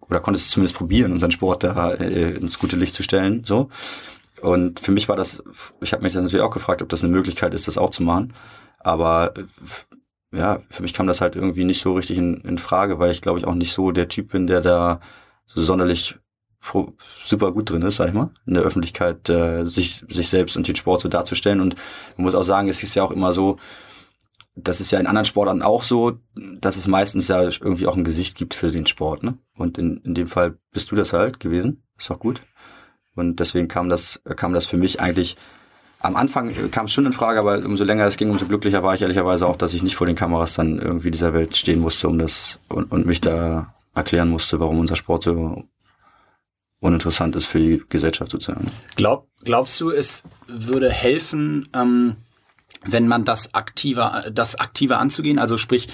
oder 0.00 0.20
konntest 0.20 0.50
zumindest 0.50 0.76
probieren, 0.76 1.12
unseren 1.12 1.30
Sport 1.30 1.62
da 1.62 1.92
äh, 1.92 2.32
ins 2.32 2.58
gute 2.58 2.76
Licht 2.76 2.94
zu 2.94 3.02
stellen. 3.02 3.44
So. 3.44 3.68
Und 4.40 4.80
für 4.80 4.92
mich 4.92 5.08
war 5.08 5.16
das, 5.16 5.42
ich 5.80 5.92
habe 5.92 6.02
mich 6.02 6.12
dann 6.12 6.24
natürlich 6.24 6.44
auch 6.44 6.50
gefragt, 6.50 6.82
ob 6.82 6.88
das 6.88 7.02
eine 7.02 7.12
Möglichkeit 7.12 7.54
ist, 7.54 7.68
das 7.68 7.78
auch 7.78 7.90
zu 7.90 8.02
machen. 8.02 8.32
Aber 8.78 9.34
ja, 10.32 10.60
für 10.68 10.82
mich 10.82 10.94
kam 10.94 11.06
das 11.06 11.20
halt 11.20 11.36
irgendwie 11.36 11.64
nicht 11.64 11.80
so 11.80 11.94
richtig 11.94 12.18
in, 12.18 12.36
in 12.38 12.58
Frage, 12.58 12.98
weil 12.98 13.10
ich 13.10 13.20
glaube 13.20 13.38
ich 13.38 13.46
auch 13.46 13.54
nicht 13.54 13.72
so 13.72 13.90
der 13.90 14.08
Typ 14.08 14.32
bin, 14.32 14.46
der 14.46 14.60
da 14.60 15.00
so 15.44 15.60
sonderlich 15.60 16.16
super 17.24 17.52
gut 17.52 17.70
drin 17.70 17.82
ist, 17.82 17.96
sag 17.96 18.08
ich 18.08 18.14
mal, 18.14 18.30
in 18.46 18.54
der 18.54 18.62
Öffentlichkeit 18.62 19.28
äh, 19.28 19.64
sich, 19.64 20.04
sich 20.08 20.28
selbst 20.28 20.56
und 20.56 20.68
den 20.68 20.76
Sport 20.76 21.00
so 21.00 21.08
darzustellen. 21.08 21.60
Und 21.60 21.74
man 22.16 22.24
muss 22.24 22.34
auch 22.34 22.42
sagen, 22.42 22.68
es 22.68 22.82
ist 22.82 22.94
ja 22.94 23.02
auch 23.02 23.10
immer 23.10 23.32
so, 23.32 23.56
das 24.54 24.80
ist 24.80 24.90
ja 24.90 25.00
in 25.00 25.06
anderen 25.06 25.24
Sportarten 25.24 25.62
auch 25.62 25.82
so, 25.82 26.18
dass 26.34 26.76
es 26.76 26.86
meistens 26.86 27.28
ja 27.28 27.42
irgendwie 27.42 27.86
auch 27.86 27.96
ein 27.96 28.04
Gesicht 28.04 28.36
gibt 28.36 28.54
für 28.54 28.70
den 28.70 28.86
Sport. 28.86 29.22
Ne? 29.22 29.38
Und 29.56 29.78
in, 29.78 29.98
in 29.98 30.14
dem 30.14 30.26
Fall 30.26 30.58
bist 30.72 30.90
du 30.90 30.96
das 30.96 31.12
halt 31.12 31.40
gewesen. 31.40 31.82
Ist 31.96 32.10
auch 32.10 32.18
gut. 32.18 32.42
Und 33.14 33.40
deswegen 33.40 33.68
kam 33.68 33.88
das, 33.88 34.20
kam 34.36 34.52
das 34.52 34.66
für 34.66 34.76
mich 34.76 35.00
eigentlich 35.00 35.36
am 36.02 36.16
Anfang 36.16 36.54
kam 36.70 36.86
es 36.86 36.92
schon 36.92 37.04
in 37.04 37.12
Frage, 37.12 37.38
aber 37.38 37.58
umso 37.58 37.84
länger 37.84 38.06
es 38.06 38.16
ging, 38.16 38.30
umso 38.30 38.46
glücklicher 38.46 38.82
war 38.82 38.94
ich 38.94 39.02
ehrlicherweise 39.02 39.46
auch, 39.46 39.56
dass 39.56 39.74
ich 39.74 39.82
nicht 39.82 39.96
vor 39.96 40.06
den 40.06 40.16
Kameras 40.16 40.54
dann 40.54 40.78
irgendwie 40.78 41.10
dieser 41.10 41.34
Welt 41.34 41.56
stehen 41.56 41.80
musste, 41.80 42.08
um 42.08 42.18
das 42.18 42.58
und, 42.68 42.90
und 42.90 43.04
mich 43.04 43.20
da 43.20 43.74
erklären 43.94 44.30
musste, 44.30 44.60
warum 44.60 44.78
unser 44.78 44.96
Sport 44.96 45.24
so 45.24 45.64
uninteressant 46.80 47.36
ist 47.36 47.46
für 47.46 47.58
die 47.58 47.82
Gesellschaft 47.88 48.30
sozusagen. 48.30 48.70
Glaub, 48.96 49.28
glaubst 49.44 49.80
du, 49.80 49.90
es 49.90 50.24
würde 50.46 50.90
helfen, 50.90 51.68
ähm, 51.74 52.16
wenn 52.84 53.06
man 53.06 53.24
das 53.24 53.54
aktiver, 53.54 54.26
das 54.32 54.56
aktiver 54.56 54.98
anzugehen? 54.98 55.38
Also 55.38 55.58
sprich, 55.58 55.88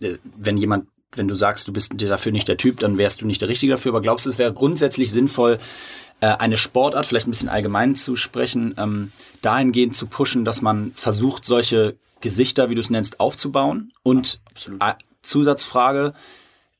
äh, 0.00 0.16
wenn 0.36 0.56
jemand, 0.56 0.88
wenn 1.14 1.28
du 1.28 1.34
sagst, 1.34 1.66
du 1.68 1.72
bist 1.72 1.92
dafür 1.96 2.32
nicht 2.32 2.48
der 2.48 2.58
Typ, 2.58 2.78
dann 2.80 2.98
wärst 2.98 3.22
du 3.22 3.26
nicht 3.26 3.40
der 3.40 3.48
Richtige 3.48 3.72
dafür. 3.72 3.92
Aber 3.92 4.02
glaubst 4.02 4.26
du, 4.26 4.30
es 4.30 4.38
wäre 4.38 4.52
grundsätzlich 4.52 5.10
sinnvoll, 5.10 5.58
äh, 6.20 6.26
eine 6.26 6.56
Sportart, 6.56 7.06
vielleicht 7.06 7.26
ein 7.26 7.30
bisschen 7.30 7.48
allgemein 7.48 7.94
zu 7.94 8.16
sprechen, 8.16 8.74
ähm, 8.76 9.12
dahingehend 9.42 9.94
zu 9.94 10.06
pushen, 10.06 10.44
dass 10.44 10.60
man 10.62 10.92
versucht, 10.94 11.44
solche 11.44 11.96
Gesichter, 12.20 12.68
wie 12.68 12.74
du 12.74 12.80
es 12.80 12.90
nennst, 12.90 13.20
aufzubauen? 13.20 13.92
Und 14.02 14.40
ja, 14.80 14.96
Zusatzfrage, 15.22 16.14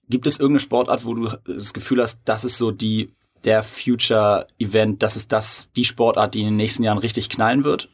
gibt 0.09 0.27
es 0.27 0.39
irgendeine 0.39 0.61
Sportart, 0.61 1.05
wo 1.05 1.15
du 1.15 1.29
das 1.47 1.73
Gefühl 1.73 2.03
hast, 2.03 2.21
das 2.25 2.45
ist 2.45 2.59
so 2.59 2.71
die 2.71 3.11
der 3.47 3.63
Future 3.63 4.47
Event, 4.59 5.03
das 5.03 5.17
ist 5.17 5.33
das, 5.33 5.71
die 5.75 5.85
Sportart, 5.85 6.35
die 6.35 6.41
in 6.41 6.47
den 6.47 6.57
nächsten 6.57 6.83
Jahren 6.83 6.99
richtig 6.99 7.31
knallen 7.31 7.65
wird? 7.65 7.89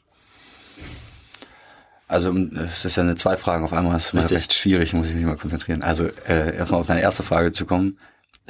Also 2.09 2.33
das 2.33 2.85
ist 2.85 2.97
ja 2.97 3.03
eine 3.03 3.15
zwei 3.15 3.37
Fragen 3.37 3.65
auf 3.65 3.73
einmal. 3.73 3.95
Das 3.95 4.12
ist 4.12 4.33
recht 4.33 4.53
schwierig, 4.53 4.93
muss 4.93 5.09
ich 5.09 5.15
mich 5.15 5.25
mal 5.25 5.37
konzentrieren. 5.37 5.83
Also 5.83 6.07
äh, 6.27 6.57
erstmal 6.57 6.81
auf 6.81 6.87
deine 6.87 7.01
erste 7.01 7.23
Frage 7.23 7.53
zu 7.53 7.65
kommen, 7.65 7.99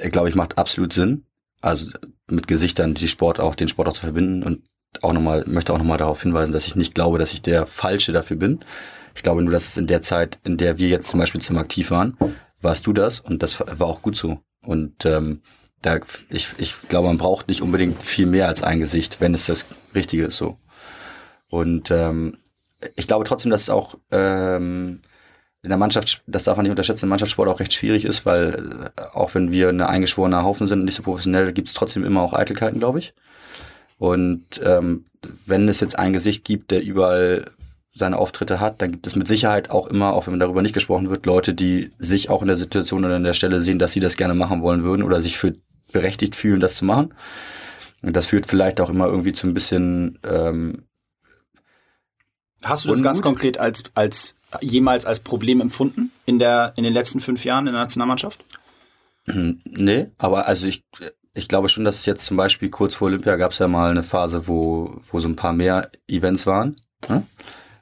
ich 0.00 0.10
glaube 0.10 0.28
ich, 0.28 0.34
macht 0.34 0.58
absolut 0.58 0.92
Sinn. 0.92 1.26
Also 1.60 1.90
mit 2.28 2.48
Gesichtern 2.48 2.94
die 2.94 3.06
Sport 3.06 3.38
auch, 3.38 3.54
den 3.54 3.68
Sport 3.68 3.88
auch 3.88 3.92
zu 3.92 4.00
verbinden 4.00 4.42
und 4.42 4.62
auch 5.00 5.12
nochmal, 5.12 5.44
möchte 5.46 5.72
auch 5.72 5.78
nochmal 5.78 5.98
darauf 5.98 6.22
hinweisen, 6.22 6.52
dass 6.52 6.66
ich 6.66 6.74
nicht 6.74 6.94
glaube, 6.94 7.18
dass 7.18 7.32
ich 7.32 7.42
der 7.42 7.66
Falsche 7.66 8.12
dafür 8.12 8.36
bin. 8.36 8.60
Ich 9.14 9.22
glaube 9.22 9.42
nur, 9.42 9.52
dass 9.52 9.68
es 9.68 9.76
in 9.76 9.86
der 9.86 10.02
Zeit, 10.02 10.38
in 10.44 10.56
der 10.56 10.78
wir 10.78 10.88
jetzt 10.88 11.08
zum 11.08 11.20
Beispiel 11.20 11.40
zum 11.40 11.58
aktiv 11.58 11.90
waren, 11.90 12.16
warst 12.60 12.86
du 12.86 12.92
das 12.92 13.20
und 13.20 13.42
das 13.42 13.60
war 13.60 13.86
auch 13.86 14.02
gut 14.02 14.16
so. 14.16 14.40
Und 14.64 15.04
ähm, 15.06 15.42
da, 15.82 15.98
ich, 16.30 16.54
ich 16.58 16.80
glaube, 16.88 17.08
man 17.08 17.18
braucht 17.18 17.48
nicht 17.48 17.60
unbedingt 17.60 18.02
viel 18.02 18.26
mehr 18.26 18.48
als 18.48 18.62
ein 18.62 18.78
Gesicht, 18.78 19.20
wenn 19.20 19.34
es 19.34 19.46
das 19.46 19.66
Richtige 19.94 20.26
ist 20.26 20.36
so. 20.36 20.58
Und 21.48 21.90
ähm, 21.90 22.38
ich 22.96 23.06
glaube 23.06 23.24
trotzdem, 23.24 23.50
dass 23.50 23.62
es 23.62 23.70
auch 23.70 23.98
ähm, 24.10 25.00
in 25.62 25.68
der 25.68 25.78
Mannschaft, 25.78 26.22
das 26.26 26.44
darf 26.44 26.56
man 26.56 26.64
nicht 26.64 26.70
unterschätzen, 26.70 27.04
im 27.04 27.10
Mannschaftssport 27.10 27.48
auch 27.48 27.60
recht 27.60 27.72
schwierig 27.72 28.04
ist, 28.04 28.24
weil 28.24 28.92
äh, 28.96 29.02
auch 29.12 29.34
wenn 29.34 29.52
wir 29.52 29.68
eine 29.68 29.88
eingeschworene 29.88 30.42
Haufen 30.42 30.66
sind 30.66 30.80
und 30.80 30.84
nicht 30.86 30.96
so 30.96 31.02
professionell, 31.02 31.52
gibt 31.52 31.68
es 31.68 31.74
trotzdem 31.74 32.04
immer 32.04 32.22
auch 32.22 32.32
Eitelkeiten, 32.32 32.78
glaube 32.78 33.00
ich. 33.00 33.14
Und 33.98 34.60
ähm, 34.64 35.06
wenn 35.46 35.68
es 35.68 35.80
jetzt 35.80 35.98
ein 35.98 36.12
Gesicht 36.12 36.44
gibt, 36.44 36.70
der 36.70 36.82
überall 36.82 37.44
seine 37.94 38.18
Auftritte 38.18 38.58
hat, 38.58 38.80
dann 38.80 38.90
gibt 38.92 39.06
es 39.06 39.14
mit 39.14 39.28
Sicherheit 39.28 39.70
auch 39.70 39.86
immer, 39.86 40.14
auch 40.14 40.26
wenn 40.26 40.38
darüber 40.38 40.62
nicht 40.62 40.74
gesprochen 40.74 41.10
wird, 41.10 41.26
Leute, 41.26 41.54
die 41.54 41.90
sich 41.98 42.30
auch 42.30 42.42
in 42.42 42.48
der 42.48 42.56
Situation 42.56 43.04
oder 43.04 43.16
an 43.16 43.24
der 43.24 43.34
Stelle 43.34 43.60
sehen, 43.60 43.78
dass 43.78 43.92
sie 43.92 44.00
das 44.00 44.16
gerne 44.16 44.34
machen 44.34 44.62
wollen 44.62 44.82
würden 44.82 45.02
oder 45.02 45.20
sich 45.20 45.36
für 45.36 45.54
berechtigt 45.92 46.36
fühlen, 46.36 46.60
das 46.60 46.76
zu 46.76 46.84
machen. 46.84 47.14
Und 48.02 48.16
das 48.16 48.26
führt 48.26 48.46
vielleicht 48.46 48.80
auch 48.80 48.90
immer 48.90 49.06
irgendwie 49.06 49.32
zu 49.32 49.46
ein 49.46 49.54
bisschen. 49.54 50.18
Ähm, 50.24 50.84
Hast 52.62 52.84
du 52.84 52.88
das 52.88 52.98
Unmut? 52.98 53.04
ganz 53.04 53.22
konkret 53.22 53.58
als, 53.58 53.84
als 53.94 54.36
jemals 54.60 55.04
als 55.04 55.20
Problem 55.20 55.60
empfunden 55.60 56.12
in 56.26 56.38
der 56.38 56.72
in 56.76 56.84
den 56.84 56.92
letzten 56.92 57.20
fünf 57.20 57.44
Jahren 57.44 57.66
in 57.66 57.72
der 57.72 57.82
Nationalmannschaft? 57.82 58.44
Nee, 59.24 60.10
aber 60.18 60.46
also 60.46 60.66
ich, 60.66 60.84
ich 61.34 61.48
glaube 61.48 61.68
schon, 61.68 61.84
dass 61.84 61.96
es 61.96 62.06
jetzt 62.06 62.24
zum 62.24 62.36
Beispiel 62.36 62.70
kurz 62.70 62.94
vor 62.94 63.06
Olympia 63.06 63.36
gab 63.36 63.52
es 63.52 63.58
ja 63.58 63.68
mal 63.68 63.90
eine 63.90 64.02
Phase, 64.02 64.48
wo, 64.48 65.00
wo 65.10 65.20
so 65.20 65.28
ein 65.28 65.36
paar 65.36 65.52
mehr 65.52 65.90
Events 66.08 66.46
waren. 66.46 66.76
Ne? 67.08 67.24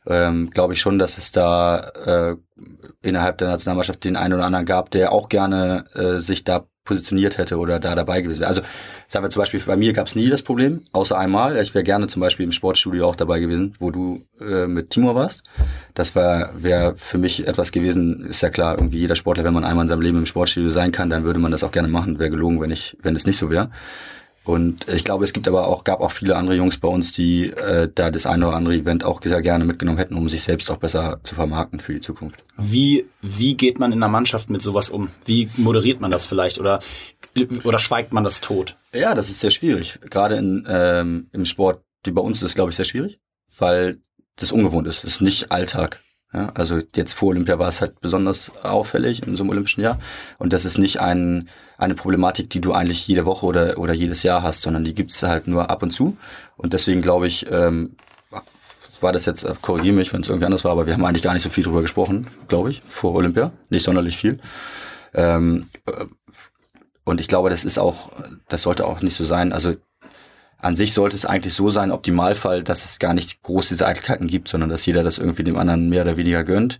Ähm, 0.06 0.50
glaube 0.50 0.74
ich 0.74 0.80
schon, 0.80 0.98
dass 0.98 1.18
es 1.18 1.32
da 1.32 1.78
äh, 1.78 2.36
innerhalb 3.02 3.38
der 3.38 3.48
Nationalmannschaft 3.48 4.04
den 4.04 4.16
einen 4.16 4.34
oder 4.34 4.44
anderen 4.44 4.66
gab, 4.66 4.90
der 4.90 5.12
auch 5.12 5.28
gerne 5.28 5.84
äh, 5.94 6.20
sich 6.20 6.44
da 6.44 6.66
positioniert 6.90 7.38
hätte 7.38 7.56
oder 7.58 7.78
da 7.78 7.94
dabei 7.94 8.20
gewesen 8.20 8.40
wäre. 8.40 8.48
Also 8.48 8.62
sagen 9.06 9.24
wir 9.24 9.30
zum 9.30 9.40
Beispiel, 9.40 9.60
bei 9.64 9.76
mir 9.76 9.92
gab 9.92 10.08
es 10.08 10.16
nie 10.16 10.28
das 10.28 10.42
Problem, 10.42 10.80
außer 10.90 11.16
einmal. 11.16 11.56
Ich 11.62 11.72
wäre 11.72 11.84
gerne 11.84 12.08
zum 12.08 12.20
Beispiel 12.20 12.44
im 12.44 12.50
Sportstudio 12.50 13.06
auch 13.08 13.14
dabei 13.14 13.38
gewesen, 13.38 13.74
wo 13.78 13.92
du 13.92 14.24
äh, 14.40 14.66
mit 14.66 14.90
Timur 14.90 15.14
warst. 15.14 15.44
Das 15.94 16.16
war 16.16 16.50
wäre 16.56 16.96
für 16.96 17.18
mich 17.18 17.46
etwas 17.46 17.70
gewesen, 17.70 18.26
ist 18.26 18.40
ja 18.42 18.50
klar, 18.50 18.76
irgendwie 18.76 18.98
jeder 18.98 19.14
Sportler, 19.14 19.44
wenn 19.44 19.54
man 19.54 19.64
einmal 19.64 19.84
in 19.84 19.88
seinem 19.88 20.02
Leben 20.02 20.18
im 20.18 20.26
Sportstudio 20.26 20.72
sein 20.72 20.90
kann, 20.90 21.10
dann 21.10 21.22
würde 21.22 21.38
man 21.38 21.52
das 21.52 21.62
auch 21.62 21.70
gerne 21.70 21.88
machen. 21.88 22.18
Wäre 22.18 22.30
gelogen, 22.30 22.60
wenn 22.60 22.72
ich, 22.72 22.96
wenn 23.02 23.14
es 23.14 23.24
nicht 23.24 23.38
so 23.38 23.50
wäre. 23.50 23.70
Und 24.44 24.88
ich 24.88 25.04
glaube, 25.04 25.24
es 25.24 25.32
gibt 25.32 25.46
aber 25.48 25.68
auch, 25.68 25.84
gab 25.84 26.00
auch 26.00 26.10
viele 26.10 26.34
andere 26.36 26.56
Jungs 26.56 26.78
bei 26.78 26.88
uns, 26.88 27.12
die 27.12 27.50
äh, 27.50 27.90
da 27.94 28.10
das 28.10 28.24
eine 28.24 28.48
oder 28.48 28.56
andere 28.56 28.74
Event 28.74 29.04
auch 29.04 29.20
sehr 29.22 29.42
gerne 29.42 29.64
mitgenommen 29.64 29.98
hätten, 29.98 30.14
um 30.14 30.28
sich 30.28 30.42
selbst 30.42 30.70
auch 30.70 30.78
besser 30.78 31.20
zu 31.22 31.34
vermarkten 31.34 31.78
für 31.78 31.92
die 31.92 32.00
Zukunft. 32.00 32.42
Wie, 32.56 33.06
wie 33.20 33.54
geht 33.54 33.78
man 33.78 33.92
in 33.92 34.02
einer 34.02 34.10
Mannschaft 34.10 34.48
mit 34.48 34.62
sowas 34.62 34.88
um? 34.88 35.10
Wie 35.26 35.50
moderiert 35.56 36.00
man 36.00 36.10
das 36.10 36.24
vielleicht 36.24 36.58
oder, 36.58 36.80
oder 37.64 37.78
schweigt 37.78 38.12
man 38.12 38.24
das 38.24 38.40
tot? 38.40 38.76
Ja, 38.94 39.14
das 39.14 39.28
ist 39.28 39.40
sehr 39.40 39.50
schwierig. 39.50 39.98
Gerade 40.08 40.36
in, 40.36 40.66
ähm, 40.68 41.28
im 41.32 41.44
Sport, 41.44 41.82
die 42.06 42.10
bei 42.10 42.22
uns 42.22 42.42
ist 42.42 42.54
glaube 42.54 42.70
ich, 42.70 42.76
sehr 42.76 42.86
schwierig, 42.86 43.20
weil 43.58 43.98
das 44.36 44.52
ungewohnt 44.52 44.88
ist. 44.88 45.04
Es 45.04 45.14
ist 45.14 45.20
nicht 45.20 45.52
Alltag. 45.52 46.00
Ja, 46.32 46.52
also 46.54 46.80
jetzt 46.94 47.12
vor 47.12 47.30
Olympia 47.30 47.58
war 47.58 47.66
es 47.66 47.80
halt 47.80 48.00
besonders 48.00 48.52
auffällig 48.62 49.26
in 49.26 49.36
so 49.36 49.42
einem 49.42 49.50
olympischen 49.50 49.80
Jahr. 49.80 49.98
Und 50.38 50.52
das 50.52 50.64
ist 50.64 50.78
nicht 50.78 51.00
ein, 51.00 51.48
eine 51.76 51.94
Problematik, 51.94 52.50
die 52.50 52.60
du 52.60 52.72
eigentlich 52.72 53.06
jede 53.08 53.26
Woche 53.26 53.46
oder, 53.46 53.78
oder 53.78 53.94
jedes 53.94 54.22
Jahr 54.22 54.42
hast, 54.42 54.62
sondern 54.62 54.84
die 54.84 54.94
gibt's 54.94 55.22
halt 55.24 55.48
nur 55.48 55.70
ab 55.70 55.82
und 55.82 55.90
zu. 55.90 56.16
Und 56.56 56.72
deswegen 56.72 57.02
glaube 57.02 57.26
ich, 57.26 57.50
ähm, 57.50 57.96
war 59.02 59.12
das 59.12 59.26
jetzt, 59.26 59.44
äh, 59.44 59.54
korrigiere 59.60 59.94
mich, 59.94 60.12
wenn 60.12 60.20
es 60.20 60.28
irgendwie 60.28 60.46
anders 60.46 60.64
war, 60.64 60.72
aber 60.72 60.86
wir 60.86 60.94
haben 60.94 61.04
eigentlich 61.04 61.22
gar 61.22 61.34
nicht 61.34 61.42
so 61.42 61.50
viel 61.50 61.64
drüber 61.64 61.82
gesprochen, 61.82 62.26
glaube 62.48 62.70
ich, 62.70 62.82
vor 62.86 63.14
Olympia. 63.14 63.52
Nicht 63.68 63.84
sonderlich 63.84 64.16
viel. 64.16 64.38
Ähm, 65.14 65.62
äh, 65.86 66.04
und 67.04 67.20
ich 67.20 67.28
glaube, 67.28 67.50
das 67.50 67.64
ist 67.64 67.78
auch, 67.78 68.10
das 68.48 68.62
sollte 68.62 68.86
auch 68.86 69.02
nicht 69.02 69.16
so 69.16 69.24
sein. 69.24 69.52
Also 69.52 69.74
an 70.60 70.74
sich 70.74 70.92
sollte 70.92 71.16
es 71.16 71.24
eigentlich 71.24 71.54
so 71.54 71.70
sein, 71.70 71.90
Optimalfall, 71.90 72.62
dass 72.62 72.84
es 72.84 72.98
gar 72.98 73.14
nicht 73.14 73.42
groß 73.42 73.68
diese 73.68 73.86
Eitelkeiten 73.86 74.26
gibt, 74.26 74.48
sondern 74.48 74.70
dass 74.70 74.86
jeder 74.86 75.02
das 75.02 75.18
irgendwie 75.18 75.44
dem 75.44 75.58
anderen 75.58 75.88
mehr 75.88 76.02
oder 76.02 76.16
weniger 76.16 76.44
gönnt. 76.44 76.78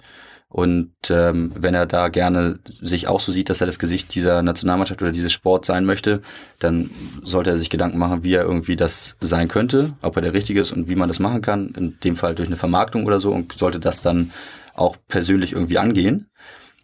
Und 0.49 0.93
ähm, 1.11 1.53
wenn 1.55 1.75
er 1.75 1.87
da 1.87 2.09
gerne 2.09 2.59
sich 2.66 3.07
auch 3.07 3.21
so 3.21 3.31
sieht, 3.31 3.49
dass 3.49 3.61
er 3.61 3.69
das 3.69 3.79
Gesicht 3.79 4.12
dieser 4.16 4.43
Nationalmannschaft 4.43 5.01
oder 5.01 5.12
dieses 5.12 5.33
Sport 5.33 5.64
sein 5.64 5.85
möchte, 5.85 6.23
dann 6.59 6.90
sollte 7.23 7.51
er 7.51 7.59
sich 7.59 7.71
Gedanken 7.71 7.99
machen, 7.99 8.25
wie 8.25 8.35
er 8.35 8.43
irgendwie 8.43 8.75
das 8.75 9.14
sein 9.21 9.47
könnte, 9.47 9.93
ob 10.03 10.16
er 10.16 10.23
der 10.23 10.33
Richtige 10.33 10.61
ist 10.61 10.73
und 10.73 10.88
wie 10.88 10.97
man 10.97 11.09
das 11.09 11.21
machen 11.21 11.40
kann. 11.40 11.69
In 11.77 11.99
dem 12.03 12.16
Fall 12.16 12.35
durch 12.35 12.49
eine 12.49 12.57
Vermarktung 12.57 13.07
oder 13.07 13.21
so 13.21 13.31
und 13.31 13.53
sollte 13.53 13.79
das 13.79 14.03
dann 14.03 14.33
auch 14.75 14.97
persönlich 15.07 15.53
irgendwie 15.53 15.79
angehen. 15.79 16.31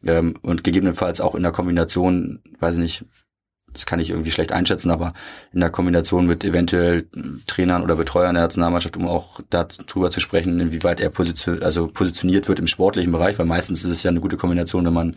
Ähm, 0.06 0.34
und 0.42 0.62
gegebenenfalls 0.62 1.20
auch 1.20 1.34
in 1.34 1.42
der 1.42 1.52
Kombination, 1.52 2.40
weiß 2.60 2.76
ich 2.76 2.80
nicht, 2.80 3.04
das 3.76 3.86
kann 3.86 4.00
ich 4.00 4.10
irgendwie 4.10 4.30
schlecht 4.30 4.52
einschätzen, 4.52 4.90
aber 4.90 5.12
in 5.52 5.60
der 5.60 5.70
Kombination 5.70 6.26
mit 6.26 6.44
eventuell 6.44 7.06
Trainern 7.46 7.82
oder 7.82 7.96
Betreuern 7.96 8.34
der 8.34 8.44
Nationalmannschaft, 8.44 8.96
um 8.96 9.06
auch 9.06 9.40
darüber 9.50 10.10
zu 10.10 10.20
sprechen, 10.20 10.58
inwieweit 10.60 11.00
er 11.00 11.10
positioniert, 11.10 11.64
also 11.64 11.86
positioniert 11.86 12.48
wird 12.48 12.58
im 12.58 12.66
sportlichen 12.66 13.12
Bereich, 13.12 13.38
weil 13.38 13.46
meistens 13.46 13.84
ist 13.84 13.90
es 13.90 14.02
ja 14.02 14.10
eine 14.10 14.20
gute 14.20 14.36
Kombination, 14.36 14.84
wenn 14.84 14.92
man 14.92 15.16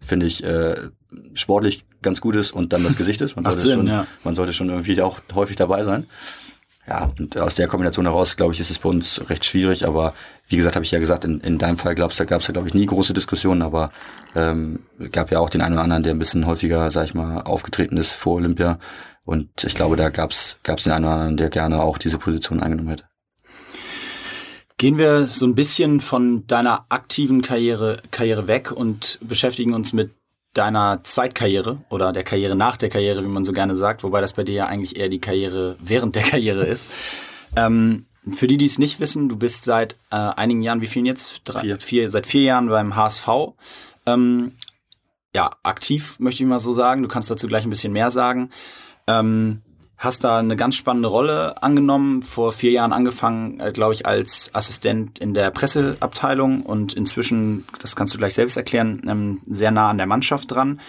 finde 0.00 0.26
ich, 0.26 0.44
äh, 0.44 0.90
sportlich 1.34 1.84
ganz 2.02 2.20
gut 2.20 2.36
ist 2.36 2.52
und 2.52 2.72
dann 2.72 2.84
das 2.84 2.96
Gesicht 2.96 3.20
ist. 3.20 3.36
Man 3.36 3.44
sollte, 3.44 3.60
Sinn, 3.60 3.72
schon, 3.72 3.86
ja. 3.88 4.06
man 4.24 4.34
sollte 4.34 4.52
schon 4.52 4.68
irgendwie 4.68 5.00
auch 5.02 5.18
häufig 5.34 5.56
dabei 5.56 5.82
sein. 5.82 6.06
Ja, 6.88 7.12
und 7.18 7.36
aus 7.36 7.54
der 7.54 7.68
Kombination 7.68 8.06
heraus, 8.06 8.36
glaube 8.36 8.54
ich, 8.54 8.60
ist 8.60 8.70
es 8.70 8.78
bei 8.78 8.88
uns 8.88 9.20
recht 9.28 9.44
schwierig. 9.44 9.86
Aber 9.86 10.14
wie 10.48 10.56
gesagt, 10.56 10.74
habe 10.74 10.84
ich 10.84 10.90
ja 10.90 10.98
gesagt, 10.98 11.24
in, 11.24 11.40
in 11.40 11.58
deinem 11.58 11.76
Fall 11.76 11.94
da 11.94 12.08
gab 12.24 12.40
es 12.40 12.46
ja, 12.46 12.52
glaube 12.52 12.68
ich, 12.68 12.74
nie 12.74 12.86
große 12.86 13.12
Diskussionen. 13.12 13.60
Aber 13.60 13.90
ähm, 14.34 14.80
gab 15.12 15.30
ja 15.30 15.38
auch 15.38 15.50
den 15.50 15.60
einen 15.60 15.74
oder 15.74 15.82
anderen, 15.82 16.02
der 16.02 16.14
ein 16.14 16.18
bisschen 16.18 16.46
häufiger, 16.46 16.90
sag 16.90 17.04
ich 17.04 17.14
mal, 17.14 17.42
aufgetreten 17.42 17.98
ist 17.98 18.12
vor 18.12 18.36
Olympia. 18.36 18.78
Und 19.26 19.64
ich 19.64 19.74
glaube, 19.74 19.96
da 19.96 20.08
gab 20.08 20.30
es 20.30 20.56
den 20.64 20.92
einen 20.92 21.04
oder 21.04 21.14
anderen, 21.14 21.36
der 21.36 21.50
gerne 21.50 21.82
auch 21.82 21.98
diese 21.98 22.16
Position 22.16 22.62
eingenommen 22.62 22.88
hätte. 22.88 23.04
Gehen 24.78 24.96
wir 24.96 25.26
so 25.26 25.44
ein 25.44 25.56
bisschen 25.56 26.00
von 26.00 26.46
deiner 26.46 26.86
aktiven 26.88 27.42
Karriere, 27.42 27.98
Karriere 28.12 28.46
weg 28.46 28.70
und 28.70 29.18
beschäftigen 29.20 29.74
uns 29.74 29.92
mit 29.92 30.12
deiner 30.58 31.00
Zweitkarriere 31.04 31.78
oder 31.88 32.12
der 32.12 32.24
Karriere 32.24 32.56
nach 32.56 32.76
der 32.76 32.88
Karriere, 32.88 33.22
wie 33.22 33.28
man 33.28 33.44
so 33.44 33.52
gerne 33.52 33.76
sagt, 33.76 34.02
wobei 34.02 34.20
das 34.20 34.32
bei 34.32 34.44
dir 34.44 34.54
ja 34.54 34.66
eigentlich 34.66 34.98
eher 34.98 35.08
die 35.08 35.20
Karriere 35.20 35.76
während 35.80 36.16
der 36.16 36.22
Karriere 36.30 36.64
ist. 36.64 36.92
Ähm, 37.56 38.06
für 38.32 38.46
die, 38.46 38.56
die 38.56 38.66
es 38.66 38.78
nicht 38.78 39.00
wissen, 39.00 39.28
du 39.28 39.36
bist 39.36 39.64
seit 39.64 39.94
äh, 40.10 40.16
einigen 40.16 40.62
Jahren, 40.62 40.80
wie 40.80 40.86
vielen 40.86 41.06
jetzt? 41.06 41.42
Drei, 41.44 41.60
vier. 41.60 41.80
vier. 41.80 42.10
Seit 42.10 42.26
vier 42.26 42.42
Jahren 42.42 42.68
beim 42.68 42.94
HSV. 42.96 43.28
Ähm, 44.06 44.52
ja, 45.34 45.50
aktiv, 45.62 46.18
möchte 46.18 46.42
ich 46.42 46.48
mal 46.48 46.58
so 46.58 46.72
sagen. 46.72 47.02
Du 47.02 47.08
kannst 47.08 47.30
dazu 47.30 47.46
gleich 47.46 47.64
ein 47.64 47.70
bisschen 47.70 47.92
mehr 47.92 48.10
sagen. 48.10 48.50
Ähm, 49.06 49.62
hast 49.98 50.22
da 50.22 50.38
eine 50.38 50.54
ganz 50.56 50.76
spannende 50.76 51.08
Rolle 51.08 51.60
angenommen, 51.60 52.22
vor 52.22 52.52
vier 52.52 52.70
Jahren 52.70 52.92
angefangen, 52.92 53.58
äh, 53.58 53.72
glaube 53.72 53.94
ich, 53.94 54.06
als 54.06 54.50
Assistent 54.54 55.18
in 55.18 55.34
der 55.34 55.50
Presseabteilung 55.50 56.62
und 56.62 56.94
inzwischen, 56.94 57.66
das 57.82 57.96
kannst 57.96 58.14
du 58.14 58.18
gleich 58.18 58.34
selbst 58.34 58.56
erklären, 58.56 59.02
ähm, 59.10 59.40
sehr 59.46 59.72
nah 59.72 59.90
an 59.90 59.98
der 59.98 60.06
Mannschaft 60.06 60.50
dran. 60.52 60.80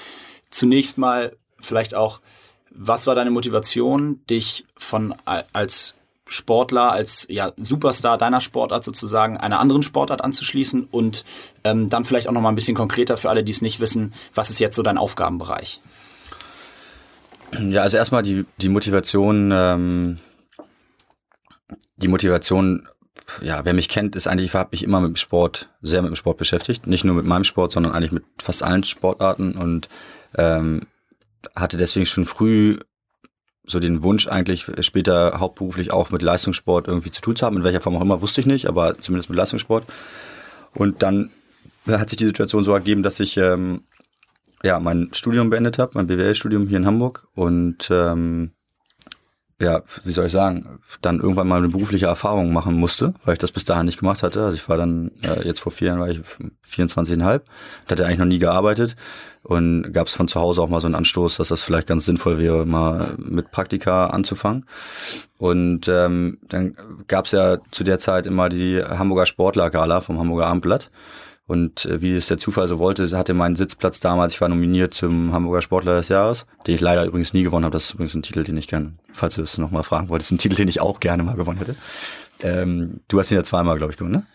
Zunächst 0.51 0.99
mal 0.99 1.35
vielleicht 1.59 1.95
auch, 1.95 2.21
was 2.69 3.07
war 3.07 3.15
deine 3.15 3.31
Motivation, 3.31 4.21
dich 4.29 4.65
von 4.77 5.15
als 5.25 5.95
Sportler, 6.27 6.91
als 6.91 7.25
ja, 7.29 7.51
Superstar 7.57 8.19
deiner 8.19 8.39
Sportart 8.39 8.83
sozusagen 8.83 9.37
einer 9.37 9.59
anderen 9.59 9.81
Sportart 9.81 10.23
anzuschließen 10.23 10.87
und 10.91 11.25
ähm, 11.63 11.89
dann 11.89 12.05
vielleicht 12.05 12.27
auch 12.27 12.31
noch 12.31 12.41
mal 12.41 12.49
ein 12.49 12.55
bisschen 12.55 12.75
konkreter 12.75 13.17
für 13.17 13.29
alle, 13.31 13.43
die 13.43 13.51
es 13.51 13.63
nicht 13.63 13.79
wissen, 13.79 14.13
was 14.35 14.51
ist 14.51 14.59
jetzt 14.59 14.75
so 14.75 14.83
dein 14.83 14.99
Aufgabenbereich? 14.99 15.81
Ja, 17.69 17.81
also 17.81 17.97
erstmal 17.97 18.23
die, 18.23 18.45
die 18.61 18.69
Motivation, 18.69 19.51
ähm, 19.53 20.19
die 21.97 22.07
Motivation, 22.07 22.87
ja, 23.41 23.63
wer 23.65 23.73
mich 23.73 23.89
kennt, 23.89 24.15
ist 24.15 24.27
eigentlich, 24.27 24.53
habe 24.53 24.75
ich 24.75 24.83
immer 24.83 25.01
mit 25.01 25.09
dem 25.09 25.15
Sport, 25.15 25.69
sehr 25.81 26.01
mit 26.01 26.11
dem 26.11 26.15
Sport 26.15 26.37
beschäftigt. 26.37 26.87
Nicht 26.87 27.03
nur 27.03 27.15
mit 27.15 27.25
meinem 27.25 27.43
Sport, 27.43 27.71
sondern 27.71 27.93
eigentlich 27.93 28.11
mit 28.11 28.23
fast 28.41 28.63
allen 28.63 28.83
Sportarten 28.83 29.53
und 29.53 29.89
ähm, 30.37 30.87
hatte 31.55 31.77
deswegen 31.77 32.05
schon 32.05 32.25
früh 32.25 32.77
so 33.65 33.79
den 33.79 34.01
Wunsch 34.01 34.27
eigentlich 34.27 34.65
später 34.81 35.39
hauptberuflich 35.39 35.91
auch 35.91 36.09
mit 36.09 36.23
Leistungssport 36.23 36.87
irgendwie 36.87 37.11
zu 37.11 37.21
tun 37.21 37.35
zu 37.35 37.45
haben. 37.45 37.57
In 37.57 37.63
welcher 37.63 37.81
Form 37.81 37.95
auch 37.95 38.01
immer, 38.01 38.21
wusste 38.21 38.41
ich 38.41 38.47
nicht, 38.47 38.67
aber 38.67 38.97
zumindest 38.97 39.29
mit 39.29 39.37
Leistungssport. 39.37 39.85
Und 40.73 41.03
dann 41.03 41.29
hat 41.87 42.09
sich 42.09 42.17
die 42.17 42.25
Situation 42.25 42.63
so 42.63 42.73
ergeben, 42.73 43.03
dass 43.03 43.19
ich 43.19 43.37
ähm, 43.37 43.83
ja, 44.63 44.79
mein 44.79 45.09
Studium 45.13 45.49
beendet 45.49 45.79
habe, 45.79 45.91
mein 45.95 46.07
BWL-Studium 46.07 46.67
hier 46.67 46.77
in 46.77 46.85
Hamburg 46.85 47.27
und 47.33 47.89
ähm, 47.91 48.51
ja, 49.61 49.81
wie 50.05 50.11
soll 50.11 50.27
ich 50.27 50.31
sagen, 50.31 50.79
dann 51.01 51.19
irgendwann 51.19 51.47
mal 51.47 51.57
eine 51.57 51.67
berufliche 51.67 52.05
Erfahrung 52.05 52.53
machen 52.53 52.75
musste, 52.75 53.13
weil 53.25 53.33
ich 53.33 53.39
das 53.39 53.51
bis 53.51 53.65
dahin 53.65 53.87
nicht 53.87 53.99
gemacht 53.99 54.23
hatte. 54.23 54.41
Also 54.41 54.53
ich 54.53 54.69
war 54.69 54.77
dann, 54.77 55.11
äh, 55.21 55.45
jetzt 55.45 55.59
vor 55.59 55.73
vier 55.73 55.89
Jahren 55.89 55.99
war 55.99 56.07
ich 56.07 56.21
24,5, 56.65 57.41
hatte 57.89 58.05
eigentlich 58.05 58.19
noch 58.19 58.25
nie 58.25 58.39
gearbeitet 58.39 58.95
und 59.43 59.91
gab 59.91 60.07
es 60.07 60.13
von 60.13 60.29
zu 60.29 60.39
Hause 60.39 60.61
auch 60.61 60.69
mal 60.69 60.79
so 60.79 60.87
einen 60.87 60.95
Anstoß, 60.95 61.37
dass 61.37 61.49
das 61.49 61.61
vielleicht 61.61 61.87
ganz 61.87 62.05
sinnvoll 62.05 62.37
wäre, 62.37 62.65
mal 62.65 63.15
mit 63.17 63.51
Praktika 63.51 64.07
anzufangen. 64.07 64.65
Und 65.37 65.89
ähm, 65.89 66.37
dann 66.47 66.77
gab 67.07 67.25
es 67.25 67.33
ja 67.33 67.57
zu 67.71 67.83
der 67.83 67.99
Zeit 67.99 68.25
immer 68.27 68.47
die 68.47 68.81
Hamburger 68.81 69.25
Sportlergala 69.25 69.99
vom 69.99 70.19
Hamburger 70.19 70.47
Abendblatt. 70.47 70.89
Und 71.49 71.85
äh, 71.85 71.99
wie 71.99 72.15
es 72.15 72.27
der 72.27 72.37
Zufall 72.37 72.67
so 72.67 72.77
wollte, 72.77 73.09
hatte 73.17 73.33
mein 73.33 73.55
Sitzplatz 73.55 73.99
damals, 73.99 74.35
ich 74.35 74.41
war 74.41 74.49
nominiert 74.49 74.93
zum 74.93 75.33
Hamburger 75.33 75.63
Sportler 75.63 75.95
des 75.95 76.07
Jahres, 76.07 76.45
den 76.67 76.75
ich 76.75 76.81
leider 76.81 77.03
übrigens 77.05 77.33
nie 77.33 77.41
gewonnen 77.41 77.65
habe. 77.65 77.73
Das 77.73 77.85
ist 77.85 77.95
übrigens 77.95 78.13
ein 78.13 78.21
Titel, 78.21 78.43
den 78.43 78.55
ich 78.55 78.67
gerne, 78.67 78.93
falls 79.11 79.33
du 79.33 79.41
es 79.41 79.57
nochmal 79.57 79.81
fragen 79.81 80.09
wolltest, 80.09 80.31
ein 80.31 80.37
Titel, 80.37 80.57
den 80.57 80.67
ich 80.67 80.79
auch 80.79 80.99
gerne 80.99 81.23
mal 81.23 81.35
gewonnen 81.35 81.57
hätte. 81.57 81.75
Ähm, 82.43 82.99
du 83.07 83.19
hast 83.19 83.31
ihn 83.31 83.37
ja 83.37 83.43
zweimal, 83.43 83.77
glaube 83.77 83.91
ich, 83.91 83.97
gewonnen, 83.97 84.13
ne? 84.13 84.25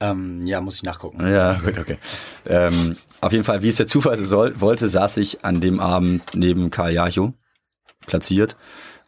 Ähm, 0.00 0.44
ja, 0.44 0.60
muss 0.60 0.74
ich 0.74 0.82
nachgucken. 0.82 1.24
Ja, 1.24 1.52
gut, 1.64 1.78
okay. 1.78 1.98
Ähm, 2.46 2.96
auf 3.20 3.30
jeden 3.30 3.44
Fall, 3.44 3.62
wie 3.62 3.68
es 3.68 3.76
der 3.76 3.86
Zufall 3.86 4.18
so 4.18 4.24
soll, 4.24 4.60
wollte, 4.60 4.88
saß 4.88 5.18
ich 5.18 5.44
an 5.44 5.60
dem 5.60 5.78
Abend 5.78 6.24
neben 6.34 6.70
Karl 6.70 6.92
Jacho, 6.92 7.32
platziert. 8.08 8.56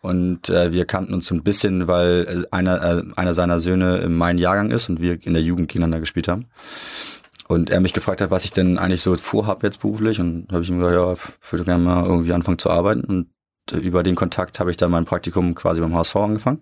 Und 0.00 0.48
äh, 0.48 0.72
wir 0.72 0.84
kannten 0.84 1.12
uns 1.12 1.26
so 1.26 1.34
ein 1.34 1.42
bisschen, 1.42 1.88
weil 1.88 2.44
äh, 2.52 2.54
einer, 2.54 2.82
äh, 2.82 3.02
einer 3.16 3.34
seiner 3.34 3.58
Söhne 3.58 3.96
in 3.96 4.14
meinem 4.14 4.38
Jahrgang 4.38 4.70
ist 4.70 4.88
und 4.88 5.00
wir 5.00 5.18
in 5.26 5.34
der 5.34 5.42
Jugend 5.42 5.66
gegeneinander 5.66 5.98
gespielt 5.98 6.28
haben. 6.28 6.46
Und 7.48 7.70
er 7.70 7.80
mich 7.80 7.94
gefragt 7.94 8.20
hat, 8.20 8.30
was 8.30 8.44
ich 8.44 8.52
denn 8.52 8.78
eigentlich 8.78 9.00
so 9.00 9.16
vorhab 9.16 9.62
jetzt 9.62 9.80
beruflich. 9.80 10.20
Und 10.20 10.52
habe 10.52 10.62
ich 10.62 10.68
ihm 10.68 10.78
gesagt, 10.78 10.94
ja, 10.94 11.12
ich 11.14 11.52
würde 11.52 11.64
gerne 11.64 11.82
mal 11.82 12.04
irgendwie 12.04 12.32
anfangen 12.32 12.58
zu 12.58 12.70
arbeiten. 12.70 13.00
Und 13.04 13.28
äh, 13.72 13.78
über 13.78 14.02
den 14.02 14.14
Kontakt 14.14 14.60
habe 14.60 14.70
ich 14.70 14.76
dann 14.76 14.90
mein 14.90 15.06
Praktikum 15.06 15.54
quasi 15.54 15.80
beim 15.80 15.94
HSV 15.94 16.16
angefangen. 16.16 16.60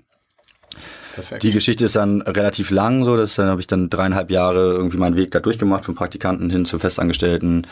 Perfekt. 1.15 1.43
Die 1.43 1.53
Geschichte 1.53 1.87
ist 1.87 1.97
dann 1.97 2.21
relativ 2.23 2.71
lang, 2.71 3.05
so 3.05 3.17
dass 3.17 3.35
dann 3.37 3.49
habe 3.49 3.61
ich 3.61 3.67
dann 3.67 3.91
dreieinhalb 3.91 4.31
Jahre 4.31 4.75
irgendwie 4.75 4.99
meinen 4.99 5.17
Weg 5.17 5.31
da 5.31 5.41
durchgemacht, 5.41 5.85
vom 5.85 5.95
Praktikanten 5.95 6.51
hin 6.51 6.67
zu 6.67 6.79
Festangestellten. 6.79 7.67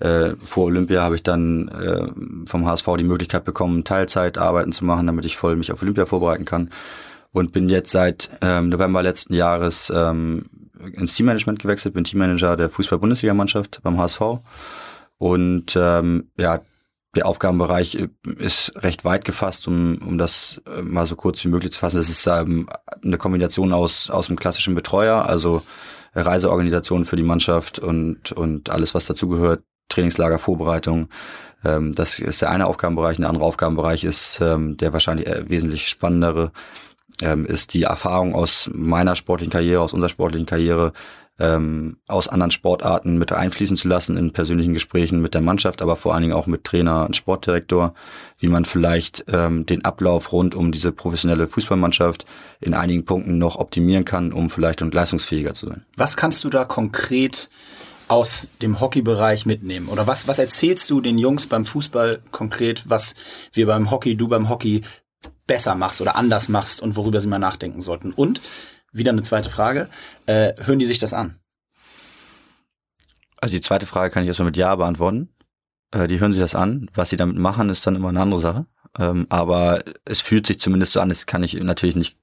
Äh, 0.00 0.30
vor 0.42 0.66
Olympia 0.66 1.02
habe 1.02 1.14
ich 1.14 1.22
dann 1.22 1.68
äh, 1.68 2.06
vom 2.46 2.66
HSV 2.66 2.86
die 2.98 3.04
Möglichkeit 3.04 3.44
bekommen, 3.44 3.84
Teilzeit 3.84 4.36
arbeiten 4.36 4.72
zu 4.72 4.84
machen, 4.84 5.06
damit 5.06 5.24
ich 5.24 5.36
voll 5.36 5.56
mich 5.56 5.72
auf 5.72 5.80
Olympia 5.80 6.06
vorbereiten 6.06 6.44
kann. 6.44 6.70
Und 7.32 7.52
bin 7.52 7.68
jetzt 7.68 7.92
seit 7.92 8.30
ähm, 8.42 8.68
November 8.68 9.02
letzten 9.02 9.34
Jahres 9.34 9.92
ähm, 9.94 10.44
ins 10.94 11.14
Teammanagement 11.14 11.58
gewechselt, 11.58 11.94
bin 11.94 12.04
Teammanager 12.04 12.56
der 12.56 12.70
Fußball-Bundesligamannschaft 12.70 13.80
beim 13.82 13.98
HSV. 13.98 14.20
Und 15.18 15.76
ähm, 15.76 16.30
ja, 16.38 16.60
der 17.16 17.26
Aufgabenbereich 17.26 17.96
äh, 17.96 18.08
ist 18.38 18.72
recht 18.76 19.04
weit 19.04 19.24
gefasst, 19.24 19.66
um, 19.66 19.98
um 20.06 20.18
das 20.18 20.60
äh, 20.66 20.82
mal 20.82 21.06
so 21.06 21.16
kurz 21.16 21.42
wie 21.44 21.48
möglich 21.48 21.72
zu 21.72 21.78
fassen. 21.78 21.98
Es 21.98 22.08
ist 22.08 22.26
ähm, 22.26 22.68
eine 23.04 23.18
Kombination 23.18 23.72
aus, 23.72 24.10
aus 24.10 24.26
dem 24.26 24.36
klassischen 24.36 24.74
Betreuer, 24.74 25.26
also 25.26 25.62
Reiseorganisation 26.14 27.04
für 27.04 27.16
die 27.16 27.22
Mannschaft 27.22 27.78
und, 27.78 28.32
und 28.32 28.70
alles, 28.70 28.94
was 28.94 29.06
dazugehört, 29.06 29.62
Trainingslager, 29.88 30.38
Vorbereitung. 30.38 31.08
Ähm, 31.64 31.94
das 31.94 32.18
ist 32.18 32.42
der 32.42 32.50
eine 32.50 32.66
Aufgabenbereich. 32.66 33.18
Ein 33.18 33.24
anderer 33.24 33.46
Aufgabenbereich 33.46 34.04
ist 34.04 34.40
ähm, 34.40 34.76
der 34.76 34.92
wahrscheinlich 34.92 35.28
wesentlich 35.48 35.88
spannendere, 35.88 36.52
ähm, 37.22 37.46
ist 37.46 37.74
die 37.74 37.84
Erfahrung 37.84 38.34
aus 38.34 38.70
meiner 38.72 39.16
sportlichen 39.16 39.52
Karriere, 39.52 39.80
aus 39.80 39.92
unserer 39.92 40.08
sportlichen 40.08 40.46
Karriere, 40.46 40.92
ähm, 41.38 41.98
aus 42.08 42.28
anderen 42.28 42.50
Sportarten 42.50 43.18
mit 43.18 43.32
einfließen 43.32 43.76
zu 43.76 43.88
lassen 43.88 44.16
in 44.16 44.32
persönlichen 44.32 44.74
Gesprächen 44.74 45.20
mit 45.22 45.34
der 45.34 45.40
Mannschaft, 45.40 45.82
aber 45.82 45.96
vor 45.96 46.12
allen 46.12 46.22
Dingen 46.22 46.34
auch 46.34 46.46
mit 46.46 46.64
Trainer 46.64 47.06
und 47.06 47.14
Sportdirektor, 47.14 47.94
wie 48.38 48.48
man 48.48 48.64
vielleicht 48.64 49.24
ähm, 49.28 49.64
den 49.64 49.84
Ablauf 49.84 50.32
rund 50.32 50.54
um 50.54 50.72
diese 50.72 50.90
professionelle 50.90 51.46
Fußballmannschaft 51.46 52.26
in 52.60 52.74
einigen 52.74 53.04
Punkten 53.04 53.38
noch 53.38 53.56
optimieren 53.56 54.04
kann, 54.04 54.32
um 54.32 54.50
vielleicht 54.50 54.82
und 54.82 54.94
leistungsfähiger 54.94 55.54
zu 55.54 55.66
sein. 55.66 55.84
Was 55.96 56.16
kannst 56.16 56.42
du 56.42 56.50
da 56.50 56.64
konkret 56.64 57.48
aus 58.08 58.48
dem 58.62 58.80
Hockeybereich 58.80 59.46
mitnehmen? 59.46 59.88
Oder 59.88 60.06
was, 60.06 60.26
was 60.26 60.38
erzählst 60.38 60.90
du 60.90 61.00
den 61.00 61.18
Jungs 61.18 61.46
beim 61.46 61.64
Fußball 61.64 62.20
konkret, 62.32 62.84
was 62.88 63.14
wir 63.52 63.66
beim 63.66 63.90
Hockey, 63.90 64.16
du 64.16 64.28
beim 64.28 64.48
Hockey 64.48 64.82
besser 65.48 65.74
machst 65.74 66.00
oder 66.00 66.14
anders 66.14 66.48
machst 66.48 66.80
und 66.80 66.94
worüber 66.94 67.20
sie 67.20 67.26
mal 67.26 67.40
nachdenken 67.40 67.80
sollten. 67.80 68.12
Und 68.12 68.40
wieder 68.92 69.10
eine 69.10 69.22
zweite 69.22 69.50
Frage, 69.50 69.88
äh, 70.26 70.52
hören 70.64 70.78
die 70.78 70.86
sich 70.86 70.98
das 70.98 71.12
an? 71.12 71.40
Also 73.40 73.52
die 73.52 73.60
zweite 73.60 73.86
Frage 73.86 74.12
kann 74.12 74.22
ich 74.22 74.28
erstmal 74.28 74.46
mit 74.46 74.56
Ja 74.56 74.76
beantworten. 74.76 75.30
Äh, 75.90 76.06
die 76.06 76.20
hören 76.20 76.32
sich 76.32 76.40
das 76.40 76.54
an. 76.54 76.88
Was 76.94 77.10
sie 77.10 77.16
damit 77.16 77.36
machen, 77.36 77.70
ist 77.70 77.84
dann 77.86 77.96
immer 77.96 78.10
eine 78.10 78.20
andere 78.20 78.40
Sache. 78.40 78.66
Ähm, 78.96 79.26
aber 79.28 79.82
es 80.04 80.20
fühlt 80.20 80.46
sich 80.46 80.60
zumindest 80.60 80.92
so 80.92 81.00
an, 81.00 81.08
das 81.08 81.26
kann 81.26 81.42
ich 81.42 81.54
natürlich 81.54 81.96
nicht 81.96 82.16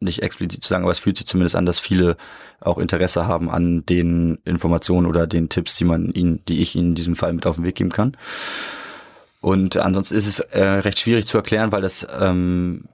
nicht 0.00 0.22
explizit 0.22 0.64
sagen, 0.64 0.84
aber 0.84 0.92
es 0.92 0.98
fühlt 0.98 1.16
sich 1.16 1.26
zumindest 1.26 1.54
an, 1.54 1.66
dass 1.66 1.78
viele 1.78 2.16
auch 2.60 2.78
Interesse 2.78 3.26
haben 3.26 3.50
an 3.50 3.84
den 3.86 4.38
Informationen 4.44 5.06
oder 5.06 5.26
den 5.26 5.48
Tipps, 5.48 5.76
die 5.76 5.84
man 5.84 6.10
ihnen, 6.10 6.42
die 6.46 6.62
ich 6.62 6.74
ihnen 6.74 6.90
in 6.90 6.94
diesem 6.94 7.16
Fall 7.16 7.32
mit 7.32 7.46
auf 7.46 7.56
den 7.56 7.64
Weg 7.64 7.76
geben 7.76 7.90
kann. 7.90 8.16
Und 9.40 9.76
ansonsten 9.76 10.14
ist 10.14 10.26
es 10.26 10.40
äh, 10.40 10.62
recht 10.62 10.98
schwierig 10.98 11.26
zu 11.26 11.36
erklären, 11.36 11.70
weil 11.70 11.82
das, 11.82 12.06
ähm, 12.20 12.84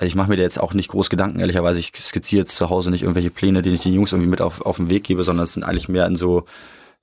ich 0.00 0.14
mache 0.14 0.30
mir 0.30 0.36
da 0.36 0.42
jetzt 0.42 0.60
auch 0.60 0.74
nicht 0.74 0.88
groß 0.88 1.10
Gedanken, 1.10 1.40
ehrlicherweise. 1.40 1.80
Ich 1.80 1.92
skizziere 1.96 2.42
jetzt 2.42 2.56
zu 2.56 2.70
Hause 2.70 2.90
nicht 2.90 3.02
irgendwelche 3.02 3.30
Pläne, 3.30 3.62
die 3.62 3.70
ich 3.70 3.82
den 3.82 3.94
Jungs 3.94 4.12
irgendwie 4.12 4.30
mit 4.30 4.40
auf, 4.40 4.60
auf 4.60 4.76
den 4.76 4.90
Weg 4.90 5.04
gebe, 5.04 5.24
sondern 5.24 5.44
es 5.44 5.54
sind 5.54 5.64
eigentlich 5.64 5.88
mehr 5.88 6.06
in 6.06 6.16
so 6.16 6.44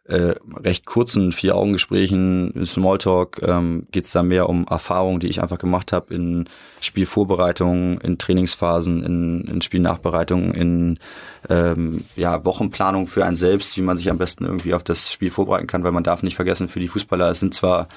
äh, 0.09 0.36
recht 0.55 0.86
kurzen 0.86 1.32
Vier-Augen-Gesprächen, 1.32 2.65
Smalltalk, 2.65 3.43
ähm, 3.43 3.86
geht 3.91 4.05
es 4.05 4.11
da 4.11 4.23
mehr 4.23 4.49
um 4.49 4.65
Erfahrungen, 4.67 5.19
die 5.19 5.27
ich 5.27 5.41
einfach 5.41 5.59
gemacht 5.59 5.93
habe 5.93 6.13
in 6.15 6.45
Spielvorbereitungen, 6.82 8.01
in 8.01 8.17
Trainingsphasen, 8.17 9.03
in, 9.03 9.41
in 9.41 9.61
Spielnachbereitungen, 9.61 10.51
in 10.55 10.99
ähm, 11.47 12.05
ja, 12.15 12.43
Wochenplanung 12.43 13.05
für 13.05 13.23
einen 13.23 13.36
selbst, 13.36 13.77
wie 13.77 13.82
man 13.82 13.97
sich 13.97 14.09
am 14.09 14.17
besten 14.17 14.45
irgendwie 14.45 14.73
auf 14.73 14.84
das 14.84 15.13
Spiel 15.13 15.30
vorbereiten 15.30 15.67
kann, 15.67 15.84
weil 15.84 15.91
man 15.91 16.03
darf 16.03 16.23
nicht 16.23 16.36
vergessen, 16.36 16.69
für 16.69 16.80
die 16.80 16.88
Fußballer, 16.88 17.30
es 17.30 17.41
sind 17.41 17.53
zwar 17.53 17.88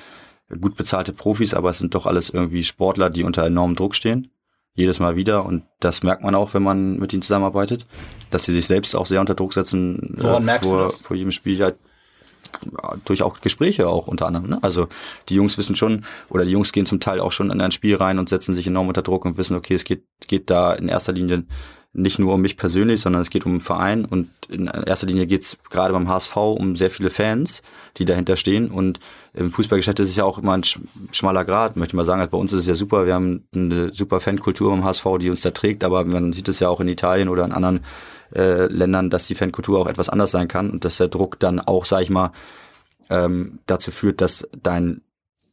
gut 0.61 0.77
bezahlte 0.77 1.13
Profis, 1.13 1.55
aber 1.55 1.71
es 1.71 1.79
sind 1.79 1.95
doch 1.95 2.07
alles 2.07 2.31
irgendwie 2.31 2.65
Sportler, 2.65 3.11
die 3.11 3.25
unter 3.25 3.45
enormem 3.45 3.77
Druck 3.77 3.95
stehen 3.95 4.33
jedes 4.75 4.99
Mal 4.99 5.17
wieder 5.17 5.45
und 5.45 5.65
das 5.81 6.03
merkt 6.03 6.23
man 6.23 6.35
auch, 6.35 6.55
wenn 6.55 6.63
man 6.63 6.99
mit 6.99 7.13
ihnen 7.13 7.23
zusammenarbeitet, 7.23 7.87
dass 8.31 8.45
sie 8.45 8.53
sich 8.53 8.67
selbst 8.67 8.95
auch 8.95 9.07
sehr 9.07 9.21
unter 9.21 9.35
Druck 9.35 9.53
setzen 9.53 10.15
Woran 10.19 10.43
äh, 10.43 10.47
merkst 10.47 10.71
vor, 10.71 10.79
du 10.79 10.85
das? 10.85 11.01
vor 11.01 11.17
jedem 11.17 11.33
Spiel. 11.33 11.59
Ja, 11.59 11.73
durch 13.05 13.23
auch 13.23 13.41
Gespräche 13.41 13.89
auch 13.89 14.09
unter 14.09 14.27
anderem. 14.27 14.49
Ne? 14.51 14.59
Also 14.63 14.89
die 15.29 15.35
Jungs 15.35 15.57
wissen 15.59 15.75
schon, 15.75 16.05
oder 16.29 16.45
die 16.45 16.53
Jungs 16.53 16.73
gehen 16.73 16.87
zum 16.87 17.01
Teil 17.01 17.21
auch 17.21 17.33
schon 17.33 17.51
in 17.51 17.61
ein 17.61 17.73
Spiel 17.73 17.97
rein 17.97 18.19
und 18.19 18.29
setzen 18.29 18.55
sich 18.55 18.67
enorm 18.67 18.89
unter 18.89 19.03
Druck 19.03 19.25
und 19.25 19.37
wissen, 19.37 19.57
okay, 19.57 19.75
es 19.75 19.85
geht, 19.85 20.05
geht 20.27 20.51
da 20.51 20.75
in 20.75 20.89
erster 20.89 21.13
Linie 21.13 21.45
nicht 21.95 22.19
nur 22.19 22.35
um 22.35 22.41
mich 22.41 22.57
persönlich, 22.57 23.03
sondern 23.03 23.21
es 23.21 23.29
geht 23.29 23.45
um 23.45 23.53
den 23.53 23.61
Verein. 23.61 24.05
Und 24.07 24.31
in 24.49 24.67
erster 24.67 25.07
Linie 25.07 25.27
geht 25.27 25.43
es 25.43 25.59
gerade 25.71 25.93
beim 25.93 26.09
HSV 26.09 26.37
um 26.37 26.75
sehr 26.75 26.91
viele 26.91 27.11
Fans, 27.11 27.63
die 27.99 28.07
dahinter 28.07 28.37
stehen. 28.37 28.71
Und 28.71 28.99
im 29.35 29.51
Fußballgeschäft 29.51 30.01
ist 30.01 30.09
es 30.09 30.17
ja 30.17 30.25
auch 30.25 30.39
immer 30.39 30.55
ein 30.55 30.65
schmaler 31.11 31.45
Grad, 31.45 31.77
möchte 31.77 31.97
mal 31.97 32.05
sagen. 32.05 32.21
Also 32.21 32.31
bei 32.31 32.39
uns 32.39 32.53
ist 32.53 32.63
es 32.63 32.67
ja 32.67 32.75
super, 32.75 33.05
wir 33.05 33.15
haben 33.15 33.45
eine 33.55 33.93
super 33.93 34.21
Fankultur 34.21 34.71
beim 34.71 34.85
HSV, 34.85 35.05
die 35.21 35.29
uns 35.29 35.43
da 35.43 35.51
trägt, 35.51 35.85
aber 35.85 36.05
man 36.05 36.33
sieht 36.33 36.49
es 36.49 36.61
ja 36.61 36.69
auch 36.71 36.81
in 36.81 36.89
Italien 36.89 37.29
oder 37.29 37.45
in 37.45 37.53
anderen 37.53 37.81
äh, 38.35 38.67
Ländern, 38.67 39.11
dass 39.11 39.27
die 39.27 39.35
Fankultur 39.35 39.79
auch 39.79 39.87
etwas 39.87 40.09
anders 40.09 40.31
sein 40.31 40.49
kann. 40.49 40.71
Und 40.71 40.87
dass 40.87 40.97
der 40.97 41.09
Druck 41.09 41.39
dann 41.41 41.61
auch, 41.61 41.85
sag 41.85 42.03
ich 42.03 42.11
mal, 42.11 42.33
ähm, 43.11 43.59
dazu 43.67 43.91
führt, 43.91 44.23
dass 44.23 44.49
dein 44.63 45.03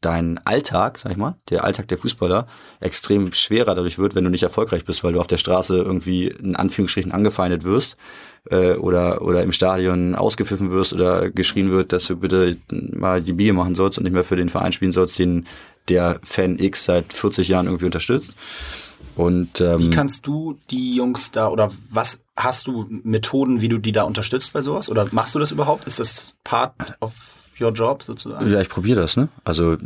dein 0.02 0.40
Alltag, 0.46 1.00
sag 1.00 1.12
ich 1.12 1.18
mal, 1.18 1.36
der 1.50 1.64
Alltag 1.64 1.88
der 1.90 1.98
Fußballer 1.98 2.48
extrem 2.80 3.34
schwerer 3.34 3.76
dadurch 3.76 3.98
wird, 3.98 4.16
wenn 4.16 4.24
du 4.24 4.30
nicht 4.30 4.44
erfolgreich 4.44 4.86
bist, 4.86 5.04
weil 5.04 5.14
du 5.14 5.20
auf 5.20 5.28
der 5.28 5.38
Straße 5.38 5.76
irgendwie 5.78 6.28
in 6.28 6.56
Anführungsstrichen 6.56 7.12
angefeindet 7.12 7.64
wirst 7.64 7.98
äh, 8.50 8.74
oder 8.74 9.22
oder 9.22 9.44
im 9.44 9.52
Stadion 9.52 10.16
ausgepfiffen 10.16 10.72
wirst 10.72 10.94
oder 10.94 11.30
geschrien 11.30 11.72
wird, 11.72 11.92
dass 11.92 12.08
du 12.08 12.16
bitte 12.16 12.58
mal 12.72 13.22
die 13.22 13.34
Bier 13.34 13.54
machen 13.54 13.76
sollst 13.76 13.98
und 13.98 14.06
nicht 14.06 14.14
mehr 14.14 14.24
für 14.24 14.38
den 14.38 14.50
Verein 14.50 14.72
spielen 14.72 14.94
sollst, 14.94 15.20
den 15.20 15.46
der 15.90 16.20
Fan 16.24 16.60
X 16.60 16.86
seit 16.86 17.14
40 17.14 17.48
Jahren 17.48 17.66
irgendwie 17.66 17.86
unterstützt. 17.86 18.36
Und 19.16 19.60
ähm, 19.60 19.80
Wie 19.80 19.90
kannst 19.90 20.28
du 20.28 20.58
die 20.70 20.96
Jungs 20.96 21.32
da 21.32 21.50
oder 21.50 21.72
was 21.90 22.20
hast 22.38 22.68
du 22.68 22.86
Methoden, 23.04 23.60
wie 23.60 23.68
du 23.68 23.78
die 23.78 23.92
da 23.92 24.04
unterstützt 24.04 24.54
bei 24.54 24.62
sowas? 24.62 24.88
Oder 24.88 25.08
machst 25.12 25.36
du 25.36 25.40
das 25.40 25.52
überhaupt? 25.52 25.86
Ist 25.86 26.00
das 26.00 26.38
Part 26.44 26.74
of 27.02 27.39
your 27.62 27.72
job 27.72 28.04
sozusagen? 28.04 28.52
Ja, 28.52 28.62
ich 28.62 28.70
probiere 28.70 29.02
das, 29.02 29.18
ne? 29.18 29.30
Also 29.44 29.78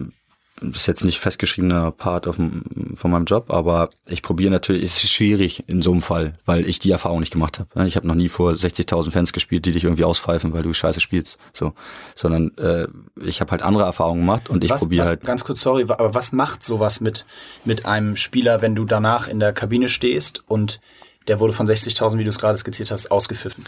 das 0.71 0.81
ist 0.81 0.87
jetzt 0.87 1.03
nicht 1.03 1.19
festgeschriebener 1.19 1.91
Part 1.91 2.27
auf, 2.27 2.35
von 2.35 3.11
meinem 3.11 3.25
Job, 3.25 3.51
aber 3.51 3.89
ich 4.07 4.21
probiere 4.21 4.51
natürlich, 4.51 4.83
es 4.83 5.03
ist 5.03 5.11
schwierig 5.11 5.63
in 5.67 5.81
so 5.81 5.91
einem 5.91 6.01
Fall, 6.01 6.33
weil 6.45 6.67
ich 6.67 6.79
die 6.79 6.91
Erfahrung 6.91 7.19
nicht 7.19 7.33
gemacht 7.33 7.59
habe. 7.59 7.87
Ich 7.87 7.95
habe 7.95 8.07
noch 8.07 8.15
nie 8.15 8.29
vor 8.29 8.51
60.000 8.51 9.11
Fans 9.11 9.33
gespielt, 9.33 9.65
die 9.65 9.71
dich 9.71 9.83
irgendwie 9.83 10.03
auspfeifen, 10.03 10.53
weil 10.53 10.63
du 10.63 10.73
scheiße 10.73 11.01
spielst, 11.01 11.37
so, 11.53 11.73
sondern 12.15 12.55
äh, 12.57 12.87
ich 13.21 13.41
habe 13.41 13.51
halt 13.51 13.61
andere 13.61 13.83
Erfahrungen 13.83 14.21
gemacht 14.21 14.49
und 14.49 14.63
ich 14.63 14.71
probiere 14.71 15.05
halt. 15.05 15.21
Ganz 15.21 15.43
kurz, 15.43 15.61
sorry, 15.61 15.83
aber 15.87 16.13
was 16.13 16.31
macht 16.31 16.63
sowas 16.63 17.01
mit, 17.01 17.25
mit 17.65 17.85
einem 17.85 18.15
Spieler, 18.15 18.61
wenn 18.61 18.75
du 18.75 18.85
danach 18.85 19.27
in 19.27 19.39
der 19.39 19.53
Kabine 19.53 19.89
stehst 19.89 20.43
und 20.47 20.79
der 21.27 21.39
wurde 21.39 21.53
von 21.53 21.67
60.000, 21.67 22.17
wie 22.17 22.23
du 22.23 22.29
es 22.29 22.39
gerade 22.39 22.57
skizziert 22.57 22.91
hast, 22.91 23.11
ausgepfiffen? 23.11 23.65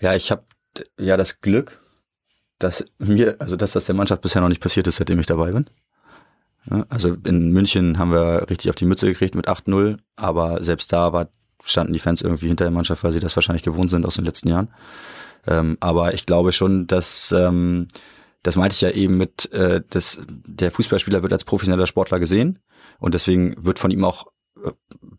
Ja, 0.00 0.14
ich 0.14 0.30
habe 0.30 0.44
ja 0.98 1.16
das 1.16 1.40
Glück, 1.40 1.80
dass 2.64 2.84
mir, 2.98 3.36
also 3.38 3.56
dass 3.56 3.72
das 3.72 3.84
der 3.84 3.94
Mannschaft 3.94 4.22
bisher 4.22 4.40
noch 4.40 4.48
nicht 4.48 4.62
passiert 4.62 4.86
ist, 4.86 4.96
seitdem 4.96 5.20
ich 5.20 5.26
dabei 5.26 5.52
bin. 5.52 5.66
Also 6.88 7.16
in 7.26 7.50
München 7.50 7.98
haben 7.98 8.10
wir 8.10 8.48
richtig 8.48 8.70
auf 8.70 8.74
die 8.74 8.86
Mütze 8.86 9.06
gekriegt 9.06 9.34
mit 9.34 9.48
8-0, 9.48 9.98
aber 10.16 10.64
selbst 10.64 10.92
da 10.92 11.12
war, 11.12 11.28
standen 11.62 11.92
die 11.92 11.98
Fans 11.98 12.22
irgendwie 12.22 12.48
hinter 12.48 12.64
der 12.64 12.72
Mannschaft, 12.72 13.04
weil 13.04 13.12
sie 13.12 13.20
das 13.20 13.36
wahrscheinlich 13.36 13.62
gewohnt 13.62 13.90
sind 13.90 14.06
aus 14.06 14.14
den 14.14 14.24
letzten 14.24 14.48
Jahren. 14.48 14.68
Ähm, 15.46 15.76
aber 15.80 16.14
ich 16.14 16.24
glaube 16.24 16.52
schon, 16.52 16.86
dass 16.86 17.32
ähm, 17.36 17.86
das 18.42 18.56
meinte 18.56 18.74
ich 18.74 18.80
ja 18.80 18.90
eben 18.90 19.18
mit, 19.18 19.52
äh, 19.52 19.82
dass 19.90 20.18
der 20.28 20.70
Fußballspieler 20.70 21.22
wird 21.22 21.34
als 21.34 21.44
professioneller 21.44 21.86
Sportler 21.86 22.18
gesehen 22.18 22.60
und 22.98 23.12
deswegen 23.12 23.54
wird 23.62 23.78
von 23.78 23.90
ihm 23.90 24.04
auch 24.04 24.28
äh, 24.64 24.70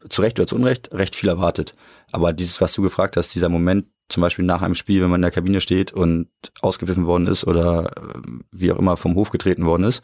zu 0.09 0.23
Recht 0.23 0.39
oder 0.39 0.47
zu 0.47 0.55
Unrecht 0.55 0.91
recht 0.93 1.15
viel 1.15 1.29
erwartet. 1.29 1.75
Aber 2.11 2.33
dieses, 2.33 2.59
was 2.59 2.73
du 2.73 2.81
gefragt 2.81 3.17
hast, 3.17 3.35
dieser 3.35 3.49
Moment, 3.49 3.85
zum 4.09 4.21
Beispiel 4.21 4.45
nach 4.45 4.61
einem 4.61 4.75
Spiel, 4.75 5.01
wenn 5.01 5.09
man 5.09 5.19
in 5.19 5.23
der 5.23 5.31
Kabine 5.31 5.61
steht 5.61 5.91
und 5.91 6.29
ausgepfiffen 6.61 7.05
worden 7.05 7.27
ist 7.27 7.45
oder 7.45 7.91
äh, 7.97 8.21
wie 8.51 8.71
auch 8.71 8.79
immer 8.79 8.97
vom 8.97 9.15
Hof 9.15 9.31
getreten 9.31 9.65
worden 9.65 9.83
ist, 9.83 10.01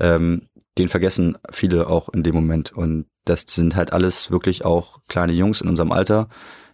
ähm, 0.00 0.42
den 0.78 0.88
vergessen 0.88 1.38
viele 1.50 1.88
auch 1.88 2.08
in 2.08 2.22
dem 2.22 2.34
Moment. 2.34 2.72
Und 2.72 3.06
das 3.24 3.44
sind 3.48 3.76
halt 3.76 3.92
alles 3.92 4.30
wirklich 4.30 4.64
auch 4.64 4.98
kleine 5.08 5.32
Jungs 5.32 5.60
in 5.60 5.68
unserem 5.68 5.92
Alter, 5.92 6.28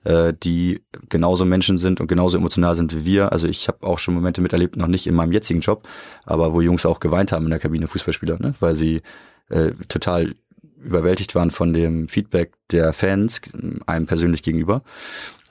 äh, 0.05 0.33
die 0.43 0.83
genauso 1.09 1.45
Menschen 1.45 1.79
sind 1.79 2.01
und 2.01 2.07
genauso 2.07 2.37
emotional 2.37 2.77
sind 2.77 2.95
wie 2.95 3.05
wir. 3.05 3.33
Also 3.33 3.47
ich 3.47 3.69
habe 3.69 3.87
auch 3.87 3.99
schon 3.99 4.15
Momente 4.15 4.41
miterlebt, 4.41 4.77
noch 4.77 4.89
nicht 4.89 5.07
in 5.07 5.15
meinem 5.15 5.33
jetzigen 5.33 5.61
Job, 5.61 5.89
aber 6.25 6.53
wo 6.53 6.61
Jungs 6.61 6.87
auch 6.87 7.01
geweint 7.01 7.33
haben 7.33 7.45
in 7.45 7.51
der 7.51 7.61
Kabine, 7.61 7.89
Fußballspieler, 7.89 8.39
ne? 8.39 8.55
weil 8.61 8.77
sie 8.77 9.03
äh, 9.49 9.73
total 9.89 10.35
überwältigt 10.77 11.35
waren 11.35 11.51
von 11.51 11.73
dem 11.73 12.09
Feedback 12.09 12.55
der 12.71 12.93
Fans 12.93 13.41
einem 13.87 14.07
persönlich 14.07 14.43
gegenüber. 14.43 14.83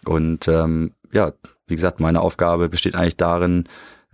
Und 0.04 0.48
ähm, 0.48 0.92
ja, 1.14 1.34
wie 1.68 1.76
gesagt, 1.76 2.00
meine 2.00 2.22
Aufgabe 2.22 2.70
besteht 2.70 2.96
eigentlich 2.96 3.18
darin, 3.18 3.66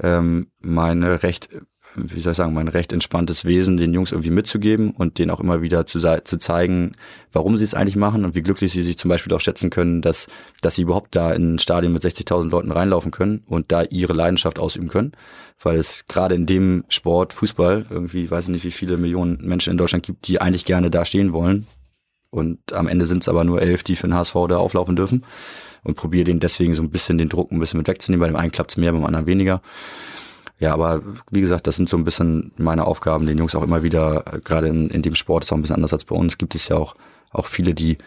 ähm, 0.01 0.47
meine 0.59 1.23
recht, 1.23 1.49
wie 1.95 2.19
soll 2.19 2.33
ich 2.33 2.37
sagen, 2.37 2.53
mein 2.53 2.67
recht 2.67 2.93
entspanntes 2.93 3.45
Wesen 3.45 3.77
den 3.77 3.93
Jungs 3.93 4.11
irgendwie 4.11 4.29
mitzugeben 4.29 4.91
und 4.91 5.17
denen 5.17 5.31
auch 5.31 5.39
immer 5.39 5.61
wieder 5.61 5.85
zu, 5.85 5.99
zu 5.99 6.37
zeigen, 6.37 6.91
warum 7.31 7.57
sie 7.57 7.63
es 7.63 7.73
eigentlich 7.73 7.95
machen 7.95 8.25
und 8.25 8.35
wie 8.35 8.41
glücklich 8.41 8.71
sie 8.71 8.83
sich 8.83 8.97
zum 8.97 9.09
Beispiel 9.09 9.33
auch 9.33 9.41
schätzen 9.41 9.69
können, 9.69 10.01
dass, 10.01 10.27
dass 10.61 10.75
sie 10.75 10.83
überhaupt 10.83 11.15
da 11.15 11.31
in 11.33 11.55
ein 11.55 11.59
Stadion 11.59 11.93
mit 11.93 12.03
60.000 12.03 12.49
Leuten 12.49 12.71
reinlaufen 12.71 13.11
können 13.11 13.43
und 13.47 13.71
da 13.71 13.83
ihre 13.83 14.13
Leidenschaft 14.13 14.59
ausüben 14.59 14.89
können. 14.89 15.13
Weil 15.61 15.77
es 15.77 16.05
gerade 16.07 16.35
in 16.35 16.45
dem 16.45 16.83
Sport, 16.89 17.33
Fußball, 17.33 17.87
irgendwie, 17.89 18.29
weiß 18.29 18.45
ich 18.45 18.51
nicht, 18.51 18.65
wie 18.65 18.71
viele 18.71 18.97
Millionen 18.97 19.39
Menschen 19.41 19.71
in 19.71 19.77
Deutschland 19.77 20.05
gibt, 20.05 20.27
die 20.27 20.39
eigentlich 20.39 20.65
gerne 20.65 20.91
da 20.91 21.03
stehen 21.05 21.33
wollen. 21.33 21.65
Und 22.29 22.73
am 22.73 22.87
Ende 22.87 23.05
sind 23.05 23.23
es 23.23 23.29
aber 23.29 23.43
nur 23.43 23.61
elf, 23.61 23.83
die 23.83 23.95
für 23.95 24.07
den 24.07 24.13
HSV 24.13 24.35
da 24.49 24.57
auflaufen 24.57 24.95
dürfen. 24.95 25.23
Und 25.87 25.95
probiere 25.95 26.25
denen 26.25 26.41
deswegen 26.41 26.73
so 26.73 26.81
ein 26.81 26.89
bisschen 26.89 27.17
den 27.17 27.29
Druck 27.29 27.49
ein 27.49 27.59
bisschen 27.59 27.77
mit 27.77 27.87
wegzunehmen. 27.87 28.19
Bei 28.19 28.27
dem 28.27 28.35
einen 28.35 28.51
klappt 28.51 28.71
es 28.71 28.77
mehr, 28.77 28.91
beim 28.91 29.05
anderen 29.05 29.25
weniger. 29.25 29.61
Ja, 30.59 30.73
aber 30.73 31.01
wie 31.31 31.39
gesagt, 31.39 31.65
das 31.65 31.77
sind 31.77 31.87
so 31.87 31.95
ein 31.95 32.03
bisschen 32.03 32.51
meine 32.57 32.85
Aufgaben, 32.85 33.25
den 33.25 33.37
Jungs 33.37 33.55
auch 33.55 33.63
immer 33.63 33.83
wieder, 33.83 34.25
äh, 34.33 34.39
gerade 34.39 34.67
in, 34.67 34.89
in 34.89 35.01
dem 35.01 35.15
Sport 35.15 35.45
ist 35.45 35.51
auch 35.51 35.55
ein 35.55 35.61
bisschen 35.61 35.75
anders 35.75 35.93
als 35.93 36.03
bei 36.03 36.15
uns, 36.15 36.37
gibt 36.37 36.55
es 36.55 36.67
ja 36.67 36.75
auch, 36.75 36.95
auch 37.31 37.45
viele, 37.45 37.73
die, 37.73 37.97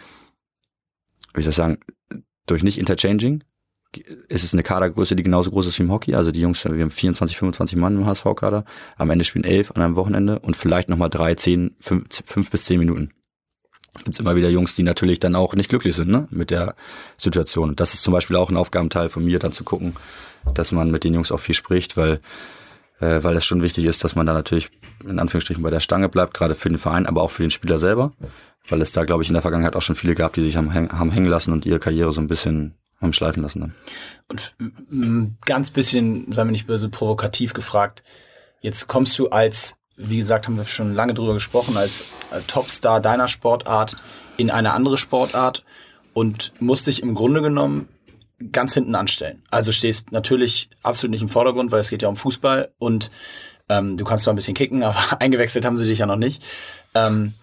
wie 1.33 1.43
soll 1.43 1.51
ich 1.51 1.57
sagen, 1.57 1.79
durch 2.47 2.63
nicht 2.63 2.79
Interchanging 2.79 3.45
ist 4.29 4.45
es 4.45 4.53
eine 4.53 4.63
Kadergröße, 4.63 5.17
die 5.17 5.23
genauso 5.23 5.51
groß 5.51 5.67
ist 5.67 5.79
wie 5.79 5.85
im 5.85 5.91
Hockey. 5.91 6.15
Also 6.15 6.33
die 6.33 6.41
Jungs, 6.41 6.65
wir 6.65 6.71
haben 6.71 6.91
24, 6.91 7.37
25 7.39 7.79
Mann 7.79 7.97
im 7.97 8.07
HSV-Kader. 8.07 8.65
Am 8.97 9.11
Ende 9.11 9.25
spielen 9.25 9.45
elf 9.45 9.73
an 9.73 9.83
einem 9.83 9.97
Wochenende 9.97 10.39
und 10.39 10.57
vielleicht 10.57 10.89
nochmal 10.89 11.11
drei, 11.11 11.35
zehn, 11.35 11.77
fünf, 11.81 12.07
fünf 12.25 12.51
bis 12.51 12.67
zehn 12.67 12.79
Minuten. 12.79 13.13
Gibt's 14.05 14.21
immer 14.21 14.37
wieder 14.37 14.49
Jungs, 14.49 14.75
die 14.77 14.83
natürlich 14.83 15.19
dann 15.19 15.35
auch 15.35 15.55
nicht 15.55 15.69
glücklich 15.69 15.97
sind 15.97 16.11
ne, 16.11 16.29
mit 16.31 16.51
der 16.51 16.75
Situation. 17.19 17.77
Das 17.77 17.95
ist 17.95 18.03
zum 18.03 18.13
Beispiel 18.13 18.37
auch 18.37 18.51
ein 18.51 18.57
Aufgabenteil 18.57 19.09
von 19.09 19.25
mir, 19.25 19.39
dann 19.39 19.53
zu 19.53 19.65
gucken, 19.65 19.95
dass 20.55 20.73
man 20.73 20.91
mit 20.91 21.05
den 21.05 21.15
Jungs 21.15 21.33
auch 21.33 21.41
viel 21.41 21.55
spricht, 21.55 21.97
weil 21.97 22.21
äh, 23.01 23.23
weil 23.23 23.37
es 23.37 23.45
schon 23.45 23.63
wichtig 23.63 23.87
ist, 23.87 24.05
dass 24.05 24.15
man 24.15 24.27
da 24.27 24.33
natürlich 24.33 24.71
in 25.05 25.19
Anführungsstrichen 25.19 25.63
bei 25.63 25.71
der 25.71 25.81
Stange 25.81 26.09
bleibt, 26.09 26.35
gerade 26.35 26.55
für 26.55 26.69
den 26.69 26.79
Verein, 26.79 27.07
aber 27.07 27.23
auch 27.23 27.31
für 27.31 27.43
den 27.43 27.51
Spieler 27.51 27.79
selber, 27.79 28.13
weil 28.69 28.83
es 28.83 28.93
da, 28.93 29.05
glaube 29.05 29.23
ich, 29.23 29.29
in 29.29 29.35
der 29.35 29.43
Vergangenheit 29.43 29.75
auch 29.75 29.83
schon 29.83 29.97
viele 29.97 30.15
gab, 30.15 30.35
die 30.35 30.43
sich 30.43 30.57
haben, 30.57 30.73
haben 30.75 31.11
hängen 31.11 31.27
lassen 31.27 31.53
und 31.53 31.67
ihre 31.67 31.79
Karriere 31.79 32.13
so 32.13 32.21
ein 32.21 32.29
bisschen 32.29 32.75
haben 33.01 33.15
schleifen 33.15 33.43
lassen 33.43 33.61
dann. 33.61 33.75
Und 34.29 34.55
mm, 34.91 35.37
ganz 35.47 35.71
bisschen, 35.71 36.31
sei 36.33 36.45
mir 36.45 36.53
nicht 36.53 36.67
böse, 36.67 36.91
provokativ 36.91 37.55
gefragt, 37.55 38.03
jetzt 38.61 38.89
kommst 38.89 39.19
du 39.19 39.31
als, 39.31 39.77
wie 40.03 40.17
gesagt, 40.17 40.47
haben 40.47 40.57
wir 40.57 40.65
schon 40.65 40.95
lange 40.95 41.15
drüber 41.15 41.35
gesprochen, 41.35 41.77
als 41.77 42.03
äh, 42.31 42.41
Topstar 42.47 43.01
deiner 43.01 43.29
Sportart 43.29 43.97
in 44.37 44.51
eine 44.51 44.73
andere 44.73 44.99
Sportart 44.99 45.65
und 46.15 46.53
musst 46.59 46.87
dich 46.87 47.03
im 47.03 47.15
Grunde 47.15 47.43
genommen 47.43 47.89
ganz 48.53 48.75
hinten 48.75 48.95
anstellen. 48.95 49.43
Also 49.51 49.71
stehst 49.73 50.13
natürlich 50.13 50.71
absolut 50.83 51.13
nicht 51.13 51.23
im 51.23 51.29
Vordergrund, 51.29 51.71
weil 51.71 51.81
es 51.81 51.91
geht 51.91 52.03
ja 52.03 52.09
um 52.09 52.17
Fußball 52.17 52.73
und 52.79 53.11
ähm, 53.69 53.97
du 53.97 54.05
kannst 54.05 54.25
zwar 54.25 54.33
ein 54.33 54.37
bisschen 54.37 54.55
kicken, 54.55 54.83
aber 54.85 55.21
eingewechselt 55.21 55.65
haben 55.65 55.77
sie 55.77 55.87
dich 55.87 55.99
ja 55.99 56.07
noch 56.07 56.17
nicht. 56.17 56.43
Ähm, 56.95 57.35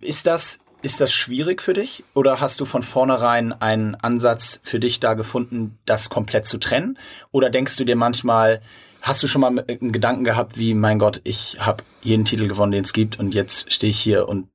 ist 0.00 0.26
das, 0.26 0.58
ist 0.82 1.00
das 1.00 1.12
schwierig 1.12 1.62
für 1.62 1.72
dich 1.72 2.04
oder 2.14 2.40
hast 2.40 2.60
du 2.60 2.66
von 2.66 2.82
vornherein 2.82 3.52
einen 3.52 3.94
Ansatz 3.94 4.60
für 4.62 4.78
dich 4.78 5.00
da 5.00 5.14
gefunden, 5.14 5.78
das 5.86 6.10
komplett 6.10 6.46
zu 6.46 6.58
trennen? 6.58 6.98
Oder 7.32 7.48
denkst 7.48 7.76
du 7.76 7.84
dir 7.84 7.96
manchmal, 7.96 8.60
hast 9.02 9.22
du 9.22 9.26
schon 9.26 9.40
mal 9.40 9.64
einen 9.66 9.92
Gedanken 9.92 10.24
gehabt, 10.24 10.58
wie, 10.58 10.74
mein 10.74 10.98
Gott, 10.98 11.20
ich 11.24 11.58
habe 11.60 11.84
jeden 12.02 12.24
Titel 12.24 12.48
gewonnen, 12.48 12.72
den 12.72 12.84
es 12.84 12.92
gibt 12.92 13.18
und 13.18 13.34
jetzt 13.34 13.72
stehe 13.72 13.90
ich 13.90 14.00
hier 14.00 14.28
und 14.28 14.48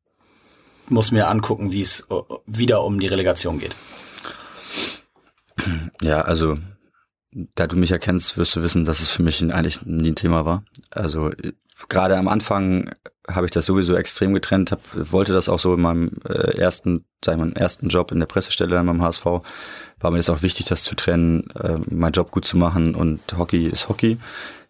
muss 0.87 1.11
mir 1.11 1.27
angucken, 1.27 1.71
wie 1.71 1.81
es 1.81 2.01
äh, 2.11 2.15
wieder 2.45 2.83
um 2.83 2.99
die 2.99 3.07
Relegation 3.07 3.59
geht? 3.59 3.75
Ja, 6.01 6.21
also 6.21 6.57
da 7.55 7.67
du 7.67 7.75
mich 7.75 7.91
erkennst, 7.91 8.37
wirst 8.37 8.55
du 8.55 8.63
wissen, 8.63 8.85
dass 8.85 8.99
es 8.99 9.09
für 9.09 9.23
mich 9.23 9.41
eigentlich 9.41 9.81
nie 9.83 10.11
ein 10.11 10.15
Thema 10.15 10.45
war. 10.45 10.63
Also 10.91 11.31
gerade 11.89 12.17
am 12.17 12.27
Anfang 12.27 12.89
habe 13.29 13.47
ich 13.47 13.51
das 13.51 13.65
sowieso 13.65 13.95
extrem 13.95 14.33
getrennt, 14.33 14.71
hab, 14.71 14.81
wollte 14.93 15.33
das 15.33 15.49
auch 15.49 15.59
so 15.59 15.73
in 15.73 15.81
meinem 15.81 16.11
äh, 16.27 16.57
ersten, 16.57 17.05
sag 17.23 17.33
ich 17.33 17.39
mal, 17.39 17.51
ersten 17.53 17.89
Job 17.89 18.11
in 18.11 18.19
der 18.19 18.27
Pressestelle 18.27 18.77
an 18.77 18.85
meinem 18.85 19.01
HSV. 19.01 19.25
War 19.25 20.11
mir 20.11 20.17
das 20.17 20.29
auch 20.29 20.41
wichtig, 20.41 20.67
das 20.67 20.83
zu 20.83 20.95
trennen, 20.95 21.47
äh, 21.59 21.77
meinen 21.89 22.11
Job 22.11 22.31
gut 22.31 22.45
zu 22.45 22.57
machen 22.57 22.93
und 22.95 23.21
Hockey 23.37 23.65
ist 23.67 23.89
Hockey. 23.89 24.17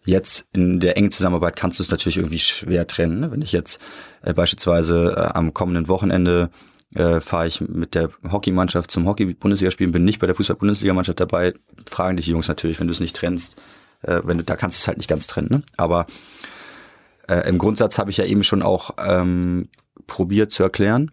Jetzt 0.04 0.46
in 0.52 0.80
der 0.80 0.96
engen 0.96 1.10
Zusammenarbeit 1.10 1.56
kannst 1.56 1.78
du 1.78 1.82
es 1.82 1.90
natürlich 1.90 2.16
irgendwie 2.16 2.38
schwer 2.38 2.86
trennen. 2.86 3.20
Ne? 3.20 3.32
Wenn 3.32 3.42
ich 3.42 3.52
jetzt 3.52 3.80
äh, 4.22 4.32
beispielsweise 4.32 5.14
äh, 5.16 5.36
am 5.36 5.52
kommenden 5.52 5.88
Wochenende 5.88 6.50
äh, 6.94 7.20
fahre 7.20 7.48
ich 7.48 7.60
mit 7.60 7.94
der 7.94 8.10
Hockeymannschaft 8.30 8.90
zum 8.90 9.06
Hockey-Bundesliga 9.06 9.70
spielen, 9.70 9.92
bin 9.92 10.04
nicht 10.04 10.20
bei 10.20 10.26
der 10.26 10.36
Fußball-Bundesliga-Mannschaft 10.36 11.20
dabei, 11.20 11.52
fragen 11.90 12.16
dich 12.16 12.26
die 12.26 12.32
Jungs 12.32 12.48
natürlich, 12.48 12.78
wenn 12.80 12.86
du 12.86 12.92
es 12.92 13.00
nicht 13.00 13.16
trennst, 13.16 13.56
äh, 14.02 14.20
wenn 14.24 14.38
du, 14.38 14.44
da 14.44 14.56
kannst 14.56 14.78
du 14.78 14.82
es 14.82 14.86
halt 14.86 14.98
nicht 14.98 15.08
ganz 15.08 15.26
trennen. 15.26 15.48
Ne? 15.50 15.62
Aber 15.76 16.06
äh, 17.28 17.48
Im 17.48 17.58
Grundsatz 17.58 17.98
habe 17.98 18.10
ich 18.10 18.16
ja 18.18 18.24
eben 18.24 18.42
schon 18.42 18.62
auch 18.62 18.90
ähm, 18.98 19.68
probiert 20.06 20.52
zu 20.52 20.62
erklären, 20.62 21.10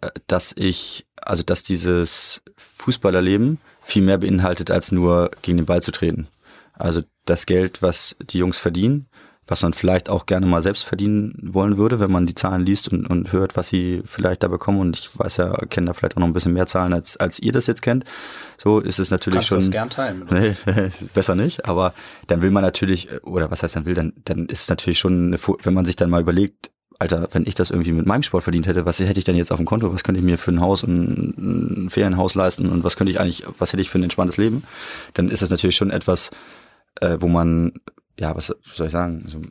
äh, 0.00 0.10
dass 0.26 0.52
ich, 0.56 1.06
also 1.16 1.42
dass 1.42 1.62
dieses 1.62 2.42
Fußballerleben 2.56 3.58
viel 3.82 4.02
mehr 4.02 4.18
beinhaltet, 4.18 4.70
als 4.70 4.92
nur 4.92 5.30
gegen 5.42 5.58
den 5.58 5.66
Ball 5.66 5.82
zu 5.82 5.92
treten. 5.92 6.28
Also 6.74 7.02
das 7.24 7.46
Geld, 7.46 7.82
was 7.82 8.16
die 8.20 8.38
Jungs 8.38 8.58
verdienen, 8.58 9.06
was 9.46 9.62
man 9.62 9.72
vielleicht 9.72 10.08
auch 10.08 10.26
gerne 10.26 10.46
mal 10.46 10.62
selbst 10.62 10.84
verdienen 10.84 11.34
wollen 11.40 11.76
würde, 11.76 12.00
wenn 12.00 12.10
man 12.10 12.26
die 12.26 12.34
Zahlen 12.34 12.66
liest 12.66 12.88
und, 12.92 13.06
und 13.06 13.32
hört, 13.32 13.56
was 13.56 13.68
sie 13.68 14.02
vielleicht 14.04 14.42
da 14.42 14.48
bekommen. 14.48 14.80
Und 14.80 14.98
ich 14.98 15.16
weiß 15.16 15.36
ja, 15.36 15.52
kenne 15.70 15.86
da 15.86 15.92
vielleicht 15.92 16.16
auch 16.16 16.20
noch 16.20 16.26
ein 16.26 16.32
bisschen 16.32 16.52
mehr 16.52 16.66
Zahlen, 16.66 16.92
als, 16.92 17.16
als 17.16 17.38
ihr 17.38 17.52
das 17.52 17.66
jetzt 17.66 17.82
kennt. 17.82 18.04
So 18.66 18.80
ist 18.80 18.98
es 18.98 19.12
natürlich 19.12 19.48
Kannst 19.48 19.48
schon. 19.48 19.58
Das 19.60 19.70
gern 19.70 19.90
teilen. 19.90 20.24
Nee, 20.28 20.56
besser 21.14 21.36
nicht. 21.36 21.66
Aber 21.66 21.94
dann 22.26 22.42
will 22.42 22.50
man 22.50 22.64
natürlich, 22.64 23.08
oder 23.22 23.48
was 23.48 23.62
heißt 23.62 23.76
dann 23.76 23.86
will, 23.86 23.94
dann, 23.94 24.12
dann 24.24 24.46
ist 24.46 24.62
es 24.62 24.68
natürlich 24.68 24.98
schon, 24.98 25.28
eine, 25.28 25.38
wenn 25.62 25.72
man 25.72 25.86
sich 25.86 25.94
dann 25.94 26.10
mal 26.10 26.20
überlegt, 26.20 26.72
Alter, 26.98 27.28
wenn 27.30 27.46
ich 27.46 27.54
das 27.54 27.70
irgendwie 27.70 27.92
mit 27.92 28.06
meinem 28.06 28.24
Sport 28.24 28.42
verdient 28.42 28.66
hätte, 28.66 28.84
was 28.84 28.98
hätte 28.98 29.20
ich 29.20 29.24
denn 29.24 29.36
jetzt 29.36 29.52
auf 29.52 29.58
dem 29.58 29.66
Konto? 29.66 29.94
Was 29.94 30.02
könnte 30.02 30.18
ich 30.18 30.24
mir 30.24 30.36
für 30.36 30.50
ein 30.50 30.60
Haus 30.60 30.82
und 30.82 31.38
ein 31.38 31.90
Ferienhaus 31.90 32.34
leisten? 32.34 32.68
Und 32.68 32.82
was 32.82 32.96
könnte 32.96 33.12
ich 33.12 33.20
eigentlich, 33.20 33.44
was 33.56 33.72
hätte 33.72 33.82
ich 33.82 33.88
für 33.88 34.00
ein 34.00 34.02
entspanntes 34.02 34.36
Leben? 34.36 34.64
Dann 35.14 35.28
ist 35.28 35.42
das 35.42 35.50
natürlich 35.50 35.76
schon 35.76 35.90
etwas, 35.90 36.30
äh, 37.00 37.18
wo 37.20 37.28
man, 37.28 37.72
ja, 38.18 38.34
was 38.34 38.52
soll 38.72 38.86
ich 38.88 38.92
sagen, 38.92 39.26
so 39.28 39.42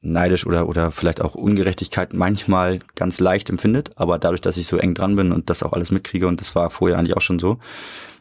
neidisch 0.00 0.46
oder, 0.46 0.68
oder 0.68 0.92
vielleicht 0.92 1.20
auch 1.20 1.34
Ungerechtigkeit 1.34 2.12
manchmal 2.12 2.78
ganz 2.94 3.20
leicht 3.20 3.50
empfindet. 3.50 3.90
Aber 3.96 4.18
dadurch, 4.18 4.40
dass 4.40 4.56
ich 4.56 4.66
so 4.66 4.76
eng 4.76 4.94
dran 4.94 5.16
bin 5.16 5.32
und 5.32 5.50
das 5.50 5.62
auch 5.62 5.72
alles 5.72 5.90
mitkriege, 5.90 6.26
und 6.28 6.40
das 6.40 6.54
war 6.54 6.70
vorher 6.70 6.98
eigentlich 6.98 7.16
auch 7.16 7.22
schon 7.22 7.38
so, 7.38 7.58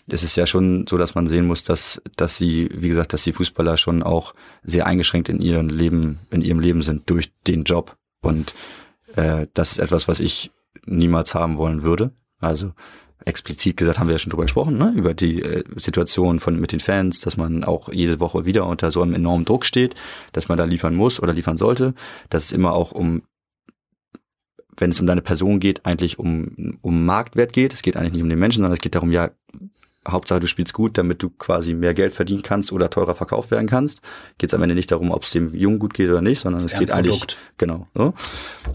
ist 0.07 0.23
es 0.23 0.36
ja 0.36 0.45
schon 0.45 0.88
so, 0.88 0.97
dass 0.97 1.15
man 1.15 1.28
sehen 1.28 1.45
muss, 1.45 1.63
dass, 1.63 2.01
dass 2.15 2.38
sie, 2.38 2.69
wie 2.73 2.88
gesagt, 2.88 3.13
dass 3.13 3.23
die 3.23 3.34
Fußballer 3.34 3.78
schon 3.78 4.03
auch 4.03 4.34
sehr 4.63 4.86
eingeschränkt 4.86 5.30
in 5.30 5.41
ihrem 5.41 5.69
Leben, 5.69 6.19
in 6.32 6.41
ihrem 6.41 6.59
Leben 6.59 6.82
sind 6.82 7.09
durch 7.09 7.32
den 7.45 7.65
Job. 7.65 7.97
Und 8.21 8.53
äh, 9.15 9.47
das 9.53 9.73
ist 9.73 9.80
etwas, 9.80 10.07
was 10.07 10.19
ich 10.19 10.51
niemals 10.86 11.36
haben 11.36 11.57
wollen 11.57 11.84
würde. 11.84 12.11
Also 12.39 12.71
explizit 13.26 13.78
gesagt 13.78 13.99
haben 13.99 14.07
wir 14.07 14.13
ja 14.13 14.20
schon 14.20 14.30
drüber 14.30 14.43
gesprochen, 14.43 14.78
ne? 14.78 14.93
über 14.95 15.13
die 15.13 15.41
äh, 15.41 15.63
Situation 15.76 16.39
von 16.39 16.59
mit 16.59 16.72
den 16.72 16.80
Fans, 16.80 17.20
dass 17.20 17.38
man 17.38 17.63
auch 17.63 17.91
jede 17.91 18.20
Woche 18.20 18.45
wieder 18.45 18.65
unter 18.65 18.91
so 18.91 19.01
einem 19.01 19.13
enormen 19.13 19.45
Druck 19.45 19.65
steht, 19.65 19.95
dass 20.34 20.47
man 20.47 20.57
da 20.57 20.63
liefern 20.63 20.95
muss 20.95 21.22
oder 21.22 21.34
liefern 21.34 21.57
sollte, 21.57 21.93
dass 22.30 22.45
es 22.45 22.51
immer 22.51 22.74
auch 22.74 22.91
um 22.91 23.24
wenn 24.80 24.91
es 24.91 24.99
um 24.99 25.07
deine 25.07 25.24
Person 25.24 25.59
geht, 25.59 25.88
eigentlich 25.88 26.20
um, 26.20 26.78
um 26.84 27.03
Marktwert 27.03 27.51
geht. 27.51 27.74
Es 27.74 27.82
geht 27.82 27.97
eigentlich 27.97 28.13
nicht 28.13 28.22
um 28.22 28.30
den 28.30 28.38
Menschen, 28.38 28.57
sondern 28.57 28.74
es 28.74 28.80
geht 28.80 28.93
darum, 28.93 29.11
ja, 29.11 29.32
Hauptsache 30.07 30.39
du 30.39 30.47
spielst 30.47 30.74
gut, 30.74 30.97
damit 30.97 31.22
du 31.22 31.30
quasi 31.30 31.74
mehr 31.74 31.93
Geld 31.93 32.13
verdienen 32.13 32.41
kannst 32.41 32.72
oder 32.72 32.89
teurer 32.89 33.15
verkauft 33.15 33.51
werden 33.51 33.68
kannst. 33.68 34.01
Geht 34.38 34.51
es 34.51 34.53
am 34.53 34.61
Ende 34.61 34.76
nicht 34.76 34.91
darum, 34.91 35.11
ob 35.11 35.24
es 35.24 35.32
dem 35.32 35.53
Jungen 35.53 35.80
gut 35.80 35.93
geht 35.93 36.09
oder 36.09 36.22
nicht, 36.22 36.39
sondern 36.39 36.63
es 36.63 36.74
geht 36.74 36.91
eigentlich 36.91 37.38
genau. 37.57 37.88
So. 37.93 38.13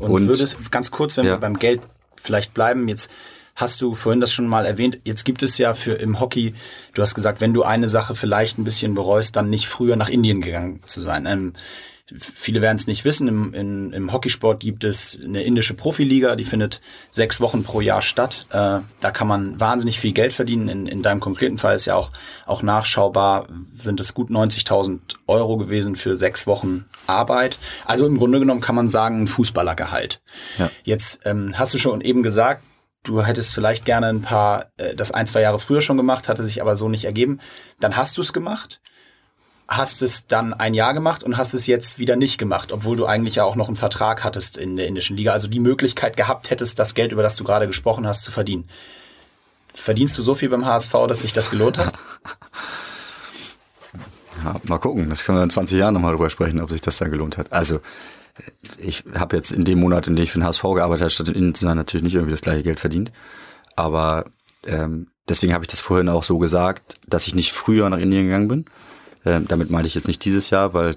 Und, 0.01 0.11
und 0.11 0.28
würdest 0.28 0.70
ganz 0.70 0.90
kurz, 0.90 1.16
wenn 1.16 1.24
ja. 1.24 1.32
wir 1.32 1.38
beim 1.38 1.59
Geld 1.59 1.80
vielleicht 2.20 2.53
bleiben, 2.53 2.88
jetzt 2.88 3.11
hast 3.55 3.80
du 3.80 3.94
vorhin 3.94 4.20
das 4.20 4.32
schon 4.32 4.46
mal 4.46 4.66
erwähnt. 4.66 4.98
Jetzt 5.05 5.24
gibt 5.24 5.42
es 5.42 5.59
ja 5.59 5.74
für 5.74 5.92
im 5.92 6.20
Hockey, 6.20 6.55
du 6.94 7.03
hast 7.03 7.14
gesagt, 7.14 7.40
wenn 7.40 7.55
du 7.55 7.62
eine 7.62 7.88
Sache 7.88 8.14
vielleicht 8.14 8.59
ein 8.59 8.64
bisschen 8.64 8.94
bereust, 8.94 9.36
dann 9.36 9.50
nicht 9.50 9.66
früher 9.66 9.96
nach 9.96 10.09
Indien 10.09 10.40
gegangen 10.40 10.80
zu 10.86 11.00
sein. 11.00 11.26
Ähm, 11.26 11.53
viele 12.18 12.62
werden 12.62 12.76
es 12.76 12.86
nicht 12.86 13.05
wissen, 13.05 13.28
im, 13.28 13.55
in, 13.55 13.92
im 13.92 14.12
Hockeysport 14.12 14.61
gibt 14.61 14.84
es 14.84 15.18
eine 15.22 15.42
indische 15.42 15.74
Profiliga, 15.74 16.36
die 16.36 16.44
findet 16.44 16.80
sechs 17.11 17.40
Wochen 17.40 17.62
pro 17.62 17.80
Jahr 17.80 18.03
statt. 18.03 18.46
Äh, 18.50 18.80
da 19.00 19.11
kann 19.12 19.28
man 19.28 19.59
wahnsinnig 19.61 20.00
viel 20.00 20.12
Geld 20.12 20.32
verdienen. 20.32 20.68
In, 20.68 20.86
in 20.86 21.03
deinem 21.03 21.20
konkreten 21.20 21.59
Fall 21.59 21.76
ist 21.76 21.86
ja 21.86 21.94
auch, 21.94 22.11
auch 22.46 22.62
nachschaubar, 22.62 23.46
sind 23.76 24.00
es 24.00 24.14
gut 24.14 24.30
90.000 24.30 25.00
Euro 25.26 25.57
gewesen 25.57 25.96
für 25.96 26.16
sechs 26.16 26.46
Wochen 26.46 26.86
Arbeit. 27.07 27.59
Also 27.84 28.07
im 28.07 28.18
Grunde 28.18 28.38
genommen 28.40 28.61
kann 28.61 28.74
man 28.74 28.88
sagen, 28.88 29.22
ein 29.22 29.26
Fußballergehalt. 29.26 30.20
Ja. 30.59 30.70
Jetzt 30.84 31.20
ähm, 31.24 31.59
hast 31.59 31.74
du 31.74 31.78
schon 31.78 32.00
eben 32.00 32.22
gesagt, 32.22 32.62
du 33.03 33.22
hättest 33.22 33.55
vielleicht 33.55 33.84
gerne 33.84 34.09
ein 34.09 34.22
paar, 34.22 34.66
äh, 34.76 34.94
das 34.94 35.11
ein, 35.11 35.26
zwei 35.26 35.40
Jahre 35.40 35.59
früher 35.59 35.82
schon 35.82 35.96
gemacht, 35.96 36.28
hatte 36.28 36.44
sich 36.44 36.61
aber 36.61 36.76
so 36.76 36.88
nicht 36.88 37.05
ergeben. 37.05 37.40
Dann 37.80 37.96
hast 37.96 38.16
du 38.16 38.22
es 38.22 38.32
gemacht, 38.32 38.80
hast 39.68 40.03
es 40.03 40.26
dann 40.26 40.55
ein 40.55 40.74
Jahr 40.74 40.94
gemacht 40.94 41.22
und 41.22 41.36
hast 41.36 41.55
es 41.55 41.66
jetzt 41.66 41.98
wieder 41.98 42.16
nicht 42.16 42.38
gemacht, 42.38 42.72
obwohl 42.72 42.96
du 42.96 43.07
eigentlich 43.07 43.36
ja 43.36 43.44
auch 43.44 43.57
noch 43.57 43.68
einen 43.68 43.76
Vertrag 43.76 44.24
hattest 44.24 44.57
in 44.57 44.76
der 44.76 44.86
indischen 44.86 45.16
Liga, 45.16 45.32
also 45.32 45.48
die 45.48 45.61
Möglichkeit 45.61 46.16
gehabt 46.16 46.50
hättest, 46.50 46.78
das 46.78 46.94
Geld, 46.94 47.12
über 47.12 47.22
das 47.22 47.36
du 47.36 47.44
gerade 47.44 47.66
gesprochen 47.66 48.07
hast, 48.07 48.22
zu 48.22 48.32
verdienen. 48.32 48.68
Verdienst 49.74 50.18
du 50.18 50.22
so 50.22 50.34
viel 50.34 50.50
beim 50.50 50.66
HSV, 50.66 50.92
dass 51.09 51.20
sich 51.20 51.32
das 51.32 51.50
gelohnt 51.50 51.78
hat? 51.78 51.94
Ja, 54.44 54.61
mal 54.64 54.78
gucken, 54.78 55.09
das 55.09 55.24
können 55.24 55.38
wir 55.38 55.44
in 55.44 55.50
20 55.50 55.78
Jahren 55.78 55.94
nochmal 55.94 56.12
drüber 56.12 56.30
sprechen, 56.30 56.61
ob 56.61 56.70
sich 56.70 56.80
das 56.80 56.96
dann 56.96 57.11
gelohnt 57.11 57.38
hat. 57.38 57.53
Also 57.53 57.80
ich 58.78 59.04
habe 59.14 59.36
jetzt 59.36 59.52
in 59.52 59.64
dem 59.64 59.80
Monat, 59.80 60.06
in 60.06 60.16
dem 60.16 60.22
ich 60.24 60.32
für 60.32 60.38
den 60.38 60.46
HSV 60.46 60.62
gearbeitet 60.62 61.02
habe, 61.02 61.10
statt 61.10 61.28
in 61.28 61.34
Indien 61.34 61.54
zu 61.54 61.66
sein, 61.66 61.76
natürlich 61.76 62.04
nicht 62.04 62.14
irgendwie 62.14 62.32
das 62.32 62.40
gleiche 62.40 62.62
Geld 62.62 62.80
verdient. 62.80 63.12
Aber 63.76 64.24
ähm, 64.66 65.08
deswegen 65.28 65.54
habe 65.54 65.64
ich 65.64 65.68
das 65.68 65.80
vorhin 65.80 66.08
auch 66.08 66.22
so 66.22 66.38
gesagt, 66.38 66.96
dass 67.06 67.26
ich 67.26 67.34
nicht 67.34 67.52
früher 67.52 67.88
nach 67.90 67.98
Indien 67.98 68.24
gegangen 68.24 68.48
bin. 68.48 68.64
Ähm, 69.24 69.46
damit 69.48 69.70
meinte 69.70 69.88
ich 69.88 69.94
jetzt 69.94 70.08
nicht 70.08 70.24
dieses 70.24 70.50
Jahr, 70.50 70.74
weil 70.74 70.96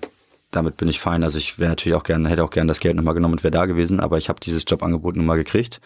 damit 0.51 0.77
bin 0.77 0.87
ich 0.87 0.99
fein. 0.99 1.23
Also 1.23 1.37
ich 1.37 1.59
wäre 1.59 1.69
natürlich 1.69 1.95
auch 1.95 2.03
gerne, 2.03 2.29
hätte 2.29 2.43
auch 2.43 2.49
gerne 2.49 2.67
das 2.67 2.79
Geld 2.79 2.95
nochmal 2.95 3.13
genommen 3.13 3.33
und 3.33 3.43
wäre 3.43 3.51
da 3.51 3.65
gewesen, 3.65 3.99
aber 3.99 4.17
ich 4.17 4.29
habe 4.29 4.39
dieses 4.39 4.63
Jobangebot 4.67 5.15
nun 5.15 5.25
mal 5.25 5.35
gekriegt. 5.35 5.81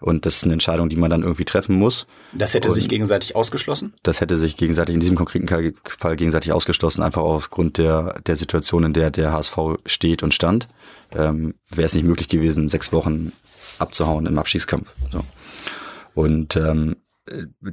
Und 0.00 0.26
das 0.26 0.36
ist 0.36 0.44
eine 0.44 0.52
Entscheidung, 0.52 0.88
die 0.88 0.96
man 0.96 1.10
dann 1.10 1.22
irgendwie 1.22 1.44
treffen 1.44 1.76
muss. 1.76 2.06
Das 2.32 2.54
hätte 2.54 2.68
und 2.68 2.74
sich 2.74 2.88
gegenseitig 2.88 3.34
ausgeschlossen? 3.36 3.94
Das 4.02 4.20
hätte 4.20 4.38
sich 4.38 4.56
gegenseitig 4.56 4.94
in 4.94 5.00
diesem 5.00 5.16
konkreten 5.16 5.48
Fall 5.84 6.16
gegenseitig 6.16 6.52
ausgeschlossen, 6.52 7.02
einfach 7.02 7.22
aufgrund 7.22 7.78
der, 7.78 8.20
der 8.26 8.36
Situation, 8.36 8.84
in 8.84 8.92
der 8.92 9.10
der 9.10 9.32
HSV 9.32 9.58
steht 9.86 10.22
und 10.22 10.34
stand. 10.34 10.68
Ähm, 11.14 11.54
wäre 11.70 11.86
es 11.86 11.94
nicht 11.94 12.04
möglich 12.04 12.28
gewesen, 12.28 12.68
sechs 12.68 12.92
Wochen 12.92 13.32
abzuhauen 13.78 14.26
im 14.26 14.38
Abschiedskampf. 14.38 14.92
So. 15.10 15.24
Und 16.14 16.56
ähm, 16.56 16.96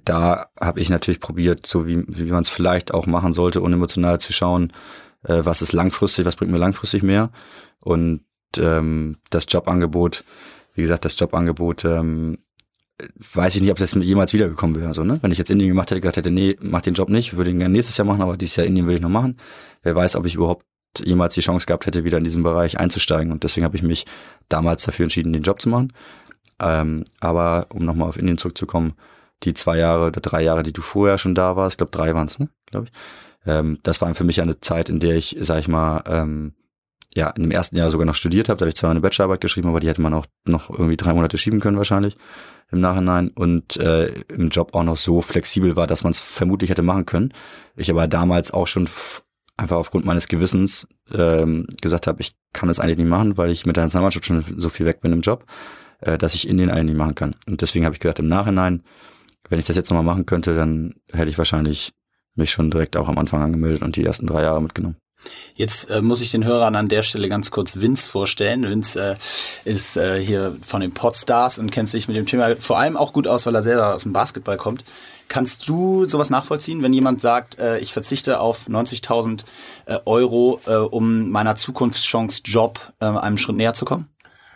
da 0.06 0.48
habe 0.60 0.80
ich 0.80 0.90
natürlich 0.90 1.20
probiert, 1.20 1.66
so 1.66 1.88
wie, 1.88 2.04
wie 2.08 2.32
man 2.32 2.44
es 2.44 2.50
vielleicht 2.50 2.94
auch 2.94 3.08
machen 3.08 3.34
sollte, 3.34 3.62
unemotional 3.62 4.20
zu 4.20 4.34
schauen, 4.34 4.72
äh, 5.24 5.42
was 5.44 5.62
ist 5.62 5.74
langfristig, 5.74 6.26
was 6.26 6.36
bringt 6.36 6.52
mir 6.52 6.58
langfristig 6.58 7.04
mehr. 7.04 7.32
Und 7.80 8.22
ähm, 8.58 9.18
das 9.30 9.46
Jobangebot, 9.48 10.24
wie 10.74 10.82
gesagt, 10.82 11.06
das 11.06 11.20
Jobangebot, 11.20 11.86
ähm, 11.86 12.40
weiß 13.18 13.56
ich 13.56 13.62
nicht, 13.62 13.72
ob 13.72 13.78
das 13.78 13.94
jemals 13.94 14.34
wiedergekommen 14.34 14.80
wäre. 14.80 14.94
So, 14.94 15.04
ne? 15.04 15.20
Wenn 15.22 15.32
ich 15.32 15.38
jetzt 15.38 15.50
Indien 15.50 15.70
gemacht 15.70 15.90
hätte, 15.90 16.02
gesagt 16.02 16.18
hätte, 16.18 16.32
nee, 16.32 16.58
mach 16.62 16.82
den 16.82 16.94
Job 16.94 17.10
nicht, 17.10 17.38
würde 17.38 17.50
ihn 17.50 17.60
gerne 17.60 17.74
nächstes 17.74 17.98
Jahr 17.98 18.06
machen, 18.06 18.22
aber 18.22 18.38
dieses 18.38 18.58
Jahr 18.58 18.68
Indien 18.68 18.88
will 18.88 18.96
ich 18.96 19.02
noch 19.02 19.10
machen. 19.10 19.38
Wer 19.84 19.96
weiß, 19.96 20.16
ob 20.16 20.26
ich 20.26 20.36
überhaupt 20.36 20.66
jemals 20.98 21.36
die 21.36 21.42
Chance 21.42 21.66
gehabt 21.66 21.86
hätte, 21.86 22.04
wieder 22.04 22.18
in 22.18 22.24
diesem 22.24 22.44
Bereich 22.44 22.80
einzusteigen. 22.80 23.32
Und 23.32 23.44
deswegen 23.44 23.64
habe 23.64 23.78
ich 23.78 23.84
mich 23.84 24.06
damals 24.50 24.84
dafür 24.84 25.04
entschieden, 25.04 25.34
den 25.34 25.44
Job 25.44 25.62
zu 25.62 25.70
machen. 25.70 25.94
Ähm, 26.60 27.04
aber 27.20 27.68
um 27.70 27.86
nochmal 27.86 28.10
auf 28.10 28.18
Indien 28.18 28.38
zurückzukommen, 28.38 28.94
die 29.44 29.54
zwei 29.54 29.78
Jahre 29.78 30.08
oder 30.08 30.20
drei 30.20 30.42
Jahre, 30.42 30.64
die 30.64 30.74
du 30.74 30.82
vorher 30.82 31.18
schon 31.18 31.36
da 31.36 31.56
warst, 31.56 31.76
ich 31.76 31.78
glaube 31.78 31.92
drei 31.92 32.14
waren 32.14 32.28
es, 32.28 32.40
ne? 32.40 32.50
glaube 32.66 32.88
ich. 32.88 32.92
Ähm, 33.46 33.80
das 33.84 34.02
war 34.02 34.14
für 34.16 34.24
mich 34.24 34.42
eine 34.42 34.60
Zeit, 34.60 34.90
in 34.90 35.00
der 35.00 35.16
ich, 35.16 35.38
sag 35.40 35.60
ich 35.60 35.68
mal, 35.68 36.04
ähm, 36.08 36.54
ja, 37.16 37.30
in 37.32 37.44
dem 37.44 37.52
ersten 37.52 37.76
Jahr 37.76 37.90
sogar 37.90 38.06
noch 38.06 38.16
studiert 38.16 38.50
habe. 38.50 38.58
Da 38.58 38.64
habe 38.64 38.70
ich 38.70 38.76
zwar 38.76 38.92
eine 38.92 39.02
Bachelorarbeit 39.02 39.42
geschrieben, 39.42 39.70
aber 39.70 39.80
die 39.80 39.88
hätte 39.88 40.02
man 40.02 40.14
auch 40.14 40.26
noch 40.46 40.70
irgendwie 40.70 40.98
drei 40.98 41.14
Monate 41.14 41.38
schieben 41.38 41.60
können 41.60 41.78
wahrscheinlich 41.78 42.16
im 42.72 42.82
Nachhinein 42.82 43.30
und 43.30 43.78
äh, 43.78 44.10
im 44.28 44.50
Job 44.50 44.76
auch 44.76 44.84
noch 44.84 44.98
so 44.98 45.22
flexibel 45.22 45.76
war, 45.76 45.88
dass 45.88 46.04
man 46.04 46.12
es 46.12 46.20
vermutlich 46.20 46.70
hätte 46.70 46.84
machen 46.84 47.06
können. 47.06 47.34
Ich 47.76 47.90
aber 47.90 48.08
damals 48.08 48.52
auch 48.52 48.68
schon 48.68 48.88
einfach 49.58 49.78
aufgrund 49.78 50.06
meines 50.06 50.28
Gewissens 50.28 50.88
ähm, 51.12 51.66
gesagt 51.82 52.08
habe, 52.08 52.22
ich 52.22 52.36
kann 52.54 52.70
das 52.70 52.80
eigentlich 52.80 52.98
nicht 52.98 53.08
machen, 53.08 53.38
weil 53.38 53.50
ich 53.50 53.66
mit 53.66 53.76
der 53.76 53.86
Nationalmannschaft 53.86 54.26
schon 54.26 54.44
so 54.58 54.70
viel 54.70 54.86
weg 54.86 55.02
bin 55.02 55.12
im 55.12 55.22
Job, 55.22 55.46
äh, 56.02 56.18
dass 56.18 56.36
ich 56.36 56.48
in 56.48 56.58
den 56.58 56.70
eigentlich 56.70 56.86
nicht 56.86 56.98
machen 56.98 57.16
kann. 57.16 57.36
Und 57.48 57.62
deswegen 57.62 57.86
habe 57.86 57.96
ich 57.96 58.00
gedacht, 58.00 58.20
im 58.20 58.28
Nachhinein, 58.28 58.84
wenn 59.50 59.60
ich 59.60 59.66
das 59.66 59.76
jetzt 59.76 59.90
nochmal 59.90 60.06
machen 60.06 60.26
könnte, 60.26 60.54
dann 60.54 60.96
hätte 61.12 61.30
ich 61.30 61.38
wahrscheinlich 61.38 61.94
mich 62.40 62.52
schon 62.52 62.72
direkt 62.72 62.98
auch 62.98 63.08
am 63.08 63.18
Anfang 63.18 63.42
angemeldet 63.42 63.84
und 63.84 63.96
die 63.96 64.06
ersten 64.06 64.28
drei 64.28 64.42
Jahre 64.42 64.62
mitgenommen. 64.62 64.96
Jetzt 65.54 65.90
äh, 65.90 66.02
muss 66.02 66.22
ich 66.22 66.32
den 66.32 66.46
Hörern 66.46 66.76
an 66.76 66.88
der 66.88 67.04
Stelle 67.04 67.28
ganz 67.28 67.52
kurz 67.52 67.82
Vince 67.82 68.10
vorstellen. 68.10 68.64
Vince 68.64 69.18
äh, 69.66 69.70
ist 69.70 69.98
äh, 69.98 70.20
hier 70.24 70.56
von 70.66 70.82
den 70.82 70.94
Podstars 70.94 71.60
und 71.60 71.72
kennt 71.72 71.90
sich 71.90 72.08
mit 72.08 72.16
dem 72.16 72.26
Thema 72.26 72.56
vor 72.58 72.80
allem 72.80 72.96
auch 72.96 73.12
gut 73.12 73.28
aus, 73.28 73.46
weil 73.46 73.56
er 73.56 73.64
selber 73.64 73.94
aus 73.94 74.04
dem 74.04 74.14
Basketball 74.14 74.58
kommt. 74.58 74.86
Kannst 75.28 75.68
du 75.68 76.06
sowas 76.06 76.30
nachvollziehen, 76.30 76.82
wenn 76.82 76.94
jemand 76.94 77.22
sagt, 77.22 77.60
äh, 77.60 77.78
ich 77.80 77.94
verzichte 77.94 78.40
auf 78.40 78.68
90.000 78.68 79.44
äh, 79.86 80.00
Euro, 80.06 80.60
äh, 80.66 80.76
um 80.76 81.30
meiner 81.30 81.56
Zukunftschance 81.56 82.42
Job 82.46 82.80
einem 83.00 83.38
Schritt 83.38 83.58
näher 83.58 83.74
zu 83.74 83.86
kommen? 83.86 84.08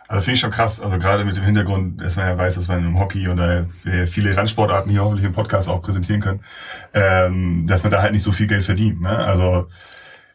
Also 0.07 0.21
finde 0.21 0.35
ich 0.35 0.39
schon 0.41 0.51
krass, 0.51 0.81
also 0.81 0.97
gerade 0.99 1.25
mit 1.25 1.35
dem 1.37 1.43
Hintergrund, 1.43 2.01
dass 2.01 2.15
man 2.15 2.27
ja 2.27 2.37
weiß, 2.37 2.55
dass 2.55 2.67
man 2.67 2.79
im 2.79 2.99
Hockey 2.99 3.29
oder 3.29 3.67
viele 4.05 4.35
Randsportarten 4.35 4.91
hier 4.91 5.03
hoffentlich 5.03 5.25
im 5.25 5.33
Podcast 5.33 5.69
auch 5.69 5.81
präsentieren 5.81 6.21
können, 6.21 6.41
ähm, 6.93 7.65
dass 7.67 7.83
man 7.83 7.91
da 7.91 8.01
halt 8.01 8.11
nicht 8.11 8.23
so 8.23 8.31
viel 8.31 8.47
Geld 8.47 8.63
verdient. 8.63 9.01
Ne? 9.01 9.09
Also 9.09 9.67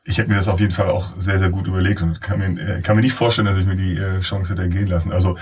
ich 0.04 0.16
hätte 0.16 0.30
mir 0.30 0.36
das 0.36 0.48
auf 0.48 0.58
jeden 0.58 0.72
Fall 0.72 0.88
auch 0.88 1.12
sehr, 1.18 1.38
sehr 1.38 1.50
gut 1.50 1.66
überlegt 1.66 2.00
und 2.02 2.20
kann 2.20 2.38
mir, 2.38 2.78
äh, 2.78 2.80
kann 2.80 2.96
mir 2.96 3.02
nicht 3.02 3.12
vorstellen, 3.12 3.46
dass 3.46 3.58
ich 3.58 3.66
mir 3.66 3.76
die 3.76 3.96
äh, 3.96 4.20
Chance 4.20 4.54
hätte 4.54 4.68
gehen 4.68 4.88
lassen. 4.88 5.12
Also 5.12 5.36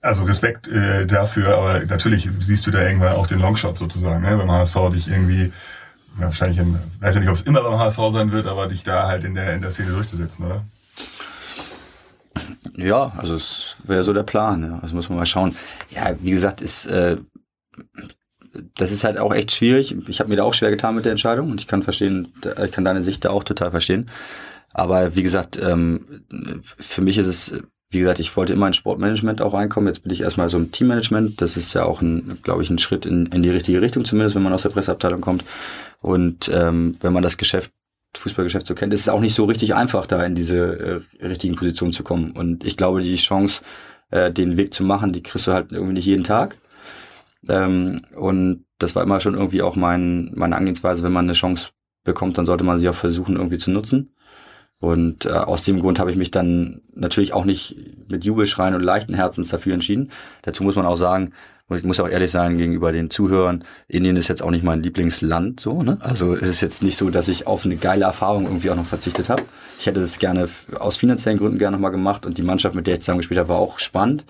also 0.00 0.24
Respekt 0.24 0.68
äh, 0.68 1.06
dafür, 1.06 1.56
aber 1.56 1.80
natürlich 1.84 2.28
siehst 2.38 2.66
du 2.66 2.70
da 2.70 2.82
irgendwann 2.82 3.14
auch 3.14 3.26
den 3.26 3.40
Longshot 3.40 3.76
sozusagen, 3.78 4.22
ne? 4.22 4.36
beim 4.36 4.50
HSV 4.50 4.76
dich 4.92 5.08
irgendwie, 5.08 5.52
ja, 6.18 6.26
wahrscheinlich, 6.26 6.58
in, 6.58 6.78
weiß 7.00 7.14
ja 7.14 7.20
nicht, 7.20 7.28
ob 7.28 7.34
es 7.34 7.42
immer 7.42 7.62
beim 7.62 7.78
HSV 7.78 7.98
sein 8.10 8.30
wird, 8.30 8.46
aber 8.46 8.68
dich 8.68 8.84
da 8.84 9.08
halt 9.08 9.24
in 9.24 9.34
der, 9.34 9.54
in 9.54 9.62
der 9.62 9.70
Szene 9.70 9.90
durchzusetzen, 9.90 10.44
oder? 10.44 10.64
Ja, 12.76 13.12
also 13.16 13.34
es 13.34 13.76
wäre 13.84 14.02
so 14.02 14.12
der 14.12 14.22
Plan. 14.22 14.62
Ja. 14.62 14.78
Also 14.80 14.94
muss 14.94 15.08
man 15.08 15.18
mal 15.18 15.26
schauen. 15.26 15.56
Ja, 15.90 16.14
wie 16.20 16.30
gesagt, 16.30 16.60
ist 16.60 16.86
äh, 16.86 17.16
das 18.74 18.90
ist 18.90 19.04
halt 19.04 19.18
auch 19.18 19.34
echt 19.34 19.52
schwierig. 19.52 19.94
Ich 20.08 20.20
habe 20.20 20.30
mir 20.30 20.36
da 20.36 20.44
auch 20.44 20.54
schwer 20.54 20.70
getan 20.70 20.94
mit 20.94 21.04
der 21.04 21.12
Entscheidung 21.12 21.50
und 21.50 21.60
ich 21.60 21.66
kann 21.66 21.82
verstehen, 21.82 22.32
ich 22.64 22.72
kann 22.72 22.84
deine 22.84 23.02
Sicht 23.02 23.24
da 23.24 23.30
auch 23.30 23.44
total 23.44 23.70
verstehen. 23.70 24.06
Aber 24.72 25.14
wie 25.16 25.22
gesagt, 25.22 25.58
ähm, 25.60 26.22
für 26.62 27.00
mich 27.00 27.18
ist 27.18 27.26
es, 27.26 27.62
wie 27.90 28.00
gesagt, 28.00 28.20
ich 28.20 28.36
wollte 28.36 28.52
immer 28.52 28.66
in 28.66 28.74
Sportmanagement 28.74 29.40
auch 29.40 29.54
reinkommen. 29.54 29.88
Jetzt 29.88 30.02
bin 30.02 30.12
ich 30.12 30.20
erstmal 30.20 30.48
so 30.48 30.58
im 30.58 30.72
Teammanagement. 30.72 31.40
Das 31.40 31.56
ist 31.56 31.72
ja 31.74 31.84
auch 31.84 32.02
glaube 32.42 32.62
ich, 32.62 32.70
ein 32.70 32.78
Schritt 32.78 33.06
in, 33.06 33.26
in 33.26 33.42
die 33.42 33.50
richtige 33.50 33.80
Richtung, 33.80 34.04
zumindest 34.04 34.36
wenn 34.36 34.42
man 34.42 34.52
aus 34.52 34.62
der 34.62 34.70
Presseabteilung 34.70 35.20
kommt. 35.20 35.44
Und 36.00 36.50
ähm, 36.52 36.96
wenn 37.00 37.12
man 37.12 37.22
das 37.22 37.38
Geschäft 37.38 37.72
Fußballgeschäft 38.16 38.66
so 38.66 38.74
kennt, 38.74 38.94
ist 38.94 39.02
es 39.02 39.08
auch 39.08 39.20
nicht 39.20 39.34
so 39.34 39.44
richtig 39.44 39.74
einfach, 39.74 40.06
da 40.06 40.24
in 40.24 40.34
diese 40.34 41.04
äh, 41.20 41.26
richtigen 41.26 41.56
Positionen 41.56 41.92
zu 41.92 42.02
kommen. 42.02 42.32
Und 42.32 42.64
ich 42.64 42.76
glaube, 42.76 43.02
die 43.02 43.16
Chance, 43.16 43.62
äh, 44.10 44.32
den 44.32 44.56
Weg 44.56 44.74
zu 44.74 44.82
machen, 44.82 45.12
die 45.12 45.22
kriegst 45.22 45.46
du 45.46 45.52
halt 45.52 45.72
irgendwie 45.72 45.94
nicht 45.94 46.06
jeden 46.06 46.24
Tag. 46.24 46.58
Ähm, 47.48 48.00
und 48.16 48.64
das 48.78 48.94
war 48.94 49.02
immer 49.02 49.20
schon 49.20 49.34
irgendwie 49.34 49.62
auch 49.62 49.76
mein, 49.76 50.32
meine 50.34 50.56
Angehensweise, 50.56 51.02
wenn 51.02 51.12
man 51.12 51.26
eine 51.26 51.34
Chance 51.34 51.70
bekommt, 52.04 52.38
dann 52.38 52.46
sollte 52.46 52.64
man 52.64 52.78
sie 52.78 52.88
auch 52.88 52.94
versuchen, 52.94 53.36
irgendwie 53.36 53.58
zu 53.58 53.70
nutzen. 53.70 54.14
Und 54.80 55.26
äh, 55.26 55.30
aus 55.30 55.64
dem 55.64 55.80
Grund 55.80 55.98
habe 55.98 56.10
ich 56.10 56.16
mich 56.16 56.30
dann 56.30 56.82
natürlich 56.94 57.32
auch 57.32 57.44
nicht 57.44 57.76
mit 58.08 58.24
Jubelschreien 58.24 58.74
und 58.74 58.82
leichten 58.82 59.14
Herzens 59.14 59.48
dafür 59.48 59.74
entschieden. 59.74 60.10
Dazu 60.42 60.62
muss 60.62 60.76
man 60.76 60.86
auch 60.86 60.96
sagen, 60.96 61.32
ich 61.76 61.84
muss 61.84 62.00
auch 62.00 62.08
ehrlich 62.08 62.30
sein 62.30 62.56
gegenüber 62.56 62.92
den 62.92 63.10
Zuhörern, 63.10 63.64
Indien 63.88 64.16
ist 64.16 64.28
jetzt 64.28 64.42
auch 64.42 64.50
nicht 64.50 64.64
mein 64.64 64.82
Lieblingsland 64.82 65.60
so, 65.60 65.82
ne? 65.82 65.98
Also 66.00 66.34
es 66.34 66.42
ist 66.42 66.60
jetzt 66.60 66.82
nicht 66.82 66.96
so, 66.96 67.10
dass 67.10 67.28
ich 67.28 67.46
auf 67.46 67.64
eine 67.64 67.76
geile 67.76 68.04
Erfahrung 68.04 68.44
irgendwie 68.44 68.70
auch 68.70 68.76
noch 68.76 68.86
verzichtet 68.86 69.28
habe. 69.28 69.42
Ich 69.78 69.86
hätte 69.86 70.00
es 70.00 70.18
gerne 70.18 70.48
aus 70.78 70.96
finanziellen 70.96 71.38
Gründen 71.38 71.58
gerne 71.58 71.76
nochmal 71.76 71.90
gemacht 71.90 72.24
und 72.24 72.38
die 72.38 72.42
Mannschaft, 72.42 72.74
mit 72.74 72.86
der 72.86 72.94
ich 72.94 73.00
zusammen 73.00 73.18
gespielt 73.18 73.38
habe, 73.38 73.50
war 73.50 73.58
auch 73.58 73.78
spannend. 73.78 74.24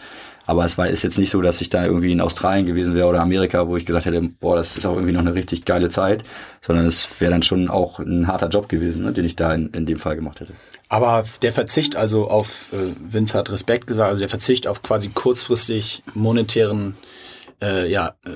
Aber 0.46 0.64
es 0.64 0.78
war 0.78 0.88
ist 0.88 1.02
jetzt 1.02 1.18
nicht 1.18 1.28
so, 1.28 1.42
dass 1.42 1.60
ich 1.60 1.68
da 1.68 1.84
irgendwie 1.84 2.10
in 2.10 2.22
Australien 2.22 2.64
gewesen 2.64 2.94
wäre 2.94 3.06
oder 3.06 3.20
Amerika, 3.20 3.68
wo 3.68 3.76
ich 3.76 3.84
gesagt 3.84 4.06
hätte, 4.06 4.22
boah, 4.22 4.56
das 4.56 4.78
ist 4.78 4.86
auch 4.86 4.94
irgendwie 4.94 5.12
noch 5.12 5.20
eine 5.20 5.34
richtig 5.34 5.66
geile 5.66 5.90
Zeit, 5.90 6.24
sondern 6.62 6.86
es 6.86 7.20
wäre 7.20 7.30
dann 7.30 7.42
schon 7.42 7.68
auch 7.68 7.98
ein 7.98 8.26
harter 8.26 8.48
Job 8.48 8.68
gewesen, 8.70 9.04
ne, 9.04 9.12
den 9.12 9.26
ich 9.26 9.36
da 9.36 9.52
in, 9.52 9.68
in 9.74 9.84
dem 9.84 9.98
Fall 9.98 10.16
gemacht 10.16 10.40
hätte. 10.40 10.54
Aber 10.88 11.22
der 11.42 11.52
Verzicht 11.52 11.96
also 11.96 12.28
auf, 12.28 12.72
äh, 12.72 12.94
Vince 13.12 13.36
hat 13.36 13.50
Respekt 13.50 13.86
gesagt, 13.86 14.08
also 14.08 14.20
der 14.20 14.30
Verzicht 14.30 14.66
auf 14.66 14.82
quasi 14.82 15.10
kurzfristig 15.10 16.02
monetären 16.14 16.96
äh, 17.62 17.90
ja, 17.90 18.14
äh, 18.24 18.30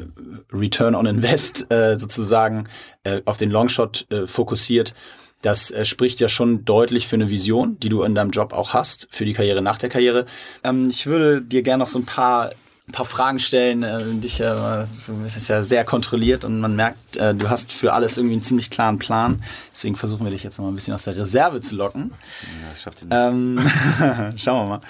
Return 0.53 0.95
on 0.95 1.07
Invest 1.07 1.71
äh, 1.71 1.99
sozusagen 1.99 2.69
äh, 3.05 3.23
auf 3.25 3.39
den 3.39 3.51
Longshot 3.51 4.07
äh, 4.11 4.27
fokussiert, 4.27 4.95
das 5.43 5.71
äh, 5.71 5.85
spricht 5.85 6.21
ja 6.21 6.29
schon 6.29 6.65
deutlich 6.65 7.07
für 7.07 7.17
eine 7.17 7.29
Vision, 7.29 7.79
die 7.81 7.89
du 7.89 8.03
in 8.03 8.15
deinem 8.15 8.31
Job 8.31 8.53
auch 8.53 8.73
hast, 8.73 9.09
für 9.11 9.25
die 9.25 9.33
Karriere 9.33 9.61
nach 9.61 9.79
der 9.79 9.89
Karriere. 9.89 10.25
Ähm, 10.65 10.89
ich 10.89 11.07
würde 11.07 11.43
dir 11.43 11.63
gerne 11.63 11.83
noch 11.83 11.89
so 11.89 11.99
ein 11.99 12.07
paar 12.07 12.53
ein 12.89 12.93
paar 12.93 13.07
Fragen 13.07 13.39
stellen. 13.39 13.83
Äh, 13.83 14.05
dich 14.21 14.41
äh, 14.41 14.85
ist 15.27 15.49
ja 15.49 15.65
sehr 15.65 15.85
kontrolliert 15.85 16.45
und 16.45 16.61
man 16.61 16.75
merkt, 16.75 17.17
äh, 17.17 17.35
du 17.35 17.49
hast 17.49 17.73
für 17.73 17.93
alles 17.93 18.17
irgendwie 18.17 18.35
einen 18.35 18.43
ziemlich 18.43 18.71
klaren 18.71 18.99
Plan. 18.99 19.43
Deswegen 19.73 19.97
versuchen 19.97 20.25
wir 20.25 20.31
dich 20.31 20.43
jetzt 20.43 20.59
noch 20.59 20.65
mal 20.65 20.73
ein 20.73 20.75
bisschen 20.75 20.95
aus 20.95 21.05
der 21.05 21.17
Reserve 21.17 21.61
zu 21.61 21.77
locken. 21.77 22.11
Ja, 22.11 22.71
das 22.71 22.83
schafft 22.83 23.03
ihr 23.03 23.07
nicht. 23.07 23.17
Ähm, 23.17 24.37
schauen 24.37 24.69
wir 24.69 24.79
mal. 24.79 24.81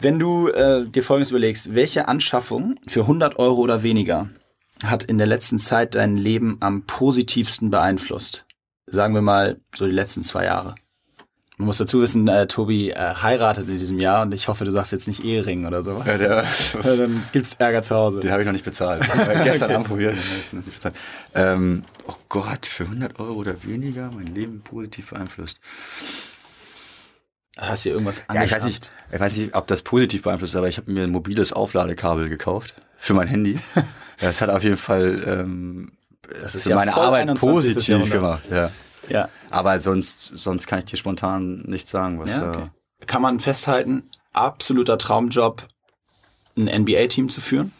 Wenn 0.00 0.18
du 0.18 0.48
äh, 0.48 0.86
dir 0.86 1.02
Folgendes 1.02 1.30
überlegst, 1.30 1.74
welche 1.74 2.08
Anschaffung 2.08 2.76
für 2.86 3.02
100 3.02 3.38
Euro 3.38 3.60
oder 3.60 3.82
weniger 3.82 4.30
hat 4.82 5.04
in 5.04 5.18
der 5.18 5.26
letzten 5.26 5.58
Zeit 5.58 5.94
dein 5.94 6.16
Leben 6.16 6.56
am 6.60 6.86
positivsten 6.86 7.70
beeinflusst? 7.70 8.46
Sagen 8.86 9.12
wir 9.12 9.20
mal 9.20 9.60
so 9.74 9.84
die 9.84 9.92
letzten 9.92 10.22
zwei 10.22 10.46
Jahre. 10.46 10.74
Man 11.58 11.66
muss 11.66 11.76
dazu 11.76 12.00
wissen, 12.00 12.26
äh, 12.28 12.46
Tobi 12.46 12.88
äh, 12.88 12.96
heiratet 12.96 13.68
in 13.68 13.76
diesem 13.76 14.00
Jahr 14.00 14.22
und 14.22 14.32
ich 14.32 14.48
hoffe, 14.48 14.64
du 14.64 14.70
sagst 14.70 14.92
jetzt 14.92 15.06
nicht 15.06 15.22
Ehering 15.22 15.66
oder 15.66 15.84
sowas. 15.84 16.06
Ja, 16.06 16.16
der, 16.16 16.44
ja, 16.82 16.96
dann 16.96 17.22
gibt's 17.32 17.52
Ärger 17.58 17.82
zu 17.82 17.94
Hause. 17.94 18.20
Den 18.20 18.32
habe 18.32 18.40
ich 18.40 18.46
noch 18.46 18.54
nicht 18.54 18.64
bezahlt. 18.64 19.02
gestern 19.44 19.66
okay. 19.66 19.74
Abend 19.74 19.88
probiert, 19.88 20.14
den 20.14 20.18
ich 20.18 20.52
noch 20.54 20.64
nicht 20.64 20.74
bezahlt. 20.74 20.94
Ähm, 21.34 21.84
oh 22.06 22.14
Gott, 22.30 22.64
für 22.64 22.84
100 22.84 23.20
Euro 23.20 23.34
oder 23.34 23.62
weniger 23.64 24.10
mein 24.14 24.34
Leben 24.34 24.62
positiv 24.62 25.10
beeinflusst. 25.10 25.60
Hast 27.60 27.84
du 27.84 27.90
irgendwas 27.90 28.22
Ja, 28.32 28.42
ich 28.42 28.52
weiß 28.52 28.64
nicht, 28.64 28.90
ich 29.12 29.20
weiß 29.20 29.36
nicht, 29.36 29.54
ob 29.54 29.66
das 29.66 29.82
positiv 29.82 30.22
beeinflusst, 30.22 30.56
aber 30.56 30.68
ich 30.68 30.78
habe 30.78 30.90
mir 30.90 31.04
ein 31.04 31.10
mobiles 31.10 31.52
Aufladekabel 31.52 32.28
gekauft 32.28 32.74
für 32.98 33.14
mein 33.14 33.28
Handy. 33.28 33.58
das 34.20 34.40
hat 34.40 34.48
auf 34.48 34.62
jeden 34.62 34.78
Fall 34.78 35.22
ähm, 35.26 35.92
das 36.40 36.54
ist 36.54 36.64
für 36.64 36.70
ja 36.70 36.76
meine 36.76 36.94
Arbeit 36.94 37.38
positiv 37.38 38.10
gemacht. 38.10 38.42
Ja. 38.50 38.70
ja. 39.08 39.28
Aber 39.50 39.78
sonst, 39.80 40.32
sonst 40.34 40.66
kann 40.66 40.80
ich 40.80 40.84
dir 40.86 40.96
spontan 40.96 41.62
nichts 41.66 41.90
sagen. 41.90 42.18
Was, 42.18 42.30
ja, 42.30 42.48
okay. 42.48 42.70
äh, 43.00 43.06
kann 43.06 43.22
man 43.22 43.40
festhalten, 43.40 44.08
absoluter 44.32 44.98
Traumjob, 44.98 45.66
ein 46.56 46.82
NBA-Team 46.82 47.28
zu 47.28 47.40
führen? 47.40 47.72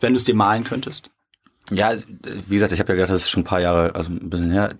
Wenn 0.00 0.12
du 0.12 0.18
es 0.18 0.24
dir 0.24 0.34
malen 0.34 0.64
könntest? 0.64 1.10
Ja, 1.70 1.92
wie 2.46 2.54
gesagt, 2.54 2.72
ich 2.72 2.78
habe 2.78 2.92
ja 2.92 2.96
gedacht, 2.96 3.14
das 3.14 3.22
ist 3.22 3.30
schon 3.30 3.40
ein 3.42 3.44
paar 3.44 3.60
Jahre, 3.60 3.94
also 3.94 4.10
ein 4.10 4.30
bisschen 4.30 4.52
her. 4.52 4.70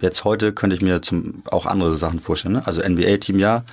Jetzt 0.00 0.24
heute 0.24 0.52
könnte 0.52 0.76
ich 0.76 0.82
mir 0.82 1.02
zum, 1.02 1.42
auch 1.50 1.66
andere 1.66 1.96
Sachen 1.96 2.20
vorstellen. 2.20 2.54
Ne? 2.54 2.66
Also 2.66 2.80
NBA-Team 2.80 3.38
ja, 3.40 3.64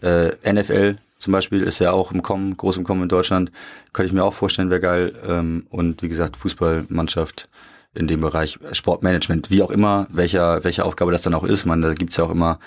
äh, 0.00 0.52
NFL 0.52 0.96
zum 1.18 1.32
Beispiel 1.32 1.62
ist 1.62 1.78
ja 1.78 1.92
auch 1.92 2.12
im 2.12 2.22
Kommen, 2.22 2.56
groß 2.56 2.76
im 2.76 2.84
Kommen 2.84 3.02
in 3.02 3.08
Deutschland. 3.08 3.50
Könnte 3.92 4.08
ich 4.08 4.12
mir 4.12 4.24
auch 4.24 4.34
vorstellen, 4.34 4.70
wäre 4.70 4.80
geil. 4.80 5.14
Ähm, 5.26 5.66
und 5.70 6.02
wie 6.02 6.08
gesagt, 6.08 6.36
Fußballmannschaft 6.36 7.46
in 7.94 8.06
dem 8.08 8.20
Bereich 8.20 8.58
Sportmanagement, 8.72 9.50
wie 9.50 9.62
auch 9.62 9.70
immer, 9.70 10.06
welcher, 10.10 10.62
welche 10.64 10.84
Aufgabe 10.84 11.12
das 11.12 11.22
dann 11.22 11.34
auch 11.34 11.44
ist. 11.44 11.64
Man, 11.64 11.80
da 11.80 11.94
gibt's 11.94 12.16
ja 12.18 12.24
auch 12.24 12.30
immer 12.30 12.58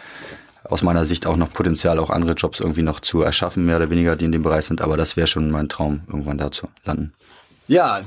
aus 0.64 0.82
meiner 0.84 1.06
Sicht 1.06 1.28
auch 1.28 1.38
noch 1.38 1.54
Potenzial, 1.54 2.00
auch 2.00 2.10
andere 2.10 2.34
Jobs 2.34 2.60
irgendwie 2.60 2.82
noch 2.82 3.00
zu 3.00 3.22
erschaffen, 3.22 3.66
mehr 3.66 3.78
oder 3.78 3.90
weniger, 3.90 4.16
die 4.16 4.26
in 4.26 4.32
dem 4.32 4.42
Bereich 4.42 4.66
sind. 4.66 4.82
Aber 4.82 4.98
das 4.98 5.16
wäre 5.16 5.28
schon 5.28 5.52
mein 5.52 5.70
Traum, 5.70 6.02
irgendwann 6.08 6.38
da 6.38 6.52
zu 6.52 6.68
landen. 6.84 7.14
Ja, 7.70 8.02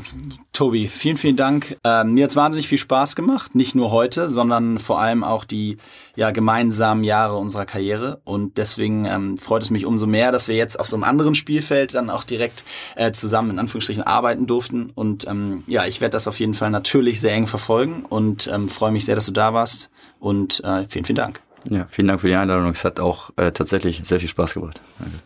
Tobi, 0.55 0.89
vielen, 0.89 1.19
vielen 1.19 1.37
Dank. 1.37 1.77
Ähm, 1.85 2.15
mir 2.15 2.25
hat's 2.25 2.37
wahnsinnig 2.37 2.67
viel 2.67 2.79
Spaß 2.79 3.15
gemacht, 3.15 3.55
nicht 3.55 3.75
nur 3.75 3.91
heute, 3.91 4.31
sondern 4.31 4.79
vor 4.79 5.01
allem 5.01 5.23
auch 5.23 5.45
die 5.45 5.77
ja, 6.17 6.31
gemeinsamen 6.31 7.05
Jahre 7.05 7.37
unserer 7.37 7.67
Karriere. 7.67 8.23
Und 8.25 8.57
deswegen 8.57 9.05
ähm, 9.05 9.37
freut 9.37 9.63
es 9.63 9.71
mich 9.71 9.85
umso 9.85 10.07
mehr, 10.07 10.33
dass 10.33 10.49
wir 10.49 10.57
jetzt 10.57 10.81
auf 10.81 10.87
so 10.87 10.97
einem 10.97 11.05
anderen 11.05 11.35
Spielfeld 11.35 11.95
dann 11.95 12.09
auch 12.09 12.25
direkt 12.25 12.65
äh, 12.97 13.13
zusammen 13.13 13.51
in 13.51 13.59
Anführungsstrichen 13.59 14.03
arbeiten 14.03 14.47
durften. 14.47 14.93
Und 14.95 15.27
ähm, 15.27 15.63
ja, 15.67 15.85
ich 15.85 16.01
werde 16.01 16.13
das 16.13 16.27
auf 16.27 16.41
jeden 16.41 16.55
Fall 16.55 16.71
natürlich 16.71 17.21
sehr 17.21 17.35
eng 17.35 17.47
verfolgen 17.47 18.05
und 18.09 18.47
ähm, 18.51 18.67
freue 18.67 18.93
mich 18.93 19.05
sehr, 19.05 19.15
dass 19.15 19.27
du 19.27 19.33
da 19.33 19.53
warst. 19.53 19.91
Und 20.21 20.65
äh, 20.65 20.87
vielen, 20.89 21.05
vielen 21.05 21.17
Dank. 21.17 21.41
Ja, 21.69 21.87
vielen 21.91 22.09
Dank 22.09 22.23
für 22.23 22.29
die 22.29 22.35
Einladung. 22.35 22.71
Es 22.71 22.85
hat 22.85 22.99
auch 22.99 23.31
äh, 23.37 23.53
tatsächlich 23.53 24.01
sehr 24.05 24.21
viel 24.21 24.29
Spaß 24.29 24.55
gebracht. 24.55 24.81
Danke. 24.99 25.19